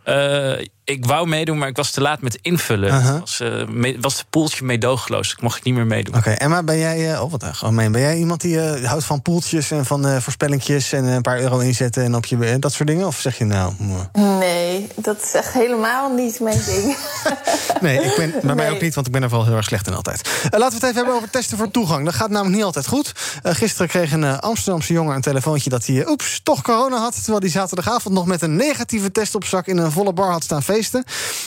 Eh, 0.03 0.65
ik 0.91 1.05
wou 1.05 1.27
meedoen, 1.27 1.57
maar 1.57 1.67
ik 1.67 1.75
was 1.75 1.91
te 1.91 2.01
laat 2.01 2.21
met 2.21 2.37
invullen. 2.41 3.19
Was, 3.19 3.39
eh, 3.39 3.67
me- 3.67 3.97
was 4.01 4.17
het 4.17 4.25
poeltje 4.29 4.65
meedogenloos. 4.65 5.31
Ik 5.31 5.41
mocht 5.41 5.57
ik 5.57 5.63
niet 5.63 5.73
meer 5.73 5.85
meedoen. 5.85 6.15
Oké, 6.15 6.29
Emma, 6.29 6.63
ben 6.63 6.77
jij, 6.77 7.13
eh, 7.13 7.21
oh 7.23 7.31
wat. 7.31 7.43
Ben 7.71 7.91
jij 8.01 8.17
iemand 8.17 8.41
die 8.41 8.61
eh, 8.61 8.89
houdt 8.89 9.03
van 9.03 9.21
poeltjes 9.21 9.71
en 9.71 9.85
van 9.85 10.07
eh 10.07 10.17
voorspellingjes 10.21 10.91
en 10.91 11.03
een 11.05 11.21
paar 11.21 11.39
euro 11.39 11.59
inzetten 11.59 12.03
en 12.03 12.15
op 12.15 12.25
je 12.25 12.37
eh, 12.45 12.55
dat 12.59 12.73
soort 12.73 12.87
dingen? 12.89 13.07
Of 13.07 13.19
zeg 13.19 13.37
je 13.37 13.45
nou. 13.45 13.73
Nee, 14.13 14.87
dat 14.95 15.21
is 15.23 15.33
echt 15.33 15.53
helemaal 15.53 16.13
niet 16.13 16.39
mijn 16.39 16.61
ding. 16.65 16.95
Nee, 17.81 18.01
ik 18.01 18.15
ben 18.15 18.33
bij 18.43 18.55
mij 18.55 18.71
ook 18.71 18.81
niet, 18.81 18.95
want 18.95 19.07
ik 19.07 19.13
ben 19.13 19.23
er 19.23 19.29
vooral 19.29 19.47
heel 19.47 19.55
erg 19.55 19.65
slecht 19.65 19.87
in 19.87 19.93
altijd. 19.93 20.21
Eh, 20.21 20.59
laten 20.59 20.67
we 20.67 20.73
het 20.73 20.83
even 20.83 20.95
hebben 20.95 21.13
over 21.15 21.29
testen 21.29 21.57
voor 21.57 21.71
toegang. 21.71 22.05
Dat 22.05 22.13
gaat 22.13 22.29
namelijk 22.29 22.55
niet 22.55 22.63
altijd 22.65 22.87
goed. 22.87 23.11
Eh, 23.43 23.53
gisteren 23.55 23.87
kreeg 23.87 24.11
een 24.11 24.23
eh, 24.23 24.37
Amsterdamse 24.37 24.93
jongen 24.93 25.15
een 25.15 25.21
telefoontje 25.21 25.69
dat 25.69 25.85
hij, 25.85 26.01
eh, 26.03 26.09
oeps, 26.09 26.39
toch 26.43 26.61
corona 26.61 26.97
had. 26.97 27.13
Terwijl 27.13 27.39
hij 27.39 27.49
zaterdagavond 27.49 28.13
nog 28.13 28.25
met 28.25 28.41
een 28.41 28.55
negatieve 28.55 29.11
test 29.11 29.35
op 29.35 29.45
zak 29.45 29.67
in 29.67 29.77
een 29.77 29.91
volle 29.91 30.13
bar 30.13 30.31
had 30.31 30.43
staan 30.43 30.63
feesten. 30.63 30.80
De 30.89 31.03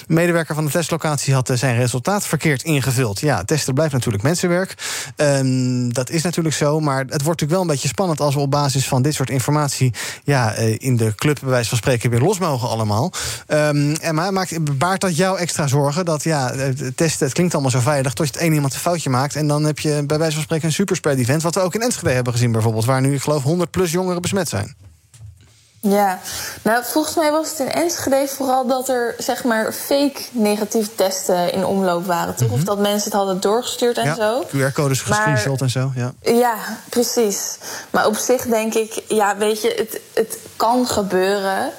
medewerker 0.06 0.54
van 0.54 0.64
de 0.64 0.70
testlocatie 0.70 1.34
had 1.34 1.50
eh, 1.50 1.56
zijn 1.56 1.76
resultaat 1.76 2.26
verkeerd 2.26 2.62
ingevuld. 2.62 3.20
Ja, 3.20 3.44
testen 3.44 3.74
blijft 3.74 3.92
natuurlijk 3.92 4.22
mensenwerk. 4.22 4.74
Ehm, 5.16 5.88
dat 5.88 6.10
is 6.10 6.22
natuurlijk 6.22 6.54
zo, 6.54 6.80
maar 6.80 6.98
het 6.98 7.08
wordt 7.08 7.24
natuurlijk 7.24 7.50
wel 7.50 7.60
een 7.60 7.66
beetje 7.66 7.88
spannend 7.88 8.20
als 8.20 8.34
we 8.34 8.40
op 8.40 8.50
basis 8.50 8.88
van 8.88 9.02
dit 9.02 9.14
soort 9.14 9.30
informatie 9.30 9.92
ja, 10.24 10.54
eh, 10.54 10.74
in 10.78 10.96
de 10.96 11.14
club, 11.14 11.38
bij 11.40 11.50
wijze 11.50 11.68
van 11.68 11.78
spreken, 11.78 12.10
weer 12.10 12.20
los 12.20 12.38
mogen 12.38 12.68
allemaal. 12.68 13.12
Ehm 13.46 13.94
Emma, 13.94 14.30
maakt, 14.30 14.78
baart 14.78 15.00
dat 15.00 15.16
jou 15.16 15.38
extra 15.38 15.66
zorgen? 15.66 16.04
Dat 16.04 16.22
ja, 16.22 16.54
het 16.54 16.96
testen, 16.96 17.26
het 17.26 17.34
klinkt 17.34 17.52
allemaal 17.52 17.70
zo 17.70 17.80
veilig, 17.80 18.12
tot 18.12 18.26
je 18.26 18.32
het 18.32 18.42
één 18.42 18.52
iemand 18.52 18.74
een 18.74 18.80
foutje 18.80 19.10
maakt. 19.10 19.36
En 19.36 19.48
dan 19.48 19.64
heb 19.64 19.78
je 19.78 20.04
bij 20.06 20.18
wijze 20.18 20.34
van 20.34 20.42
spreken 20.42 20.66
een 20.66 20.72
superspread 20.72 21.18
event. 21.18 21.42
Wat 21.42 21.54
we 21.54 21.60
ook 21.60 21.74
in 21.74 21.82
Enschede 21.82 22.10
hebben 22.10 22.32
gezien 22.32 22.52
bijvoorbeeld, 22.52 22.84
waar 22.84 23.00
nu, 23.00 23.14
ik 23.14 23.22
geloof, 23.22 23.42
100 23.42 23.70
plus 23.70 23.92
jongeren 23.92 24.22
besmet 24.22 24.48
zijn. 24.48 24.83
Ja, 25.88 26.18
nou 26.62 26.84
volgens 26.84 27.14
mij 27.14 27.30
was 27.30 27.50
het 27.50 27.58
in 27.58 27.70
Enschede 27.72 28.28
vooral 28.28 28.66
dat 28.66 28.88
er 28.88 29.14
zeg 29.18 29.44
maar 29.44 29.72
fake 29.72 30.20
negatieve 30.30 30.94
testen 30.94 31.52
in 31.52 31.66
omloop 31.66 32.06
waren, 32.06 32.34
toch? 32.34 32.50
Of 32.50 32.64
dat 32.64 32.78
mensen 32.78 33.04
het 33.04 33.12
hadden 33.12 33.40
doorgestuurd 33.40 33.98
en 33.98 34.04
ja, 34.04 34.14
zo. 34.14 34.44
QR-codes 34.46 35.00
gescreenshot 35.00 35.60
en 35.60 35.70
zo. 35.70 35.92
Ja. 35.94 36.12
Ja, 36.20 36.54
precies. 36.88 37.58
Maar 37.90 38.06
op 38.06 38.16
zich 38.16 38.42
denk 38.42 38.74
ik, 38.74 39.02
ja, 39.08 39.36
weet 39.36 39.62
je, 39.62 39.74
het, 39.76 40.00
het 40.14 40.38
kan 40.56 40.86
gebeuren. 40.86 41.72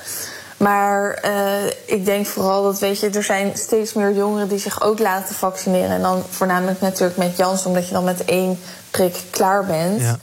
Maar 0.57 1.13
eh, 1.13 1.65
ik 1.85 2.05
denk 2.05 2.25
vooral 2.25 2.63
dat, 2.63 2.79
weet 2.79 2.99
je, 2.99 3.09
er 3.09 3.23
zijn 3.23 3.51
steeds 3.57 3.93
meer 3.93 4.13
jongeren 4.13 4.47
die 4.47 4.59
zich 4.59 4.81
ook 4.81 4.99
laten 4.99 5.35
vaccineren. 5.35 5.89
En 5.89 6.01
dan 6.01 6.23
voornamelijk 6.29 6.81
natuurlijk 6.81 7.17
met 7.17 7.37
Jans, 7.37 7.65
omdat 7.65 7.87
je 7.87 7.93
dan 7.93 8.03
met 8.03 8.25
één 8.25 8.59
prik 8.91 9.15
klaar 9.29 9.65
bent. 9.65 10.01
Ja. 10.01 10.17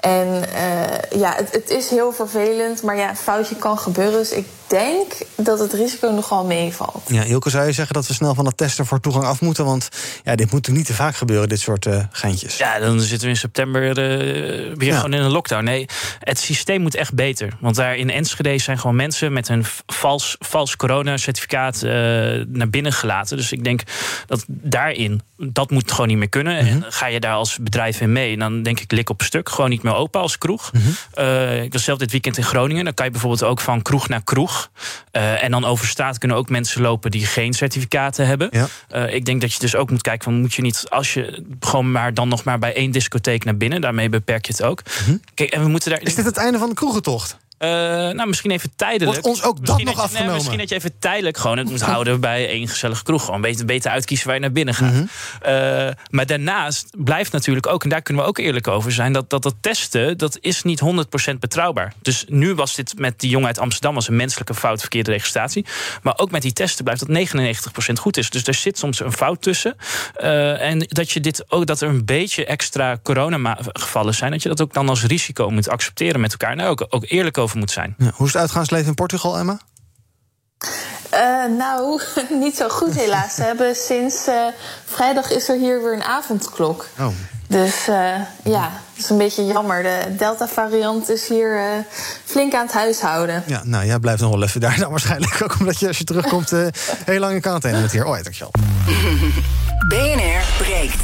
En 0.00 0.52
eh, 0.52 1.20
ja, 1.20 1.34
het, 1.34 1.52
het 1.52 1.70
is 1.70 1.90
heel 1.90 2.12
vervelend, 2.12 2.82
maar 2.82 2.96
ja, 2.96 3.08
een 3.08 3.16
foutje 3.16 3.56
kan 3.56 3.78
gebeuren. 3.78 4.18
Dus 4.18 4.32
ik 4.32 4.46
denk 4.68 5.12
dat 5.36 5.58
het 5.58 5.72
risico 5.72 6.08
nogal 6.08 6.44
meevalt. 6.44 7.02
Ja, 7.06 7.22
Hilke, 7.22 7.50
zou 7.50 7.66
je 7.66 7.72
zeggen 7.72 7.94
dat 7.94 8.06
we 8.06 8.14
snel 8.14 8.34
van 8.34 8.44
dat 8.44 8.56
testen 8.56 8.86
voor 8.86 9.00
toegang 9.00 9.24
af 9.24 9.40
moeten? 9.40 9.64
Want 9.64 9.88
ja, 10.24 10.34
dit 10.34 10.52
moet 10.52 10.68
niet 10.68 10.86
te 10.86 10.94
vaak 10.94 11.16
gebeuren, 11.16 11.48
dit 11.48 11.60
soort 11.60 11.86
eh 11.86 12.04
geintjes. 12.10 12.56
Ja, 12.56 12.78
dan 12.78 13.00
zitten 13.00 13.20
we 13.26 13.32
in 13.32 13.36
september 13.38 13.88
eh, 13.88 13.94
weer 14.76 14.88
Ja. 14.88 14.96
gewoon 14.96 15.12
in 15.14 15.22
een 15.22 15.30
lockdown. 15.30 15.64
Nee, 15.64 15.86
het 16.18 16.38
systeem 16.38 16.80
moet 16.80 16.94
echt 16.94 17.14
beter. 17.14 17.52
Want 17.60 17.76
daar 17.76 17.96
in 17.96 18.10
Enschede 18.10 18.58
zijn 18.58 18.78
gewoon 18.78 18.96
mensen 18.96 19.32
met 19.32 19.48
een 19.48 19.64
vals, 19.86 20.36
vals 20.38 20.76
coronacertificaat 20.76 21.82
eh 21.82 21.90
naar 22.48 22.70
binnen 22.70 22.92
gelaten. 22.92 23.36
Dus 23.36 23.52
ik 23.52 23.64
denk 23.64 23.82
dat 24.26 24.44
daarin, 24.48 25.20
dat 25.36 25.70
moet 25.70 25.90
gewoon 25.92 26.08
niet 26.08 26.16
meer 26.16 26.28
kunnen. 26.28 26.58
En 26.58 26.84
ga 26.88 27.06
je 27.06 27.20
daar 27.20 27.34
als 27.34 27.58
bedrijf 27.58 28.00
in 28.00 28.12
mee, 28.12 28.36
dan 28.36 28.62
denk 28.62 28.80
ik 28.80 28.92
lik 28.92 29.10
op 29.10 29.22
stuk. 29.22 29.48
Gewoon 29.48 29.70
niet 29.70 29.82
meer 29.82 29.86
meer 29.88 29.96
open 30.00 30.20
als 30.20 30.38
kroeg. 30.38 30.70
Eh, 31.14 31.62
ik 31.62 31.72
was 31.72 31.84
zelf 31.84 31.98
dit 31.98 32.10
weekend 32.10 32.36
in 32.36 32.44
Groningen. 32.44 32.84
Dan 32.84 32.94
kan 32.94 33.04
je 33.04 33.10
bijvoorbeeld 33.10 33.42
ook 33.44 33.60
van 33.60 33.82
kroeg 33.82 34.08
naar 34.08 34.22
kroeg. 34.24 34.57
Eh, 35.10 35.42
en 35.42 35.50
dan 35.50 35.64
over 35.64 35.86
straat 35.86 36.18
kunnen 36.18 36.36
ook 36.36 36.48
mensen 36.48 36.82
lopen 36.82 37.10
die 37.10 37.26
geen 37.26 37.52
certificaten 37.52 38.26
hebben. 38.26 38.50
Eh, 38.88 39.14
ik 39.14 39.24
denk 39.24 39.40
dat 39.40 39.52
je 39.52 39.58
dus 39.58 39.76
ook 39.76 39.90
moet 39.90 40.02
kijken 40.02 40.24
van 40.24 40.40
moet 40.40 40.54
je 40.54 40.62
niet 40.62 40.84
als 40.88 41.14
je 41.14 41.44
gewoon 41.60 41.90
maar 41.92 42.14
dan 42.14 42.28
nog 42.28 42.44
maar 42.44 42.58
bij 42.58 42.74
één 42.74 42.90
discotheek 42.90 43.44
naar 43.44 43.56
binnen. 43.56 43.80
Daarmee 43.80 44.08
beperk 44.08 44.46
je 44.46 44.52
het 44.52 44.62
ook. 44.62 44.82
Kijk, 45.34 45.50
en 45.50 45.62
we 45.62 45.68
moeten 45.68 45.90
daar. 45.90 46.02
Is 46.02 46.14
dit 46.14 46.24
het 46.24 46.36
einde 46.36 46.58
van 46.58 46.68
de 46.68 46.74
kroegentocht? 46.74 47.36
Uh, 47.58 47.68
nou, 47.68 48.26
misschien 48.28 48.50
even 48.50 48.70
tijdelijk. 48.76 49.10
Wordt 49.10 49.26
ons 49.26 49.42
ook 49.42 49.56
dat 49.56 49.60
misschien 49.60 49.84
nog 49.84 49.94
dat 49.94 50.04
je- 50.04 50.10
afgenomen? 50.10 50.34
misschien 50.34 50.58
dat 50.58 50.68
je 50.68 50.74
even 50.74 50.98
tijdelijk 50.98 51.36
gewoon 51.36 51.58
het 51.58 51.70
moet 51.70 51.80
houden 51.80 52.20
bij 52.30 52.48
één 52.48 52.68
gezellige 52.68 53.02
kroeg. 53.02 53.24
Gewoon 53.24 53.40
beter, 53.40 53.64
beter 53.66 53.90
uitkiezen 53.90 54.26
waar 54.26 54.34
je 54.34 54.40
naar 54.40 54.52
binnen 54.52 54.74
gaat. 54.74 54.92
Mhm. 54.92 55.02
Uh, 55.46 55.88
maar 56.10 56.26
daarnaast 56.26 56.88
blijft 56.96 57.32
natuurlijk 57.32 57.66
ook, 57.66 57.82
en 57.82 57.88
daar 57.88 58.02
kunnen 58.02 58.22
we 58.22 58.28
ook 58.28 58.38
eerlijk 58.38 58.68
over 58.68 58.92
zijn, 58.92 59.12
dat 59.12 59.30
dat, 59.30 59.42
dat 59.42 59.54
testen, 59.60 60.18
dat 60.18 60.38
is 60.40 60.62
niet 60.62 60.80
100% 61.30 61.38
betrouwbaar. 61.38 61.92
Dus 62.02 62.24
nu 62.28 62.54
was 62.54 62.74
dit 62.74 62.98
met 62.98 63.20
die 63.20 63.30
jongen 63.30 63.46
uit 63.46 63.58
Amsterdam 63.58 63.94
als 63.94 64.08
een 64.08 64.16
menselijke 64.16 64.54
fout, 64.54 64.80
verkeerde 64.80 65.10
registratie. 65.10 65.66
Maar 66.02 66.18
ook 66.18 66.30
met 66.30 66.42
die 66.42 66.52
testen 66.52 66.84
blijft 66.84 67.06
dat 67.06 67.08
99% 67.90 67.92
goed 68.00 68.16
is. 68.16 68.30
Dus 68.30 68.46
er 68.46 68.54
zit 68.54 68.78
soms 68.78 69.00
een 69.00 69.12
fout 69.12 69.42
tussen. 69.42 69.76
Uh, 70.20 70.60
en 70.60 70.78
dat 70.78 71.10
je 71.10 71.20
dit 71.20 71.44
ook, 71.48 71.66
dat 71.66 71.80
er 71.80 71.88
een 71.88 72.04
beetje 72.04 72.44
extra 72.46 72.98
coronagevallen 73.02 74.14
zijn, 74.14 74.30
dat 74.30 74.42
je 74.42 74.48
dat 74.48 74.60
ook 74.62 74.72
dan 74.72 74.88
als 74.88 75.04
risico 75.04 75.50
moet 75.50 75.68
accepteren 75.68 76.20
met 76.20 76.30
elkaar. 76.30 76.56
Daar 76.56 76.68
ook, 76.68 76.86
ook 76.88 77.04
eerlijk 77.08 77.38
over 77.38 77.47
moet 77.54 77.70
zijn. 77.70 77.94
Ja, 77.98 78.10
hoe 78.14 78.26
is 78.26 78.32
het 78.32 78.42
uitgaansleven 78.42 78.86
in 78.86 78.94
Portugal, 78.94 79.38
Emma? 79.38 79.58
Eh, 81.10 81.20
nou, 81.58 82.00
niet 82.44 82.56
zo 82.56 82.68
goed 82.68 82.94
helaas. 82.94 83.34
Ze 83.34 83.42
hebben 83.42 83.76
sinds 83.76 84.26
eh, 84.26 84.46
vrijdag 84.84 85.30
is 85.30 85.48
er 85.48 85.58
hier 85.58 85.82
weer 85.82 85.92
een 85.92 86.02
avondklok. 86.02 86.86
Oh. 86.98 87.06
Dus 87.46 87.88
eh, 87.88 88.20
ja, 88.44 88.62
dat 88.94 89.04
is 89.04 89.10
een 89.10 89.18
beetje 89.18 89.46
jammer. 89.46 89.82
De 89.82 90.14
Delta-variant 90.16 91.08
is 91.08 91.28
hier 91.28 91.84
flink 92.24 92.54
aan 92.54 92.66
het 92.66 92.74
huishouden. 92.74 93.42
Ja, 93.46 93.60
nou, 93.64 93.86
jij 93.86 93.98
blijft 93.98 94.20
nog 94.20 94.30
wel 94.30 94.42
even 94.42 94.60
daar 94.60 94.78
dan 94.78 94.90
waarschijnlijk 94.90 95.42
ook... 95.42 95.56
omdat 95.60 95.78
je 95.78 95.86
als 95.86 95.98
je 95.98 96.04
terugkomt 96.04 96.52
eh, 96.52 96.66
heel 97.04 97.20
lang 97.20 97.34
in 97.34 97.40
quarantaine 97.40 97.80
moet 97.80 97.92
hier. 97.92 98.04
Oh, 98.04 98.22
dankjewel. 98.22 98.52
BNR 99.88 100.42
breekt. 100.58 101.02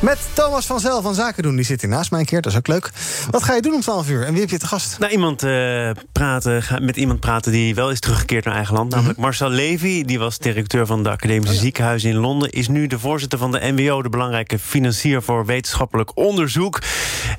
Met 0.00 0.18
Thomas 0.32 0.66
van 0.66 0.80
Zel 0.80 1.02
van 1.02 1.14
Zaken 1.14 1.42
doen. 1.42 1.56
Die 1.56 1.64
zit 1.64 1.80
hier 1.80 1.90
naast 1.90 2.10
mij 2.10 2.20
een 2.20 2.26
keer, 2.26 2.40
dat 2.40 2.52
is 2.52 2.58
ook 2.58 2.66
leuk. 2.66 2.90
Wat 3.30 3.42
ga 3.42 3.54
je 3.54 3.62
doen 3.62 3.74
om 3.74 3.80
12 3.80 4.08
uur 4.08 4.24
en 4.24 4.32
wie 4.32 4.40
heb 4.40 4.50
je 4.50 4.58
te 4.58 4.66
gast? 4.66 4.98
Nou, 4.98 5.12
iemand, 5.12 5.42
eh, 5.42 5.90
praten, 6.12 6.64
met 6.84 6.96
iemand 6.96 7.20
praten 7.20 7.52
die 7.52 7.74
wel 7.74 7.90
is 7.90 8.00
teruggekeerd 8.00 8.44
naar 8.44 8.54
eigen 8.54 8.74
land. 8.74 8.86
Mhm. 8.86 8.96
Namelijk 8.96 9.20
Marcel 9.20 9.48
Levy. 9.48 10.04
Die 10.04 10.18
was 10.18 10.38
directeur 10.38 10.86
van 10.86 11.02
de 11.02 11.08
Oh 11.08 11.14
Academische 11.14 11.56
Ziekenhuizen 11.56 12.10
in 12.10 12.16
Londen. 12.16 12.50
Is 12.50 12.68
nu 12.68 12.86
de 12.86 12.98
voorzitter 12.98 13.38
van 13.38 13.52
de 13.52 13.72
NWO, 13.72 14.02
de 14.02 14.08
belangrijke 14.08 14.58
financier 14.58 15.22
voor 15.22 15.46
wetenschappelijk 15.46 16.10
onderzoek. 16.14 16.78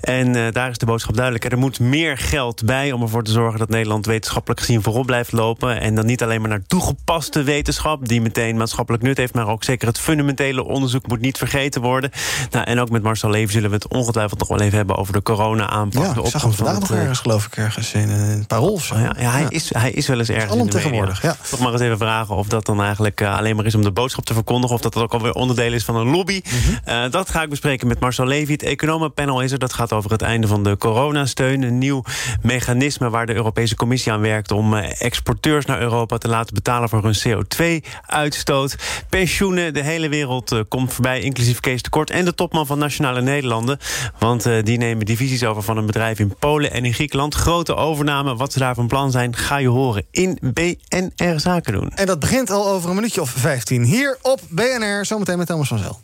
En 0.02 0.36
eh, 0.36 0.52
daar 0.52 0.70
is 0.70 0.78
de 0.78 0.86
boodschap 0.86 1.16
duidelijk. 1.16 1.52
Er 1.52 1.58
moet 1.58 1.80
meer 1.80 2.18
geld 2.18 2.66
bij 2.66 2.92
om 2.92 3.02
ervoor 3.02 3.24
te 3.24 3.32
zorgen 3.32 3.60
dat 3.60 3.70
Nederland 3.70 4.06
wetenschappelijk 4.06 4.60
gezien 4.60 4.82
voorop 4.82 5.06
blijft 5.06 5.32
lopen. 5.32 5.82
En 5.82 5.96
dan 5.96 6.06
niet 6.06 6.24
alleen 6.24 6.42
maar 6.42 6.50
naar 6.50 6.64
toegepaste 6.68 7.44
wetenschap, 7.44 8.08
die 8.08 8.22
meteen 8.22 8.58
maatschappelijk 8.58 9.04
nut 9.04 9.18
heeft, 9.18 9.34
maar 9.34 9.48
ook 9.48 9.64
zeker 9.64 9.88
het 9.88 10.00
fundamentele 10.00 10.64
onderzoek 10.64 11.08
moet 11.08 11.22
niet 11.22 11.38
vergeten 11.38 11.82
worden. 11.82 12.12
Nou, 12.52 12.66
en 12.66 12.80
ook 12.80 12.90
met 12.90 13.04
Marcel 13.04 13.30
Levy 13.30 13.52
zullen 13.52 13.70
we 13.70 13.76
het 13.76 13.88
ongetwijfeld 13.88 14.40
nog 14.40 14.48
wel 14.48 14.62
even 14.62 14.78
hebben 14.78 14.96
over 14.96 15.14
de 15.14 15.22
corona-aanpak. 15.22 16.04
Ja, 16.04 16.14
de 16.14 16.22
ik 16.22 16.28
zag 16.28 16.42
hem 16.42 16.54
vandaag 16.54 16.80
nog 16.80 16.92
eh, 16.92 17.00
ergens, 17.00 17.20
geloof 17.20 17.46
ik, 17.46 17.58
ergens 17.58 17.94
in 17.94 18.10
een 18.10 18.46
parool 18.46 18.72
of 18.72 18.84
zo. 18.84 18.98
ja, 18.98 19.16
ja, 19.20 19.32
hij, 19.32 19.46
Is, 19.50 19.74
hij 19.74 19.92
is 19.92 20.08
wel 20.08 20.20
eens 20.20 20.30
ergens 20.30 20.56
in 20.56 20.66
de 20.66 20.90
media. 20.90 21.36
Toch 21.50 21.60
maar 21.60 21.72
eens 21.72 21.82
even 21.82 21.98
vragen 21.98 22.36
of 22.36 22.48
dat 22.48 22.66
dan 22.66 22.82
eigenlijk 22.82 23.22
eh, 23.22 23.38
alleen 23.38 23.56
maar 23.56 23.66
is 23.66 23.76
om 23.76 23.82
de 23.82 23.92
boodschap 23.92 24.26
te 24.26 24.34
verkondigen... 24.34 24.76
of 24.76 24.82
dat 24.82 24.94
dat 24.94 25.04
ook 25.04 25.14
alweer 25.14 25.34
onderdeel 25.34 25.74
is 25.74 25.84
van 25.84 25.96
een 25.96 26.08
lobby. 26.08 26.42
Mhm. 26.44 26.76
Eh, 26.84 27.12
dat 27.12 27.30
ga 27.30 27.42
ik 27.42 27.50
bespreken 27.50 27.88
met 27.88 28.00
Marcel 28.00 28.26
Levy. 28.26 28.52
Het 28.52 28.64
economenpanel 28.64 29.42
is 29.42 29.52
er. 29.52 29.60
Dat 29.60 29.74
gaat 29.74 29.92
over 29.96 30.12
het 30.12 30.22
einde 30.22 30.48
van 30.48 30.64
de 30.64 30.78
coronasteun. 30.78 31.62
Een 31.62 31.78
nieuw 31.78 32.04
mechanisme 32.42 33.10
waar 33.10 33.26
de 33.26 33.34
Europese 33.34 33.76
Commissie 33.76 34.12
aan 34.12 34.22
werkt... 34.22 34.52
om 34.52 34.74
eh, 34.74 35.02
exporteurs 35.02 35.66
naar 35.66 35.82
Europa 35.82 36.18
te 36.18 36.28
laten 36.28 36.54
betalen 36.54 36.90
voor 36.90 37.04
hun 37.04 37.18
CO2-uitstoot. 37.28 38.76
Pensioenen, 39.10 39.74
de 39.74 39.84
hele 39.84 40.10
wereld 40.10 40.52
eh, 40.52 40.60
komt 40.68 40.94
voorbij, 40.94 41.22
inclusief 41.22 41.60
Kees 41.60 41.82
de 41.82 41.90
Kort... 41.90 42.10
en 42.10 42.26
de 42.26 42.34
topman 42.34 42.66
van 42.66 42.80
Nationale 42.80 43.22
Nederlanden. 43.22 43.80
Want 44.20 44.46
eh, 44.46 44.64
die 44.64 44.78
nemen 44.78 45.06
divisies 45.06 45.44
over 45.44 45.64
van 45.64 45.78
een 45.78 45.86
bedrijf 45.86 46.20
in 46.20 46.36
Polen 46.40 46.72
en 46.72 46.86
in 46.86 46.94
Griekenland. 46.94 47.36
Grote 47.36 47.76
overname, 47.76 48.36
wat 48.36 48.54
ze 48.54 48.60
daar 48.60 48.76
van 48.76 48.88
plan 48.88 49.12
zijn... 49.12 49.36
ga 49.36 49.58
je 49.58 49.68
horen 49.68 50.06
in 50.12 50.40
BNR 50.42 51.40
Zaken 51.40 51.74
doen. 51.74 51.90
En 51.90 52.06
dat 52.06 52.20
begint 52.20 52.50
al 52.50 52.68
over 52.68 52.90
een 52.90 52.96
minuutje 52.96 53.22
of 53.22 53.30
15 53.30 53.84
hier 53.84 54.18
op 54.22 54.40
BNR. 54.50 55.06
Zometeen 55.06 55.38
met 55.38 55.48
Thomas 55.48 55.68
van 55.68 55.78
Zel. 55.78 56.00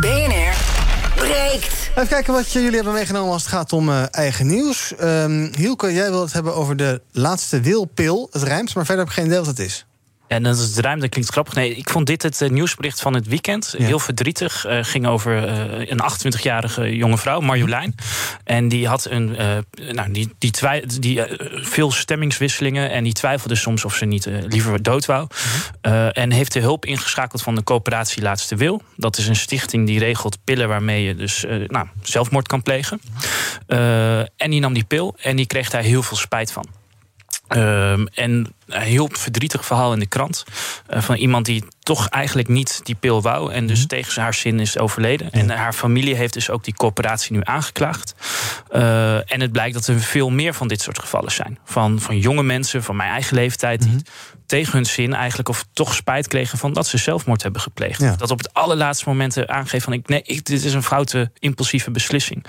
BNR 0.00 0.75
breekt. 1.16 1.90
Even 1.94 2.08
kijken 2.08 2.32
wat 2.32 2.52
jullie 2.52 2.74
hebben 2.74 2.92
meegenomen 2.92 3.32
als 3.32 3.42
het 3.42 3.52
gaat 3.52 3.72
om 3.72 3.88
eh, 3.88 4.02
eigen 4.10 4.46
nieuws. 4.46 4.94
Ehm 4.96 5.48
Hielke, 5.56 5.92
jij 5.92 6.10
wil 6.10 6.20
het 6.20 6.32
hebben 6.32 6.54
over 6.54 6.76
de 6.76 7.00
laatste 7.12 7.60
wilpil. 7.60 8.28
Het 8.32 8.42
rijmt, 8.42 8.74
maar 8.74 8.84
verder 8.86 9.04
heb 9.04 9.12
ik 9.12 9.18
geen 9.18 9.26
idee 9.26 9.38
wat 9.38 9.46
het 9.46 9.58
is. 9.58 9.86
En 10.28 10.42
dat 10.42 10.56
is 10.58 10.62
het 10.62 10.78
ruim, 10.78 11.00
dat 11.00 11.08
klinkt 11.08 11.30
grappig. 11.30 11.54
Nee, 11.54 11.74
ik 11.74 11.90
vond 11.90 12.06
dit 12.06 12.22
het 12.22 12.40
eh, 12.42 12.50
nieuwsbericht 12.50 13.00
van 13.00 13.14
het 13.14 13.26
weekend. 13.26 13.74
Heel 13.78 13.98
verdrietig. 13.98 14.64
Eh, 14.64 14.78
ging 14.82 15.06
over 15.06 15.48
eh, 15.48 15.88
een 15.90 16.00
28-jarige 16.02 16.96
jonge 16.96 17.18
vrouw, 17.18 17.40
Marjolein. 17.40 17.94
En 18.44 18.68
die 18.68 18.88
had 18.88 19.04
een, 19.10 19.36
eh, 19.36 19.56
nou, 19.92 20.10
die, 20.12 20.34
die, 20.38 20.50
twij- 20.50 20.84
die 21.00 21.22
veel 21.50 21.90
stemmingswisselingen. 21.92 22.90
En 22.90 23.04
die 23.04 23.12
twijfelde 23.12 23.54
soms 23.54 23.84
of 23.84 23.94
ze 23.94 24.04
niet 24.04 24.26
eh, 24.26 24.34
liever 24.46 24.82
dood 24.82 25.06
wou. 25.06 25.26
Eh, 25.86 26.16
en 26.16 26.30
heeft 26.30 26.52
de 26.52 26.60
hulp 26.60 26.84
ingeschakeld 26.84 27.42
van 27.42 27.54
de 27.54 27.62
coöperatie 27.62 28.22
Laatste 28.22 28.56
Wil. 28.56 28.82
Dat 28.96 29.16
is 29.16 29.28
een 29.28 29.36
stichting 29.36 29.86
die 29.86 29.98
regelt 29.98 30.38
pillen 30.44 30.68
waarmee 30.68 31.04
je 31.04 31.14
dus 31.14 31.44
eh, 31.44 31.68
nou, 31.68 31.86
zelfmoord 32.02 32.48
kan 32.48 32.62
plegen. 32.62 33.00
Eh, 33.66 34.18
en 34.18 34.50
die 34.50 34.60
nam 34.60 34.72
die 34.72 34.84
pil 34.84 35.16
en 35.20 35.36
die 35.36 35.46
kreeg 35.46 35.70
daar 35.70 35.82
heel 35.82 36.02
veel 36.02 36.16
spijt 36.16 36.52
van. 36.52 36.66
Ehm, 37.48 38.06
en 38.14 38.54
heel 38.66 39.08
verdrietig 39.12 39.64
verhaal 39.64 39.92
in 39.92 39.98
de 39.98 40.06
krant. 40.06 40.44
eh, 40.86 41.02
van 41.02 41.16
iemand 41.16 41.46
die 41.46 41.64
toch 41.80 42.08
eigenlijk 42.08 42.48
niet 42.48 42.80
die 42.82 42.94
pil 42.94 43.22
wou. 43.22 43.52
En 43.52 43.66
dus 43.66 43.86
tegen 43.86 44.22
haar 44.22 44.34
zin 44.34 44.60
is 44.60 44.78
overleden. 44.78 45.30
En 45.30 45.50
haar 45.50 45.72
familie 45.72 46.14
heeft 46.14 46.32
dus 46.32 46.50
ook 46.50 46.64
die 46.64 46.74
corporatie 46.74 47.32
nu 47.32 47.40
aangeklaagd. 47.42 48.14
Eh, 48.68 49.32
en 49.32 49.40
het 49.40 49.52
blijkt 49.52 49.74
dat 49.74 49.86
er 49.86 50.00
veel 50.00 50.30
meer 50.30 50.54
van 50.54 50.68
dit 50.68 50.80
soort 50.80 50.98
gevallen 50.98 51.32
zijn. 51.32 51.58
Van, 51.64 52.00
van 52.00 52.18
jonge 52.18 52.42
mensen 52.42 52.82
van 52.82 52.96
mijn 52.96 53.10
eigen 53.10 53.36
leeftijd. 53.36 53.82
die 53.82 54.02
tegen 54.46 54.72
hun 54.72 54.86
zin 54.86 55.14
eigenlijk 55.14 55.48
of 55.48 55.64
toch 55.72 55.94
spijt 55.94 56.28
kregen 56.28 56.58
van 56.58 56.72
dat 56.72 56.86
ze 56.86 56.98
zelfmoord 56.98 57.42
hebben 57.42 57.60
gepleegd. 57.60 58.00
Ja. 58.00 58.16
Dat 58.16 58.30
op 58.30 58.38
het 58.38 58.54
allerlaatste 58.54 59.08
moment 59.08 59.36
eh, 59.36 59.44
aangeeft 59.44 59.84
van 59.84 59.92
ik, 59.92 60.08
nee, 60.08 60.22
ik, 60.22 60.44
dit 60.44 60.64
is 60.64 60.74
een 60.74 60.82
foute, 60.82 61.30
impulsieve 61.38 61.90
beslissing. 61.90 62.44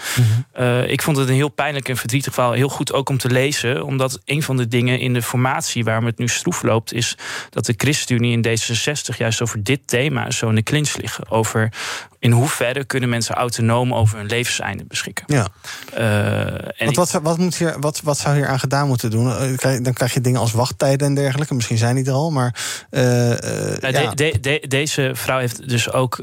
Eh, 0.51 0.89
ik 0.89 1.01
vond 1.01 1.17
het 1.17 1.29
een 1.29 1.35
heel 1.35 1.49
pijnlijk 1.49 1.89
en 1.89 1.97
verdrietig 1.97 2.33
verhaal. 2.33 2.51
Heel 2.51 2.69
goed 2.69 2.93
ook 2.93 3.09
om 3.09 3.17
te 3.17 3.29
lezen. 3.29 3.85
Omdat 3.85 4.19
een 4.25 4.43
van 4.43 4.57
de 4.57 4.67
dingen 4.67 4.99
in 4.99 5.13
de 5.13 5.21
formatie 5.21 5.83
waarom 5.83 6.05
het 6.07 6.17
nu 6.17 6.27
stroef 6.27 6.63
loopt... 6.63 6.93
is 6.93 7.17
dat 7.49 7.65
de 7.65 7.73
ChristenUnie 7.77 8.31
in 8.41 8.45
D66 8.47 9.17
juist 9.17 9.41
over 9.41 9.63
dit 9.63 9.79
thema 9.85 10.31
zo 10.31 10.49
in 10.49 10.55
de 10.55 10.63
clinch 10.63 10.95
liggen. 10.97 11.31
Over 11.31 11.73
in 12.19 12.31
hoeverre 12.31 12.83
kunnen 12.85 13.09
mensen 13.09 13.35
autonoom 13.35 13.93
over 13.93 14.17
hun 14.17 14.25
levenseinde 14.27 14.83
beschikken. 14.85 15.23
Ja. 15.27 15.47
Eh, 15.93 16.81
en 16.87 16.93
wat, 16.93 17.09
zou- 17.09 17.23
wat, 17.23 17.37
moet 17.37 17.57
hier, 17.57 17.75
wat, 17.79 18.01
wat 18.03 18.17
zou 18.17 18.35
hier 18.35 18.47
aan 18.47 18.59
gedaan 18.59 18.87
moeten 18.87 19.09
doen? 19.11 19.31
Eh, 19.59 19.83
Dan 19.83 19.93
krijg 19.93 20.13
je 20.13 20.21
dingen 20.21 20.39
als 20.39 20.51
wachttijden 20.51 21.07
en 21.07 21.13
dergelijke. 21.15 21.53
Misschien 21.53 21.77
zijn 21.77 21.95
die 21.95 22.05
er 22.05 22.11
al, 22.11 22.31
maar... 22.31 22.55
eh, 22.89 23.01
Nou, 23.03 23.77
ja. 23.79 23.89
de- 23.89 24.15
de- 24.15 24.37
de- 24.41 24.67
deze 24.67 25.11
vrouw 25.13 25.39
heeft 25.39 25.69
dus 25.69 25.91
ook, 25.91 26.17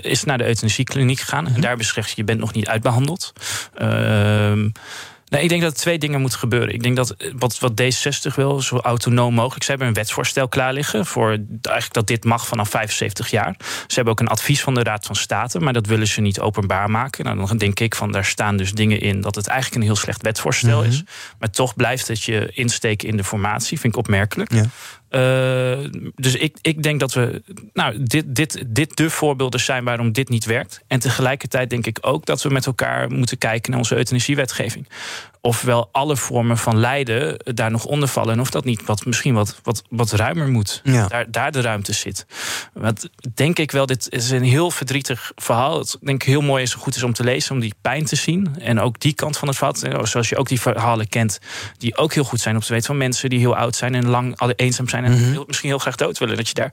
is 0.00 0.24
naar 0.24 0.38
de 0.38 0.46
euthanasiekliniek 0.46 1.20
gegaan. 1.20 1.44
Mhm. 1.44 1.54
En 1.54 1.60
daar 1.60 1.76
beschreef 1.76 2.06
ze, 2.08 2.12
je 2.16 2.24
bent 2.24 2.40
nog 2.40 2.52
niet 2.52 2.68
uitbehandeld. 2.68 3.32
Ehm 3.74 4.68
Nee, 5.36 5.44
ik 5.44 5.50
denk 5.50 5.62
dat 5.62 5.72
er 5.72 5.78
twee 5.78 5.98
dingen 5.98 6.20
moeten 6.20 6.38
gebeuren. 6.38 6.74
Ik 6.74 6.82
denk 6.82 6.96
dat 6.96 7.10
eh, 7.10 7.32
wat, 7.38 7.58
wat 7.58 7.82
D60 7.82 8.34
wil, 8.34 8.60
zo 8.60 8.76
autonoom 8.76 9.34
mogelijk. 9.34 9.64
Ze 9.64 9.70
hebben 9.70 9.88
een 9.88 9.94
wetsvoorstel 9.94 10.48
klaar 10.48 10.72
liggen 10.72 11.06
voor 11.06 11.28
eigenlijk 11.62 11.92
dat 11.92 12.06
dit 12.06 12.24
mag 12.24 12.46
vanaf 12.46 12.68
75 12.68 13.30
jaar. 13.30 13.54
Ze 13.58 13.94
hebben 13.94 14.12
ook 14.12 14.20
een 14.20 14.28
advies 14.28 14.62
van 14.62 14.74
de 14.74 14.82
Raad 14.82 15.06
van 15.06 15.16
State, 15.16 15.58
maar 15.58 15.72
dat 15.72 15.86
willen 15.86 16.06
ze 16.06 16.20
niet 16.20 16.40
openbaar 16.40 16.90
maken. 16.90 17.24
Nou, 17.24 17.46
dan 17.46 17.56
denk 17.56 17.80
ik 17.80 17.94
van 17.94 18.12
daar 18.12 18.24
staan 18.24 18.56
dus 18.56 18.72
dingen 18.72 19.00
in 19.00 19.20
dat 19.20 19.34
het 19.34 19.46
eigenlijk 19.46 19.80
een 19.80 19.86
heel 19.86 19.96
slecht 19.96 20.22
wetsvoorstel 20.22 20.82
is. 20.82 21.02
Maar 21.38 21.50
toch 21.50 21.74
blijft 21.74 22.08
het 22.08 22.22
je 22.22 22.50
insteken 22.52 23.08
in 23.08 23.16
de 23.16 23.24
formatie, 23.24 23.80
vind 23.80 23.92
ik 23.92 23.98
opmerkelijk. 23.98 24.52
Ja. 24.52 24.64
Eh, 25.16 25.78
dus 26.14 26.34
ik, 26.34 26.58
ik 26.62 26.82
denk 26.82 27.00
dat 27.00 27.12
we. 27.12 27.42
Nou, 27.72 28.02
dit, 28.02 28.34
dit, 28.34 28.64
dit 28.66 28.96
de 28.96 29.10
voorbeelden 29.10 29.60
zijn 29.60 29.84
waarom 29.84 30.12
dit 30.12 30.28
niet 30.28 30.44
werkt. 30.44 30.80
En 30.86 31.00
tegelijkertijd 31.00 31.70
denk 31.70 31.86
ik 31.86 31.98
ook 32.00 32.26
dat 32.26 32.42
we 32.42 32.48
met 32.48 32.66
elkaar 32.66 33.10
moeten 33.10 33.38
kijken 33.38 33.70
naar 33.70 33.80
onze 33.80 33.96
euthanasiewetgeving. 33.96 34.88
Ofwel 35.46 35.88
alle 35.92 36.16
vormen 36.16 36.58
van 36.58 36.76
lijden 36.78 37.38
daar 37.54 37.70
nog 37.70 37.84
onder 37.84 38.08
vallen. 38.08 38.32
En 38.34 38.40
of 38.40 38.50
dat 38.50 38.64
niet 38.64 38.84
wat, 38.84 39.04
misschien 39.06 39.34
wat, 39.34 39.60
wat, 39.62 39.82
wat 39.88 40.12
ruimer 40.12 40.48
moet. 40.48 40.80
Ja. 40.84 41.06
Daar, 41.06 41.30
daar 41.30 41.52
de 41.52 41.60
ruimte 41.60 41.92
zit. 41.92 42.26
Want 42.72 43.08
denk 43.34 43.58
ik 43.58 43.70
wel, 43.70 43.86
dit 43.86 44.06
is 44.12 44.30
een 44.30 44.42
heel 44.42 44.70
verdrietig 44.70 45.32
verhaal. 45.36 45.78
Het 45.78 45.96
denk 46.00 46.22
ik 46.22 46.28
heel 46.28 46.40
mooi 46.40 46.62
is, 46.62 46.74
goed 46.74 46.96
is 46.96 47.02
om 47.02 47.12
te 47.12 47.24
lezen, 47.24 47.54
om 47.54 47.60
die 47.60 47.74
pijn 47.80 48.04
te 48.04 48.16
zien. 48.16 48.56
En 48.58 48.80
ook 48.80 49.00
die 49.00 49.12
kant 49.12 49.36
van 49.38 49.48
het 49.48 49.56
verhaal. 49.56 50.06
Zoals 50.06 50.28
je 50.28 50.36
ook 50.36 50.48
die 50.48 50.60
verhalen 50.60 51.08
kent, 51.08 51.38
die 51.78 51.96
ook 51.96 52.14
heel 52.14 52.24
goed 52.24 52.40
zijn 52.40 52.54
om 52.54 52.60
te 52.60 52.72
weten 52.72 52.86
van 52.86 52.96
mensen 52.96 53.30
die 53.30 53.38
heel 53.38 53.56
oud 53.56 53.76
zijn 53.76 53.94
en 53.94 54.06
lang 54.08 54.40
eenzaam 54.56 54.88
zijn. 54.88 55.04
En 55.04 55.12
heel- 55.12 55.44
misschien 55.46 55.68
heel 55.68 55.78
graag 55.78 55.96
dood 55.96 56.18
willen. 56.18 56.36
Dat 56.36 56.48
je 56.48 56.54
daar. 56.54 56.72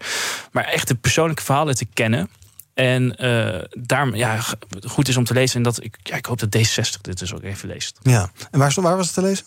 Maar 0.51 0.63
echt 0.65 0.87
de 0.87 0.95
persoonlijke 0.95 1.43
verhalen 1.43 1.75
te 1.75 1.85
kennen. 1.93 2.29
En 2.73 3.15
uh, 3.19 3.61
daarom, 3.69 4.15
ja, 4.15 4.39
goed 4.85 5.07
is 5.07 5.17
om 5.17 5.23
te 5.23 5.33
lezen. 5.33 5.57
En 5.57 5.63
dat 5.63 5.83
ik, 5.83 5.97
ja, 6.03 6.15
ik 6.15 6.25
hoop 6.25 6.39
dat 6.39 6.57
D60 6.57 7.01
dit 7.01 7.19
dus 7.19 7.33
ook 7.33 7.43
even 7.43 7.67
leest. 7.67 7.97
Ja, 8.01 8.31
en 8.51 8.59
waar, 8.59 8.73
waar 8.75 8.97
was 8.97 9.05
het 9.05 9.15
te 9.15 9.21
lezen? 9.21 9.45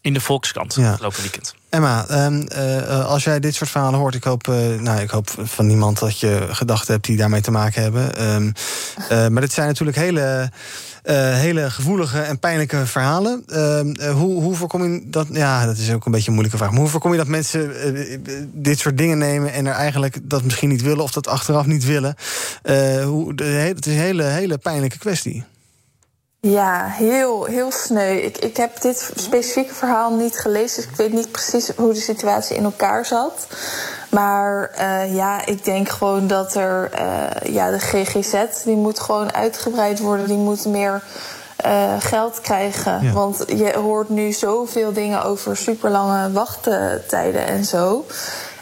In 0.00 0.12
de 0.12 0.20
Volkskrant, 0.20 0.74
ja. 0.74 0.90
afgelopen 0.90 1.20
weekend. 1.20 1.54
Emma, 1.68 2.24
um, 2.26 2.48
uh, 2.52 3.06
als 3.06 3.24
jij 3.24 3.40
dit 3.40 3.54
soort 3.54 3.70
verhalen 3.70 3.98
hoort, 3.98 4.14
ik 4.14 4.24
hoop, 4.24 4.48
uh, 4.48 4.80
nou, 4.80 5.00
ik 5.00 5.10
hoop 5.10 5.30
van 5.42 5.66
niemand 5.66 5.98
dat 5.98 6.20
je 6.20 6.46
gedachten 6.50 6.92
hebt 6.92 7.06
die 7.06 7.16
daarmee 7.16 7.40
te 7.40 7.50
maken 7.50 7.82
hebben. 7.82 8.32
Um, 8.34 8.52
uh, 8.98 9.28
maar 9.28 9.40
dit 9.40 9.52
zijn 9.52 9.66
natuurlijk 9.66 9.96
hele, 9.96 10.50
hele 11.14 11.70
gevoelige 11.70 12.20
en 12.20 12.38
pijnlijke 12.38 12.86
verhalen. 12.86 13.44
Um, 13.52 14.00
hoe, 14.00 14.42
hoe 14.42 14.54
voorkom 14.54 14.92
je 14.92 15.02
dat? 15.06 15.26
Ja, 15.30 15.66
dat 15.66 15.76
is 15.76 15.92
ook 15.92 16.06
een 16.06 16.12
beetje 16.12 16.26
een 16.26 16.32
moeilijke 16.32 16.58
vraag. 16.58 16.70
Maar 16.70 16.80
hoe 16.80 16.88
voorkom 16.88 17.12
je 17.12 17.18
dat 17.18 17.26
mensen 17.26 17.72
dit 18.52 18.78
soort 18.78 18.98
dingen 18.98 19.18
nemen 19.18 19.52
en 19.52 19.66
er 19.66 19.74
eigenlijk 19.74 20.18
dat 20.22 20.44
misschien 20.44 20.68
niet 20.68 20.82
willen 20.82 21.02
of 21.02 21.12
dat 21.12 21.28
achteraf 21.28 21.66
niet 21.66 21.84
willen? 21.84 22.14
hoe, 23.04 23.32
het 23.44 23.86
is 23.86 23.92
een 23.92 23.98
hele, 23.98 24.22
hele 24.22 24.58
pijnlijke 24.58 24.98
kwestie. 24.98 25.44
Ja, 26.50 26.86
heel, 26.88 27.44
heel 27.44 27.72
sneu. 27.72 28.16
Ik, 28.16 28.38
ik 28.38 28.56
heb 28.56 28.80
dit 28.80 29.10
specifieke 29.14 29.74
verhaal 29.74 30.14
niet 30.14 30.38
gelezen, 30.38 30.82
dus 30.82 30.90
ik 30.92 30.96
weet 30.96 31.12
niet 31.12 31.30
precies 31.32 31.70
hoe 31.76 31.92
de 31.92 32.00
situatie 32.00 32.56
in 32.56 32.64
elkaar 32.64 33.06
zat. 33.06 33.46
Maar 34.10 34.70
uh, 34.80 35.14
ja, 35.14 35.46
ik 35.46 35.64
denk 35.64 35.88
gewoon 35.88 36.26
dat 36.26 36.54
er, 36.54 36.90
uh, 37.00 37.54
ja, 37.54 37.70
de 37.70 37.78
GGZ, 37.78 38.34
die 38.64 38.76
moet 38.76 39.00
gewoon 39.00 39.34
uitgebreid 39.34 40.00
worden. 40.00 40.26
Die 40.26 40.36
moet 40.36 40.66
meer 40.66 41.02
uh, 41.66 41.92
geld 41.98 42.40
krijgen. 42.40 43.02
Ja. 43.02 43.12
Want 43.12 43.44
je 43.46 43.78
hoort 43.78 44.08
nu 44.08 44.32
zoveel 44.32 44.92
dingen 44.92 45.24
over 45.24 45.56
superlange 45.56 46.32
wachttijden 46.32 47.46
en 47.46 47.64
zo. 47.64 48.06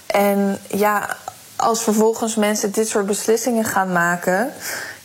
En 0.07 0.59
ja, 0.68 1.16
als 1.57 1.82
vervolgens 1.82 2.37
mensen 2.37 2.72
dit 2.72 2.89
soort 2.89 3.07
beslissingen 3.07 3.64
gaan 3.64 3.93
maken 3.93 4.53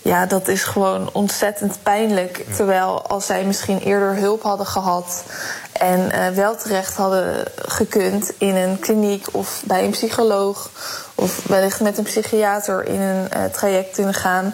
ja, 0.10 0.26
dat 0.26 0.48
is 0.48 0.64
gewoon 0.64 1.10
ontzettend 1.14 1.78
pijnlijk. 1.84 2.46
Terwijl 2.56 3.08
als 3.08 3.26
zij 3.26 3.46
misschien 3.46 3.80
eerder 3.80 4.16
hulp 4.16 4.42
hadden 4.42 4.66
gehad 4.66 5.24
en 5.72 6.00
uh, 6.00 6.28
wel 6.28 6.58
terecht 6.58 6.96
hadden 6.96 7.46
gekund 7.56 8.32
in 8.38 8.56
een 8.56 8.80
kliniek 8.80 9.28
of 9.32 9.62
bij 9.66 9.84
een 9.84 9.92
psycholoog 9.92 10.70
of 11.16 11.48
wellicht 11.48 11.80
met 11.80 11.98
een 11.98 12.04
psychiater 12.04 12.86
in 12.86 13.02
een 13.02 13.28
uh, 13.38 13.44
traject 13.46 13.96
kunnen 13.96 14.14
gaan 14.14 14.54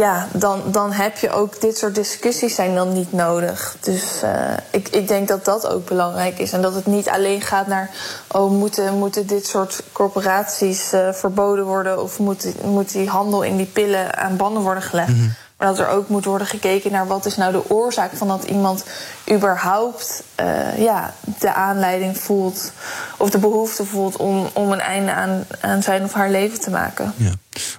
ja, 0.00 0.28
dan, 0.32 0.62
dan 0.66 0.92
heb 0.92 1.18
je 1.18 1.30
ook 1.30 1.60
dit 1.60 1.78
soort 1.78 1.94
discussies 1.94 2.54
zijn 2.54 2.74
dan 2.74 2.92
niet 2.92 3.12
nodig. 3.12 3.76
Dus 3.80 4.20
uh, 4.24 4.30
ik, 4.70 4.88
ik 4.88 5.08
denk 5.08 5.28
dat 5.28 5.44
dat 5.44 5.66
ook 5.66 5.86
belangrijk 5.86 6.38
is. 6.38 6.52
En 6.52 6.62
dat 6.62 6.74
het 6.74 6.86
niet 6.86 7.08
alleen 7.08 7.40
gaat 7.40 7.66
naar... 7.66 7.90
oh, 8.28 8.50
moeten, 8.50 8.98
moeten 8.98 9.26
dit 9.26 9.46
soort 9.46 9.82
corporaties 9.92 10.92
uh, 10.94 11.12
verboden 11.12 11.64
worden... 11.64 12.02
of 12.02 12.18
moet, 12.18 12.64
moet 12.64 12.92
die 12.92 13.08
handel 13.08 13.42
in 13.42 13.56
die 13.56 13.66
pillen 13.66 14.16
aan 14.16 14.36
banden 14.36 14.62
worden 14.62 14.82
gelegd. 14.82 15.08
Mm 15.08 15.18
-hmm. 15.18 15.34
Maar 15.56 15.68
dat 15.68 15.78
er 15.78 15.88
ook 15.88 16.08
moet 16.08 16.24
worden 16.24 16.46
gekeken 16.46 16.92
naar 16.92 17.06
wat 17.06 17.26
is 17.26 17.36
nou 17.36 17.52
de 17.52 17.70
oorzaak 17.70 18.10
van 18.14 18.28
dat 18.28 18.44
iemand 18.44 18.84
überhaupt 19.30 20.22
uh, 20.40 20.78
ja, 20.78 21.14
de 21.38 21.54
aanleiding 21.54 22.18
voelt 22.18 22.72
of 23.18 23.30
de 23.30 23.38
behoefte 23.38 23.84
voelt 23.84 24.16
om, 24.16 24.48
om 24.52 24.72
een 24.72 24.80
einde 24.80 25.12
aan, 25.12 25.44
aan 25.60 25.82
zijn 25.82 26.04
of 26.04 26.12
haar 26.12 26.30
leven 26.30 26.60
te 26.60 26.70
maken. 26.70 27.12
Ja. 27.16 27.32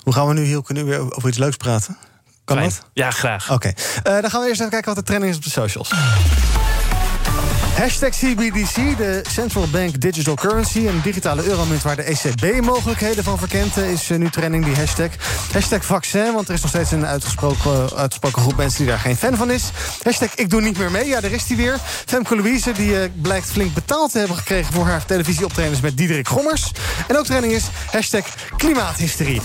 Hoe 0.04 0.14
gaan 0.14 0.28
we 0.28 0.34
nu 0.34 0.44
heel 0.44 0.62
kunnen 0.62 0.86
weer 0.86 1.16
over 1.16 1.30
iets 1.30 1.38
leuks 1.38 1.58
praten? 1.58 1.98
Kan 2.56 2.60
Fijn. 2.60 2.76
dat? 2.80 2.90
Ja, 2.94 3.12
graag. 3.12 3.52
Oké, 3.52 3.54
okay. 3.54 4.16
uh, 4.16 4.22
dan 4.22 4.30
gaan 4.30 4.42
we 4.42 4.48
eerst 4.48 4.60
even 4.60 4.72
kijken 4.72 4.94
wat 4.94 4.98
de 4.98 5.04
trending 5.04 5.32
is 5.32 5.38
op 5.38 5.44
de 5.44 5.50
socials. 5.50 5.94
Hashtag 7.78 8.10
CBDC, 8.10 8.98
de 8.98 9.24
Central 9.30 9.68
Bank 9.68 10.02
Digital 10.02 10.36
Currency... 10.36 10.88
een 10.88 11.02
digitale 11.02 11.44
euromunt 11.44 11.82
waar 11.82 11.96
de 11.96 12.04
ECB 12.04 12.62
mogelijkheden 12.62 13.24
van 13.24 13.38
verkent... 13.38 13.78
is 13.78 14.10
nu 14.10 14.30
trending, 14.30 14.66
die 14.66 14.76
hashtag. 14.76 15.10
Hashtag 15.52 15.86
vaccin, 15.86 16.34
want 16.34 16.48
er 16.48 16.54
is 16.54 16.62
nog 16.62 16.70
steeds 16.70 16.92
een 16.92 17.06
uitgesproken, 17.06 17.96
uitgesproken 17.96 18.42
groep 18.42 18.58
mensen... 18.58 18.78
die 18.78 18.88
daar 18.88 19.00
geen 19.00 19.18
fan 19.18 19.36
van 19.36 19.52
is. 19.52 19.72
Hashtag 20.04 20.36
ik 20.36 20.50
doe 20.50 20.62
niet 20.62 20.78
meer 20.78 20.92
mee, 20.92 21.08
ja, 21.08 21.22
daar 21.22 21.32
is 21.32 21.48
hij 21.48 21.58
weer. 21.58 21.78
Femke 22.06 22.36
Louise, 22.36 22.72
die 22.72 22.92
uh, 22.92 23.00
blijkt 23.22 23.52
flink 23.52 23.74
betaald 23.74 24.12
te 24.12 24.18
hebben 24.18 24.38
gekregen... 24.38 24.74
voor 24.74 24.86
haar 24.86 25.06
televisieoptredens 25.06 25.80
met 25.80 25.98
Diederik 25.98 26.28
Gommers. 26.28 26.72
En 27.08 27.18
ook 27.18 27.26
trending 27.26 27.54
is 27.54 27.64
hashtag 27.92 28.26
klimaathysterie. 28.58 29.42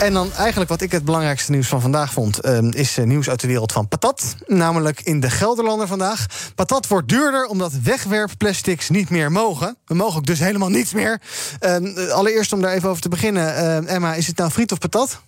En 0.00 0.12
dan 0.12 0.32
eigenlijk 0.32 0.70
wat 0.70 0.80
ik 0.80 0.92
het 0.92 1.04
belangrijkste 1.04 1.50
nieuws 1.50 1.68
van 1.68 1.80
vandaag 1.80 2.12
vond... 2.12 2.46
Uh, 2.46 2.58
is 2.70 2.98
nieuws 3.04 3.28
uit 3.28 3.40
de 3.40 3.46
wereld 3.46 3.72
van 3.72 3.88
patat. 3.88 4.34
Namelijk 4.46 5.00
in 5.00 5.20
de 5.20 5.30
Gelderlander 5.30 5.86
vandaag. 5.86 6.26
Patat 6.54 6.86
wordt 6.86 7.08
duurder 7.08 7.46
omdat 7.46 7.72
wegwerpplastics 7.72 8.88
niet 8.88 9.10
meer 9.10 9.32
mogen. 9.32 9.76
We 9.84 9.94
mogen 9.94 10.18
ook 10.18 10.26
dus 10.26 10.38
helemaal 10.38 10.68
niets 10.68 10.92
meer. 10.92 11.20
Uh, 11.60 12.10
allereerst 12.12 12.52
om 12.52 12.60
daar 12.60 12.72
even 12.72 12.88
over 12.88 13.02
te 13.02 13.08
beginnen. 13.08 13.44
Uh, 13.44 13.94
Emma, 13.94 14.14
is 14.14 14.26
het 14.26 14.36
nou 14.36 14.50
friet 14.50 14.72
of 14.72 14.78
patat? 14.78 15.20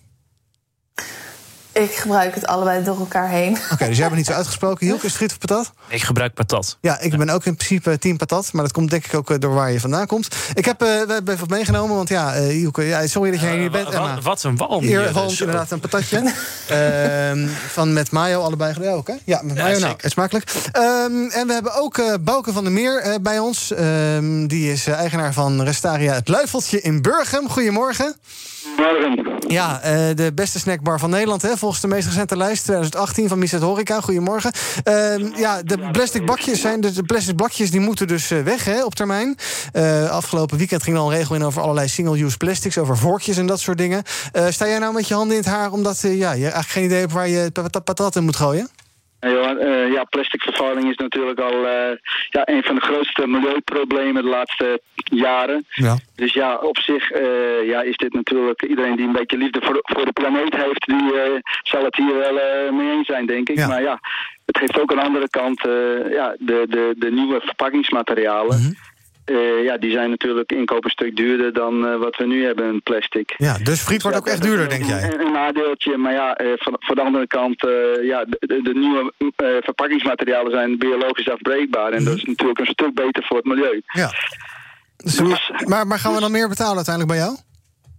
Ik 1.73 1.91
gebruik 1.91 2.35
het 2.35 2.47
allebei 2.47 2.83
door 2.83 2.99
elkaar 2.99 3.29
heen. 3.29 3.57
Oké, 3.63 3.73
okay, 3.73 3.87
dus 3.87 3.97
jij 3.97 4.05
bent 4.05 4.17
niet 4.17 4.25
zo 4.25 4.33
uitgesproken. 4.33 4.85
Hielke, 4.85 5.05
is 5.05 5.13
friet 5.13 5.31
of 5.31 5.37
patat? 5.37 5.71
Ik 5.87 6.01
gebruik 6.01 6.33
patat. 6.33 6.77
Ja, 6.81 6.99
ik 6.99 7.11
ja. 7.11 7.17
ben 7.17 7.29
ook 7.29 7.45
in 7.45 7.55
principe 7.55 7.97
team 7.97 8.17
patat. 8.17 8.53
Maar 8.53 8.63
dat 8.63 8.71
komt 8.71 8.89
denk 8.89 9.05
ik 9.05 9.13
ook 9.13 9.41
door 9.41 9.53
waar 9.53 9.71
je 9.71 9.79
vandaan 9.79 10.07
komt. 10.07 10.35
Ik 10.53 10.65
heb 10.65 10.83
uh, 10.83 10.99
even 10.99 11.39
wat 11.39 11.49
meegenomen, 11.49 11.95
want 11.95 12.09
ja, 12.09 12.35
uh, 12.35 12.47
Hielke, 12.47 12.83
ja, 12.83 13.07
sorry 13.07 13.31
dat 13.31 13.39
jij 13.39 13.57
hier 13.57 13.71
bent, 13.71 13.89
Emma. 13.89 14.21
Wat 14.21 14.43
een 14.43 14.57
walm. 14.57 14.83
Hier 14.83 15.11
walmt 15.11 15.39
inderdaad 15.39 15.71
een 15.71 15.79
patatje. 15.79 16.33
uh, 16.71 17.49
van 17.77 17.93
met 17.93 18.11
mayo 18.11 18.41
allebei 18.41 18.73
gedaan 18.73 18.93
ook, 18.93 19.07
hè? 19.07 19.13
Ja, 19.23 19.41
met 19.43 19.57
mayo. 19.57 19.77
Ja, 19.77 19.79
nou, 19.79 19.95
smakelijk. 19.99 20.51
Um, 20.77 21.29
en 21.29 21.47
we 21.47 21.53
hebben 21.53 21.75
ook 21.75 21.97
uh, 21.97 22.13
Bouke 22.21 22.53
van 22.53 22.63
der 22.63 22.73
Meer 22.73 23.17
bij 23.21 23.39
ons. 23.39 23.71
Um, 23.79 24.47
die 24.47 24.71
is 24.71 24.87
eigenaar 24.87 25.33
van 25.33 25.63
Restaria 25.63 26.13
Het 26.13 26.27
Luifeltje 26.27 26.81
in 26.81 27.01
Burgum. 27.01 27.49
Goedemorgen. 27.49 28.05
Morgen. 28.05 28.43
Ja, 29.47 29.81
uh, 29.85 30.15
de 30.15 30.31
beste 30.35 30.59
snackbar 30.59 30.99
van 30.99 31.09
Nederland, 31.09 31.41
hè, 31.41 31.57
volgens 31.63 31.81
de 31.81 31.87
meest 31.87 32.07
recente 32.07 32.37
lijst 32.37 32.63
2018 32.63 33.27
van 33.27 33.39
Misset 33.39 33.61
Horeca. 33.61 34.01
Goedemorgen. 34.01 34.51
Uh, 34.87 35.37
ja, 35.37 35.61
de 35.61 35.89
plastic 35.91 36.25
bakjes 36.25 36.61
zijn 36.61 36.81
de, 36.81 36.91
de 36.91 37.03
plastic 37.03 37.35
bakjes 37.35 37.71
die 37.71 37.79
moeten 37.79 38.07
dus 38.07 38.31
uh, 38.31 38.43
weg 38.43 38.65
hè, 38.65 38.83
op 38.83 38.95
termijn. 38.95 39.37
Uh, 39.73 40.09
afgelopen 40.09 40.57
weekend 40.57 40.83
ging 40.83 40.97
al 40.97 41.11
een 41.11 41.17
regel 41.17 41.35
in 41.35 41.43
over 41.43 41.61
allerlei 41.61 41.87
single-use 41.87 42.37
plastics, 42.37 42.77
over 42.77 42.97
vorkjes 42.97 43.37
en 43.37 43.45
dat 43.45 43.59
soort 43.59 43.77
dingen. 43.77 44.03
sta 44.49 44.67
jij 44.67 44.79
nou 44.79 44.93
met 44.93 45.07
je 45.07 45.13
handen 45.13 45.37
in 45.37 45.43
het 45.43 45.51
haar 45.51 45.71
omdat 45.71 46.01
ja, 46.01 46.09
je 46.31 46.43
eigenlijk 46.43 46.69
geen 46.69 46.83
idee 46.83 46.99
hebt 46.99 47.11
waar 47.11 47.27
je 47.27 47.51
patat 47.83 48.15
in 48.15 48.23
moet 48.23 48.35
gooien? 48.35 48.69
Uh, 49.23 49.91
ja, 49.91 50.03
plastic 50.03 50.41
vervuiling 50.41 50.89
is 50.89 50.97
natuurlijk 50.97 51.39
al 51.39 51.53
uh, 51.53 51.97
ja, 52.29 52.41
een 52.47 52.63
van 52.63 52.75
de 52.75 52.81
grootste 52.81 53.27
milieuproblemen 53.27 54.23
de 54.23 54.29
laatste 54.29 54.81
jaren. 55.03 55.65
Ja. 55.69 55.97
Dus 56.15 56.33
ja, 56.33 56.55
op 56.55 56.77
zich 56.77 57.11
uh, 57.11 57.67
ja, 57.67 57.81
is 57.81 57.97
dit 57.97 58.13
natuurlijk... 58.13 58.61
Iedereen 58.61 58.95
die 58.95 59.05
een 59.05 59.11
beetje 59.11 59.37
liefde 59.37 59.61
voor, 59.63 59.79
voor 59.81 60.05
de 60.05 60.11
planeet 60.11 60.55
heeft... 60.55 60.85
die 60.85 61.41
zal 61.63 61.83
het 61.83 61.95
hier 61.95 62.17
wel 62.17 62.71
mee 62.73 62.91
eens 62.91 63.07
zijn, 63.07 63.25
denk 63.25 63.49
ik. 63.49 63.57
Ja. 63.57 63.67
Maar 63.67 63.81
ja, 63.81 63.99
het 64.45 64.59
heeft 64.59 64.79
ook 64.79 64.91
een 64.91 64.99
andere 64.99 65.29
kant. 65.29 65.61
ja, 66.11 66.35
de, 66.39 66.65
de, 66.69 66.93
de 66.97 67.11
nieuwe 67.11 67.39
verpakkingsmaterialen... 67.41 68.57
Mm 68.57 68.63
-hmm. 68.63 68.91
Uh, 69.25 69.63
ja, 69.63 69.77
die 69.77 69.91
zijn 69.91 70.09
natuurlijk 70.09 70.51
inkoop 70.51 70.83
een 70.85 70.89
stuk 70.89 71.15
duurder 71.15 71.53
dan 71.53 71.85
uh, 71.85 71.97
wat 71.97 72.15
we 72.15 72.25
nu 72.25 72.45
hebben 72.45 72.73
in 72.73 72.81
plastic. 72.81 73.33
Ja, 73.37 73.57
dus 73.63 73.81
friet 73.81 74.01
wordt 74.01 74.17
ook 74.17 74.27
echt 74.27 74.41
duurder, 74.41 74.69
denk 74.69 74.83
jij? 74.83 75.03
Een, 75.03 75.25
een 75.25 75.31
nadeeltje, 75.31 75.97
maar 75.97 76.13
ja, 76.13 76.41
uh, 76.41 76.51
van, 76.55 76.75
van 76.79 76.95
de 76.95 77.01
andere 77.01 77.27
kant, 77.27 77.61
ja, 78.01 78.25
de, 78.25 78.37
de, 78.39 78.61
de 78.61 78.73
nieuwe 78.73 79.13
verpakkingsmaterialen 79.61 80.51
zijn 80.51 80.77
biologisch 80.77 81.29
afbreekbaar. 81.29 81.91
En 81.91 81.99
mm. 81.99 82.05
dat 82.05 82.15
is 82.15 82.23
natuurlijk 82.23 82.59
een 82.59 82.65
stuk 82.65 82.93
beter 82.93 83.23
voor 83.23 83.37
het 83.37 83.45
milieu. 83.45 83.81
Ja. 83.85 84.11
Dus, 84.97 85.51
maar, 85.65 85.87
maar 85.87 85.99
gaan 85.99 86.13
we 86.13 86.19
dan 86.19 86.31
meer 86.31 86.49
betalen 86.49 86.75
uiteindelijk 86.75 87.17
bij 87.17 87.25
jou? 87.25 87.37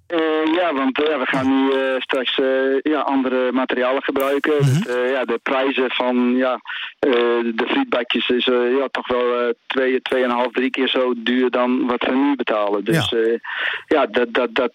Uh, 0.08 0.54
ja, 0.54 0.74
want 0.74 0.98
uh, 0.98 1.06
we 1.06 1.26
gaan 1.26 1.46
nu 1.46 1.72
uh, 1.72 2.00
straks 2.00 2.40
ja, 2.82 3.00
andere 3.00 3.52
materialen 3.52 4.02
gebruiken. 4.02 4.54
Mm 4.60 4.68
-hmm. 4.68 4.82
dus, 4.82 5.10
ja, 5.10 5.24
de 5.24 5.40
prijzen 5.42 5.90
van 5.90 6.36
ja, 6.36 6.60
de 6.98 7.64
frietbakjes 7.66 8.28
is 8.28 8.44
ja, 8.78 8.88
toch 8.90 9.08
wel 9.08 9.54
twee, 9.66 10.02
tweeënhalf, 10.02 10.52
drie 10.52 10.70
keer 10.70 10.88
zo 10.88 11.12
duur 11.16 11.50
dan 11.50 11.86
wat 11.86 12.04
we 12.04 12.14
nu 12.14 12.36
betalen. 12.36 12.84
Dus 12.84 13.08
ja, 13.08 13.38
ja 13.86 14.06
dat, 14.06 14.34
dat, 14.34 14.48
dat 14.52 14.72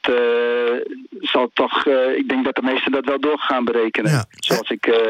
zal 1.19 1.49
toch, 1.53 1.85
ik 2.15 2.29
denk 2.29 2.45
dat 2.45 2.55
de 2.55 2.61
meesten 2.61 2.91
dat 2.91 3.05
wel 3.05 3.19
door 3.19 3.39
gaan 3.39 3.65
berekenen. 3.65 4.11
Ja. 4.11 4.25
Zoals 4.29 4.69
ik 4.69 5.01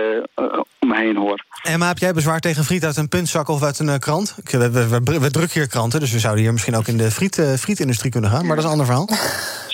om 0.80 0.88
me 0.88 0.96
heen 0.96 1.16
hoor. 1.16 1.46
En 1.64 1.80
maar 1.80 1.88
heb 1.88 1.98
jij 1.98 2.14
bezwaar 2.14 2.40
tegen 2.40 2.64
friet 2.64 2.86
uit 2.86 2.98
een 2.98 3.10
puntzak 3.10 3.48
of 3.48 3.64
uit 3.64 3.80
een 3.80 4.00
krant? 4.00 4.36
We, 4.44 4.72
we, 4.72 4.88
we, 4.90 5.20
we 5.20 5.32
drukken 5.32 5.60
hier 5.60 5.68
kranten, 5.70 6.00
dus 6.00 6.12
we 6.12 6.20
zouden 6.20 6.44
hier 6.44 6.52
misschien 6.52 6.76
ook 6.76 6.88
in 6.88 6.98
de 6.98 7.12
friet, 7.12 7.56
frietindustrie 7.60 8.12
kunnen 8.12 8.30
gaan. 8.30 8.46
Maar 8.46 8.56
dat 8.56 8.66
is 8.66 8.72
een 8.72 8.80
ander 8.80 8.86
verhaal. 8.86 9.08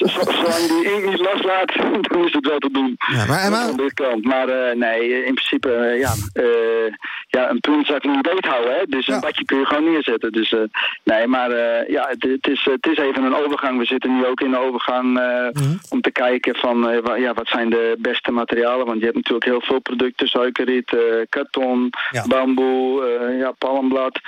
Zolang 0.06 0.68
die 0.68 0.94
ink 0.94 1.06
niet 1.06 1.20
loslaat, 1.20 1.74
dan 2.10 2.26
is 2.26 2.34
het 2.34 2.48
wel 2.48 2.58
te 2.58 2.72
doen. 2.72 2.96
Ja, 3.14 3.26
maar 3.26 3.44
Emma... 3.44 3.74
Kant. 3.94 4.24
Maar 4.24 4.50
uh, 4.50 4.76
nee, 4.76 5.26
in 5.26 5.34
principe, 5.34 5.70
uh, 5.70 6.00
ja, 6.00 6.14
uh, 6.34 6.94
ja, 7.28 7.50
een 7.50 7.60
puntzak 7.60 8.04
moet 8.04 8.16
je 8.16 8.34
beet 8.34 8.46
houden. 8.46 8.74
Hè? 8.76 8.84
Dus 8.86 9.08
een 9.08 9.20
badje 9.20 9.46
kun 9.46 9.60
je 9.60 9.66
gewoon 9.66 9.92
neerzetten. 9.92 10.32
Dus 10.32 10.54
eh, 10.54 10.60
nee, 11.04 11.28
maar 11.28 11.52
eh, 11.52 11.90
ja, 11.90 12.06
het, 12.10 12.24
het, 12.24 12.48
is, 12.48 12.68
het 12.72 12.88
is 12.88 12.98
even 12.98 13.24
een 13.24 13.36
overgang. 13.36 13.78
We 13.78 13.86
zitten 13.86 14.16
nu 14.16 14.26
ook 14.26 14.42
in 14.42 14.52
de 14.52 14.60
overgang 14.60 15.20
eh, 15.20 15.64
om 15.90 16.02
te 16.02 16.12
kijken 16.12 16.56
van 16.56 16.90
eh, 16.90 17.18
ja, 17.22 17.34
wat 17.34 17.48
zijn 17.48 17.70
de 17.70 17.96
beste 18.00 18.32
materialen. 18.32 18.86
Want 18.86 19.00
je 19.00 19.04
hebt 19.04 19.16
natuurlijk 19.18 19.46
heel 19.46 19.62
veel 19.62 19.80
producten, 19.80 20.28
suikerriet, 20.28 20.94
eh, 20.94 21.00
karton, 21.30 21.94
bamboe, 22.28 23.04
eh, 23.06 23.40
ja, 23.40 23.52
palmblad. 23.52 24.20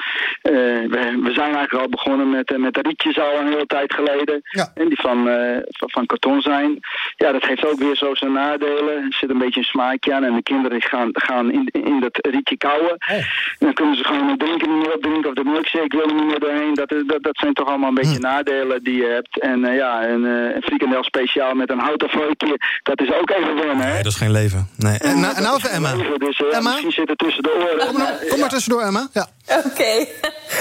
Eh, 0.41 0.53
we, 0.53 1.19
we 1.23 1.34
zijn 1.34 1.55
eigenlijk 1.55 1.73
al 1.73 1.89
begonnen 1.89 2.30
met, 2.30 2.51
eh, 2.51 2.57
met 2.57 2.73
de 2.73 2.82
rietjes 2.82 3.19
al 3.19 3.39
een 3.39 3.47
hele 3.47 3.65
tijd 3.65 3.93
geleden. 3.93 4.41
En 4.75 4.88
die 4.88 4.99
van, 5.01 5.30
eh, 5.30 5.57
van, 5.70 5.89
van 5.89 6.05
karton 6.05 6.41
zijn. 6.41 6.80
Ja, 7.15 7.32
dat 7.32 7.43
heeft 7.45 7.65
ook 7.65 7.80
weer 7.80 7.95
zo 7.95 8.15
zijn 8.15 8.32
nadelen. 8.32 8.95
Er 9.03 9.13
zit 9.20 9.30
een 9.30 9.38
beetje 9.38 9.59
een 9.59 9.65
smaakje 9.65 10.13
aan. 10.13 10.24
En 10.24 10.34
de 10.36 10.43
kinderen 10.43 10.82
gaan, 10.82 11.09
gaan 11.13 11.51
in, 11.51 11.68
in 11.72 11.99
dat 11.99 12.28
rietje 12.32 12.57
kauwen. 12.57 12.95
En 12.97 13.26
dan 13.59 13.74
kunnen 13.74 13.95
ze 13.97 14.03
gewoon 14.03 14.30
het 14.30 14.39
drinken 14.39 14.70
niet 14.74 14.86
meer 14.86 14.95
opdrinken. 14.95 15.30
Of 15.30 15.36
de 15.36 15.43
milkshake 15.43 15.97
wil 15.97 16.07
er 16.07 16.13
niet 16.15 16.26
meer 16.26 16.39
doorheen. 16.39 16.74
Dat, 16.74 16.91
is- 16.91 17.03
dat, 17.05 17.24
dat 17.24 17.38
zijn 17.38 17.53
toch 17.53 17.68
allemaal 17.68 17.89
een 17.89 17.95
beetje 17.95 18.20
nadelen 18.20 18.84
die 18.84 18.95
je 18.97 19.05
hebt. 19.05 19.39
En 19.39 19.65
eh, 19.65 19.76
ja, 19.76 20.07
een, 20.07 20.26
eh, 20.26 20.55
een 20.55 20.61
frikandel 20.61 21.03
speciaal 21.03 21.53
met 21.53 21.70
een 21.72 21.80
houten 21.80 22.09
vorkje. 22.09 22.57
Dat 22.84 23.01
is 23.01 23.13
ook 23.13 23.30
even 23.30 23.55
wennen, 23.55 23.78
hè? 23.78 23.93
Nee, 23.93 24.03
dat 24.03 24.11
is 24.11 24.18
geen 24.18 24.32
leven. 24.32 24.70
Nee. 24.78 24.97
En, 24.97 25.20
nou, 25.20 25.36
en 25.36 25.43
nou 25.43 25.57
even 25.57 25.70
Emma. 25.72 25.93
Dus, 26.18 26.39
eh, 26.39 26.57
Emma? 26.57 26.70
Misschien 26.70 26.91
zit 26.91 27.09
er 27.09 27.15
tussen 27.15 27.43
de 27.43 27.51
oren. 27.72 27.88
Kom, 27.88 27.97
maar, 27.97 28.18
kom 28.30 28.39
maar 28.39 28.49
tussendoor, 28.49 28.82
Emma. 28.82 29.07
Ja. 29.13 29.28
Oké. 29.65 30.05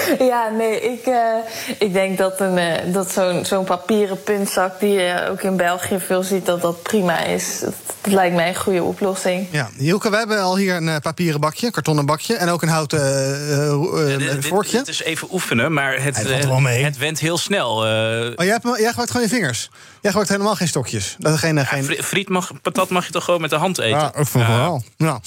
ja, 0.31 0.49
nee, 0.49 0.79
ik, 0.81 1.05
eh, 1.05 1.35
ik 1.79 1.93
denk 1.93 2.17
dat, 2.17 2.39
een, 2.39 2.57
eh, 2.57 2.93
dat 2.93 3.11
zo'n 3.11 3.45
zo'n 3.45 3.63
papieren 3.63 4.23
puntzak 4.23 4.79
die 4.79 4.91
je 4.91 5.27
ook 5.29 5.41
in 5.41 5.57
België 5.57 5.99
veel 5.99 6.23
ziet, 6.23 6.45
dat 6.45 6.61
dat 6.61 6.81
prima 6.81 7.23
is. 7.23 7.63
Dat 8.09 8.15
lijkt 8.15 8.35
mij 8.35 8.47
een 8.47 8.55
goede 8.55 8.83
oplossing. 8.83 9.47
Ja, 9.51 9.69
Hielke, 9.77 10.09
we 10.09 10.17
hebben 10.17 10.41
al 10.41 10.57
hier 10.57 10.75
een 10.75 10.89
eh, 10.89 10.95
papieren 11.01 11.39
bakje, 11.39 11.65
een 11.65 11.71
kartonnen 11.71 12.05
bakje... 12.05 12.35
en 12.35 12.49
ook 12.49 12.61
een 12.61 12.67
houten 12.69 12.99
eh, 12.99 13.67
eh, 13.67 14.13
eh, 14.13 14.17
Dit- 14.19 14.45
vorkje. 14.45 14.77
Het 14.77 14.87
is 14.87 15.03
even 15.03 15.27
oefenen, 15.31 15.73
maar 15.73 16.01
het, 16.03 16.23
mee. 16.59 16.83
het 16.83 16.97
went 16.97 17.19
heel 17.19 17.37
snel. 17.37 17.85
eh. 17.85 17.91
Oh, 17.91 18.33
jij, 18.35 18.47
hebt, 18.47 18.63
jij 18.63 18.87
gebruikt 18.87 19.11
gewoon 19.11 19.27
je 19.27 19.33
vingers. 19.33 19.69
Jij 20.01 20.11
gebruikt 20.11 20.29
helemaal 20.29 20.55
geen 20.55 20.67
stokjes. 20.67 21.15
Dat 21.19 21.33
is 21.33 21.39
geen... 21.39 21.65
geen... 21.65 21.83
Fri- 21.83 22.03
Friet 22.03 22.29
mag, 22.29 22.51
patat 22.61 22.89
mag 22.89 23.05
je 23.05 23.11
toch 23.11 23.23
gewoon 23.23 23.41
met 23.41 23.49
de 23.49 23.55
hand 23.55 23.77
eten? 23.79 23.89
Ja, 23.99 24.07
ik 24.15 24.27
vind 24.27 24.45
het 24.47 24.55
wel. 24.55 24.83
Ja. 24.97 25.05
Maar 25.07 25.21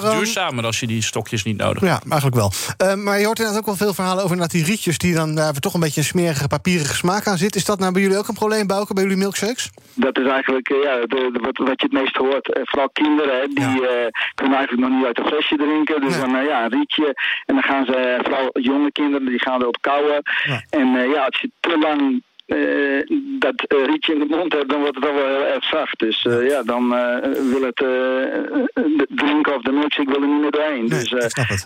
Maar, 0.00 0.02
ehm, 0.02 0.16
duurzamer 0.18 0.64
als 0.64 0.80
je 0.80 0.86
die 0.86 1.02
stokjes 1.02 1.42
niet 1.44 1.56
nodig 1.56 1.82
Ja, 1.82 2.00
eigenlijk 2.08 2.36
wel. 2.36 2.52
Eh, 2.76 2.94
maar 2.94 3.18
je 3.18 3.24
hoort 3.24 3.38
inderdaad 3.38 3.60
ook 3.60 3.66
wel 3.66 3.76
veel 3.76 3.94
verhalen 3.94 4.18
over 4.24 4.36
inderdaad 4.36 4.56
die 4.56 4.64
rietjes... 4.64 4.98
die 4.98 5.14
dan 5.14 5.34
daar 5.34 5.52
toch 5.52 5.74
een 5.74 5.80
beetje 5.80 6.00
een 6.00 6.06
smerige, 6.06 6.46
papierige 6.46 6.94
smaak 6.94 7.26
aan 7.26 7.38
zit. 7.38 7.56
Is 7.56 7.64
dat 7.64 7.78
nou 7.78 7.92
bij 7.92 8.02
jullie 8.02 8.18
ook 8.18 8.28
een 8.28 8.34
probleem, 8.34 8.66
Bouke, 8.66 8.94
bij 8.94 9.02
jullie 9.02 9.18
milkshakes? 9.18 9.70
Dat 9.94 10.18
is 10.18 10.26
eigenlijk 10.28 10.68
ja, 10.68 10.74
de, 11.06 11.30
de- 11.32 11.38
wat, 11.42 11.56
wat 11.68 11.80
je 11.80 11.86
het 11.90 11.92
meest 11.92 12.15
hoort. 12.16 12.52
Eh, 12.52 12.62
vooral 12.64 12.90
kinderen, 12.92 13.54
die 13.54 13.88
eh, 13.88 14.06
kunnen 14.34 14.56
eigenlijk 14.56 14.88
nog 14.88 14.98
niet 14.98 15.06
uit 15.06 15.18
een 15.18 15.26
flesje 15.26 15.56
drinken. 15.56 16.00
Dus 16.00 16.20
dan 16.20 16.36
eh, 16.36 16.46
ja, 16.46 16.64
een 16.64 16.70
rietje. 16.70 17.06
En 17.44 17.54
dan 17.54 17.62
gaan 17.62 17.84
ze, 17.84 17.96
eh, 17.96 18.24
vooral 18.24 18.50
jonge 18.52 18.92
kinderen, 18.92 19.26
die 19.26 19.40
gaan 19.40 19.60
erop 19.60 19.80
kauwen. 19.80 20.22
En 20.70 20.96
eh, 20.96 21.12
ja, 21.12 21.24
als 21.24 21.40
je 21.40 21.50
te 21.60 21.78
lang 21.78 22.22
dat 23.38 23.54
eh, 23.66 23.84
rietje 23.84 24.12
in 24.12 24.18
de 24.18 24.36
mond 24.36 24.52
hebt, 24.52 24.68
dan 24.68 24.80
wordt 24.80 24.94
het 24.94 25.04
wel 25.04 25.14
wel 25.14 25.26
heel 25.26 25.46
erg 25.46 25.64
zacht. 25.64 25.98
Dus 25.98 26.24
eh, 26.24 26.48
ja, 26.48 26.62
dan 26.62 26.94
eh, 26.94 27.30
wil 27.52 27.62
het 27.62 27.80
eh, 27.82 28.84
drinken 29.08 29.54
of 29.54 29.62
de 29.62 29.72
milkshake 29.72 30.10
wil 30.10 30.22
er 30.22 30.28
niet 30.28 30.40
meer 30.40 30.50
doorheen. 30.50 30.86
dus, 30.88 31.12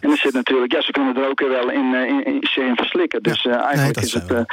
en 0.01 0.11
er 0.11 0.17
zit 0.17 0.33
natuurlijk, 0.33 0.73
ja, 0.73 0.81
ze 0.81 0.93
kunnen 0.93 1.17
er 1.17 1.29
ook 1.29 1.41
weer 1.41 1.49
wel 1.49 1.71
in, 1.71 1.95
in, 1.95 2.25
in, 2.25 2.41
in 2.55 2.77
verslikken. 2.77 3.23
Dus 3.23 3.47
eigenlijk 3.47 3.95
dat 3.95 4.05
is 4.05 4.13
het 4.13 4.45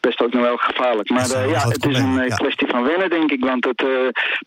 best 0.00 0.22
ook 0.22 0.32
nog 0.32 0.42
wel 0.42 0.56
gevaarlijk. 0.56 1.10
Maar 1.10 1.48
ja, 1.48 1.68
het 1.68 1.86
is 1.86 1.98
een 1.98 2.32
kwestie 2.34 2.68
van 2.68 2.82
wennen, 2.82 3.10
denk 3.10 3.30
ik. 3.30 3.44
Want 3.44 3.64
het 3.64 3.84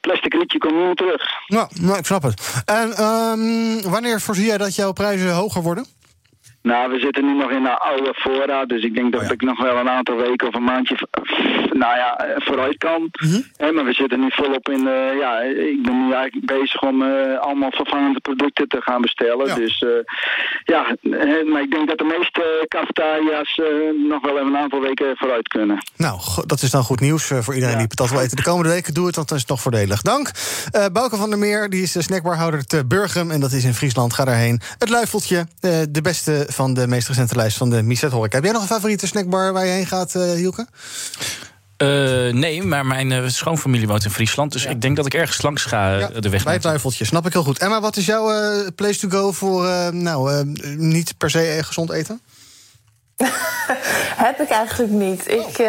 plastic 0.01 0.33
rietje 0.33 0.57
komt 0.57 0.73
niet 0.73 0.85
meer 0.85 0.95
terug. 0.95 1.23
Nou, 1.47 1.67
nou, 1.81 1.97
ik 1.97 2.05
snap 2.05 2.23
het. 2.23 2.63
En 2.65 2.91
ehm, 2.91 3.89
wanneer 3.89 4.21
voorzie 4.21 4.45
jij 4.45 4.57
dat 4.57 4.75
jouw 4.75 4.91
prijzen 4.91 5.33
hoger 5.33 5.61
worden? 5.61 5.85
Nou, 6.61 6.91
we 6.91 6.99
zitten 6.99 7.25
nu 7.25 7.33
nog 7.33 7.51
in 7.51 7.63
de 7.63 7.77
oude 7.77 8.13
voorraad. 8.15 8.69
Dus 8.69 8.83
ik 8.83 8.95
denk 8.95 9.11
dat 9.13 9.31
ik 9.31 9.41
nog 9.41 9.61
wel 9.61 9.77
een 9.77 9.89
aantal 9.89 10.15
weken 10.15 10.47
of 10.47 10.55
een 10.55 10.63
maandje 10.63 10.97
nou 11.71 11.95
ja, 11.97 12.17
eh, 12.17 12.35
vooruit 12.37 12.77
kan. 12.77 13.11
Hè, 13.57 13.71
maar 13.71 13.85
we 13.85 13.93
zitten 13.93 14.19
nu 14.19 14.27
volop 14.31 14.69
in 14.69 14.83
de... 14.83 15.17
Ja, 15.19 15.39
ik 15.41 15.81
ben 15.83 16.05
nu 16.05 16.13
eigenlijk 16.13 16.45
bezig 16.45 16.81
om 16.81 17.01
eh, 17.01 17.39
allemaal 17.39 17.71
vervangende 17.71 18.19
producten 18.19 18.67
te 18.67 18.81
gaan 18.81 19.01
bestellen. 19.01 19.55
Dus 19.55 19.79
eh, 19.81 19.89
ja, 20.63 20.95
maar 21.51 21.61
ik 21.61 21.71
denk 21.71 21.87
dat 21.87 21.97
de 21.97 22.13
meeste 22.17 22.65
cafetaria's 22.67 23.61
nog 24.09 24.21
wel 24.21 24.35
even 24.35 24.47
een 24.47 24.57
aantal 24.57 24.81
weken 24.81 25.17
vooruit 25.17 25.47
kunnen. 25.47 25.77
Nou, 25.95 26.19
dat 26.45 26.61
is 26.61 26.71
dan 26.71 26.83
goed 26.83 26.99
nieuws 26.99 27.31
voor 27.39 27.53
iedereen 27.53 27.77
die 27.77 27.87
patat 27.87 28.09
wil 28.09 28.19
eten. 28.19 28.37
De 28.37 28.43
komende 28.43 28.69
weken 28.69 28.93
doe 28.93 29.05
het, 29.05 29.15
want 29.15 29.27
dan 29.29 29.37
is 29.37 29.45
nog 29.45 29.61
voordelig. 29.61 30.01
Dank. 30.01 30.31
Bouke 30.91 31.15
van 31.15 31.29
der 31.29 31.39
Meer, 31.39 31.69
die 31.69 31.81
is 31.81 31.91
de 31.91 32.01
snackbarhouder 32.01 32.65
te 32.65 32.85
Burgum. 32.85 33.31
En 33.31 33.39
dat 33.39 33.51
is 33.51 33.63
in 33.63 33.73
Friesland. 33.73 34.13
Ga 34.13 34.25
daarheen. 34.25 34.61
Het 34.77 34.89
Luifeltje, 34.89 35.45
de 35.89 36.01
beste 36.01 36.45
van 36.49 36.73
de 36.73 36.87
meest 36.87 37.07
recente 37.07 37.35
lijst 37.35 37.57
van 37.57 37.69
de 37.69 37.81
Miset 37.83 38.11
Horeca. 38.11 38.35
Heb 38.35 38.43
jij 38.43 38.53
nog 38.53 38.61
een 38.61 38.67
favoriete 38.67 39.07
snackbar 39.07 39.53
waar 39.53 39.65
je 39.65 39.71
heen 39.71 39.87
gaat, 39.87 40.15
eh 40.15 40.31
Hielke? 40.31 40.67
Eh, 41.77 41.87
nee, 42.33 42.63
maar 42.63 42.85
mijn 42.85 43.11
eh, 43.11 43.27
schoonfamilie 43.27 43.87
woont 43.87 44.05
in 44.05 44.11
Friesland. 44.11 44.51
Dus 44.51 44.65
ik 44.65 44.81
denk 44.81 44.95
dat 44.95 45.05
ik 45.05 45.13
ergens 45.13 45.41
langs 45.41 45.63
ga 45.63 46.07
de 46.07 46.29
weg 46.29 46.43
Bij 46.43 46.53
het 46.53 46.63
Luifeltje, 46.63 47.05
snap 47.05 47.25
ik 47.25 47.33
heel 47.33 47.43
goed. 47.43 47.59
Emma, 47.59 47.81
wat 47.81 47.97
is 47.97 48.05
jouw 48.05 48.31
place 48.75 48.99
to 48.99 49.09
go 49.09 49.31
voor 49.31 49.93
nou, 49.93 50.45
niet 50.77 51.17
per 51.17 51.29
se 51.29 51.59
gezond 51.61 51.91
eten? 51.91 52.21
Heb 54.15 54.39
ik 54.39 54.49
eigenlijk 54.49 54.91
niet. 54.91 55.31
Ik, 55.31 55.57
eh, 55.57 55.67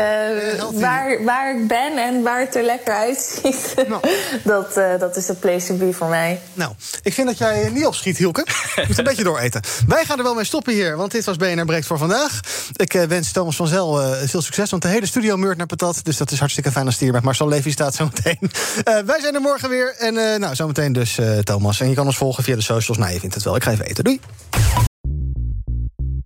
waar, 0.73 1.25
waar 1.25 1.57
ik 1.57 1.69
ben 1.69 1.97
en 1.97 2.23
waar 2.23 2.41
het 2.41 2.55
er 2.57 2.63
lekker 2.63 2.95
uitziet, 2.95 3.75
dat, 4.45 4.77
eh, 4.77 4.99
dat 4.99 5.17
is 5.17 5.27
de 5.27 5.35
place 5.35 5.67
to 5.67 5.75
be 5.75 5.93
voor 5.93 6.09
mij. 6.09 6.41
Nou, 6.55 6.73
ik 7.03 7.13
vind 7.13 7.27
dat 7.27 7.39
jij 7.39 7.71
niet 7.73 7.87
opschiet, 7.87 8.17
Hielke. 8.17 8.47
Je 8.77 8.85
moet 8.87 8.99
een 8.99 9.05
beetje 9.05 9.25
dooreten. 9.25 9.61
Wij 9.87 10.05
gaan 10.05 10.19
er 10.19 10.25
wel 10.25 10.35
mee 10.35 10.45
stoppen 10.45 10.73
hier, 10.73 10.97
want 10.97 11.13
dit 11.13 11.25
was 11.25 11.37
BNR 11.37 11.65
Breekt 11.65 11.87
voor 11.87 11.99
vandaag. 11.99 12.41
Ik 12.77 12.95
eh, 12.95 13.03
wens 13.03 13.33
Thomas 13.33 13.57
van 13.57 13.67
Zel 13.67 14.01
eh, 14.03 14.29
veel 14.29 14.43
succes, 14.43 14.71
want 14.71 14.83
de 14.83 14.89
hele 14.89 15.07
studio 15.07 15.37
meurt 15.37 15.57
naar 15.57 15.67
patat. 15.67 16.05
Dus 16.05 16.17
dat 16.17 16.31
is 16.31 16.39
hartstikke 16.39 16.71
fijn 16.71 16.85
als 16.85 16.95
het 16.95 17.03
hier 17.03 17.13
met 17.13 17.23
Marcel 17.23 17.49
Levy 17.49 17.71
staat 17.71 17.95
zometeen. 17.95 18.39
Eh 18.85 18.99
wij 19.07 19.21
zijn 19.21 19.35
er 19.35 19.41
morgen 19.41 19.69
weer. 19.69 19.95
En 19.99 20.17
eh, 20.17 20.39
nou, 20.39 20.55
zometeen 20.55 20.93
dus 20.93 21.19
eh, 21.19 21.39
Thomas. 21.39 21.81
En 21.81 21.89
je 21.89 21.95
kan 21.95 22.07
ons 22.07 22.17
volgen 22.17 22.45
via 22.45 22.55
de 22.55 22.63
socials. 22.63 22.99
Nou, 22.99 23.13
je 23.13 23.21
vindt 23.21 23.35
het 23.35 23.45
wel. 23.45 23.57
Ik 23.57 23.63
ga 23.63 23.71
even 23.71 23.85
eten. 23.85 24.05
Doei. 24.05 24.21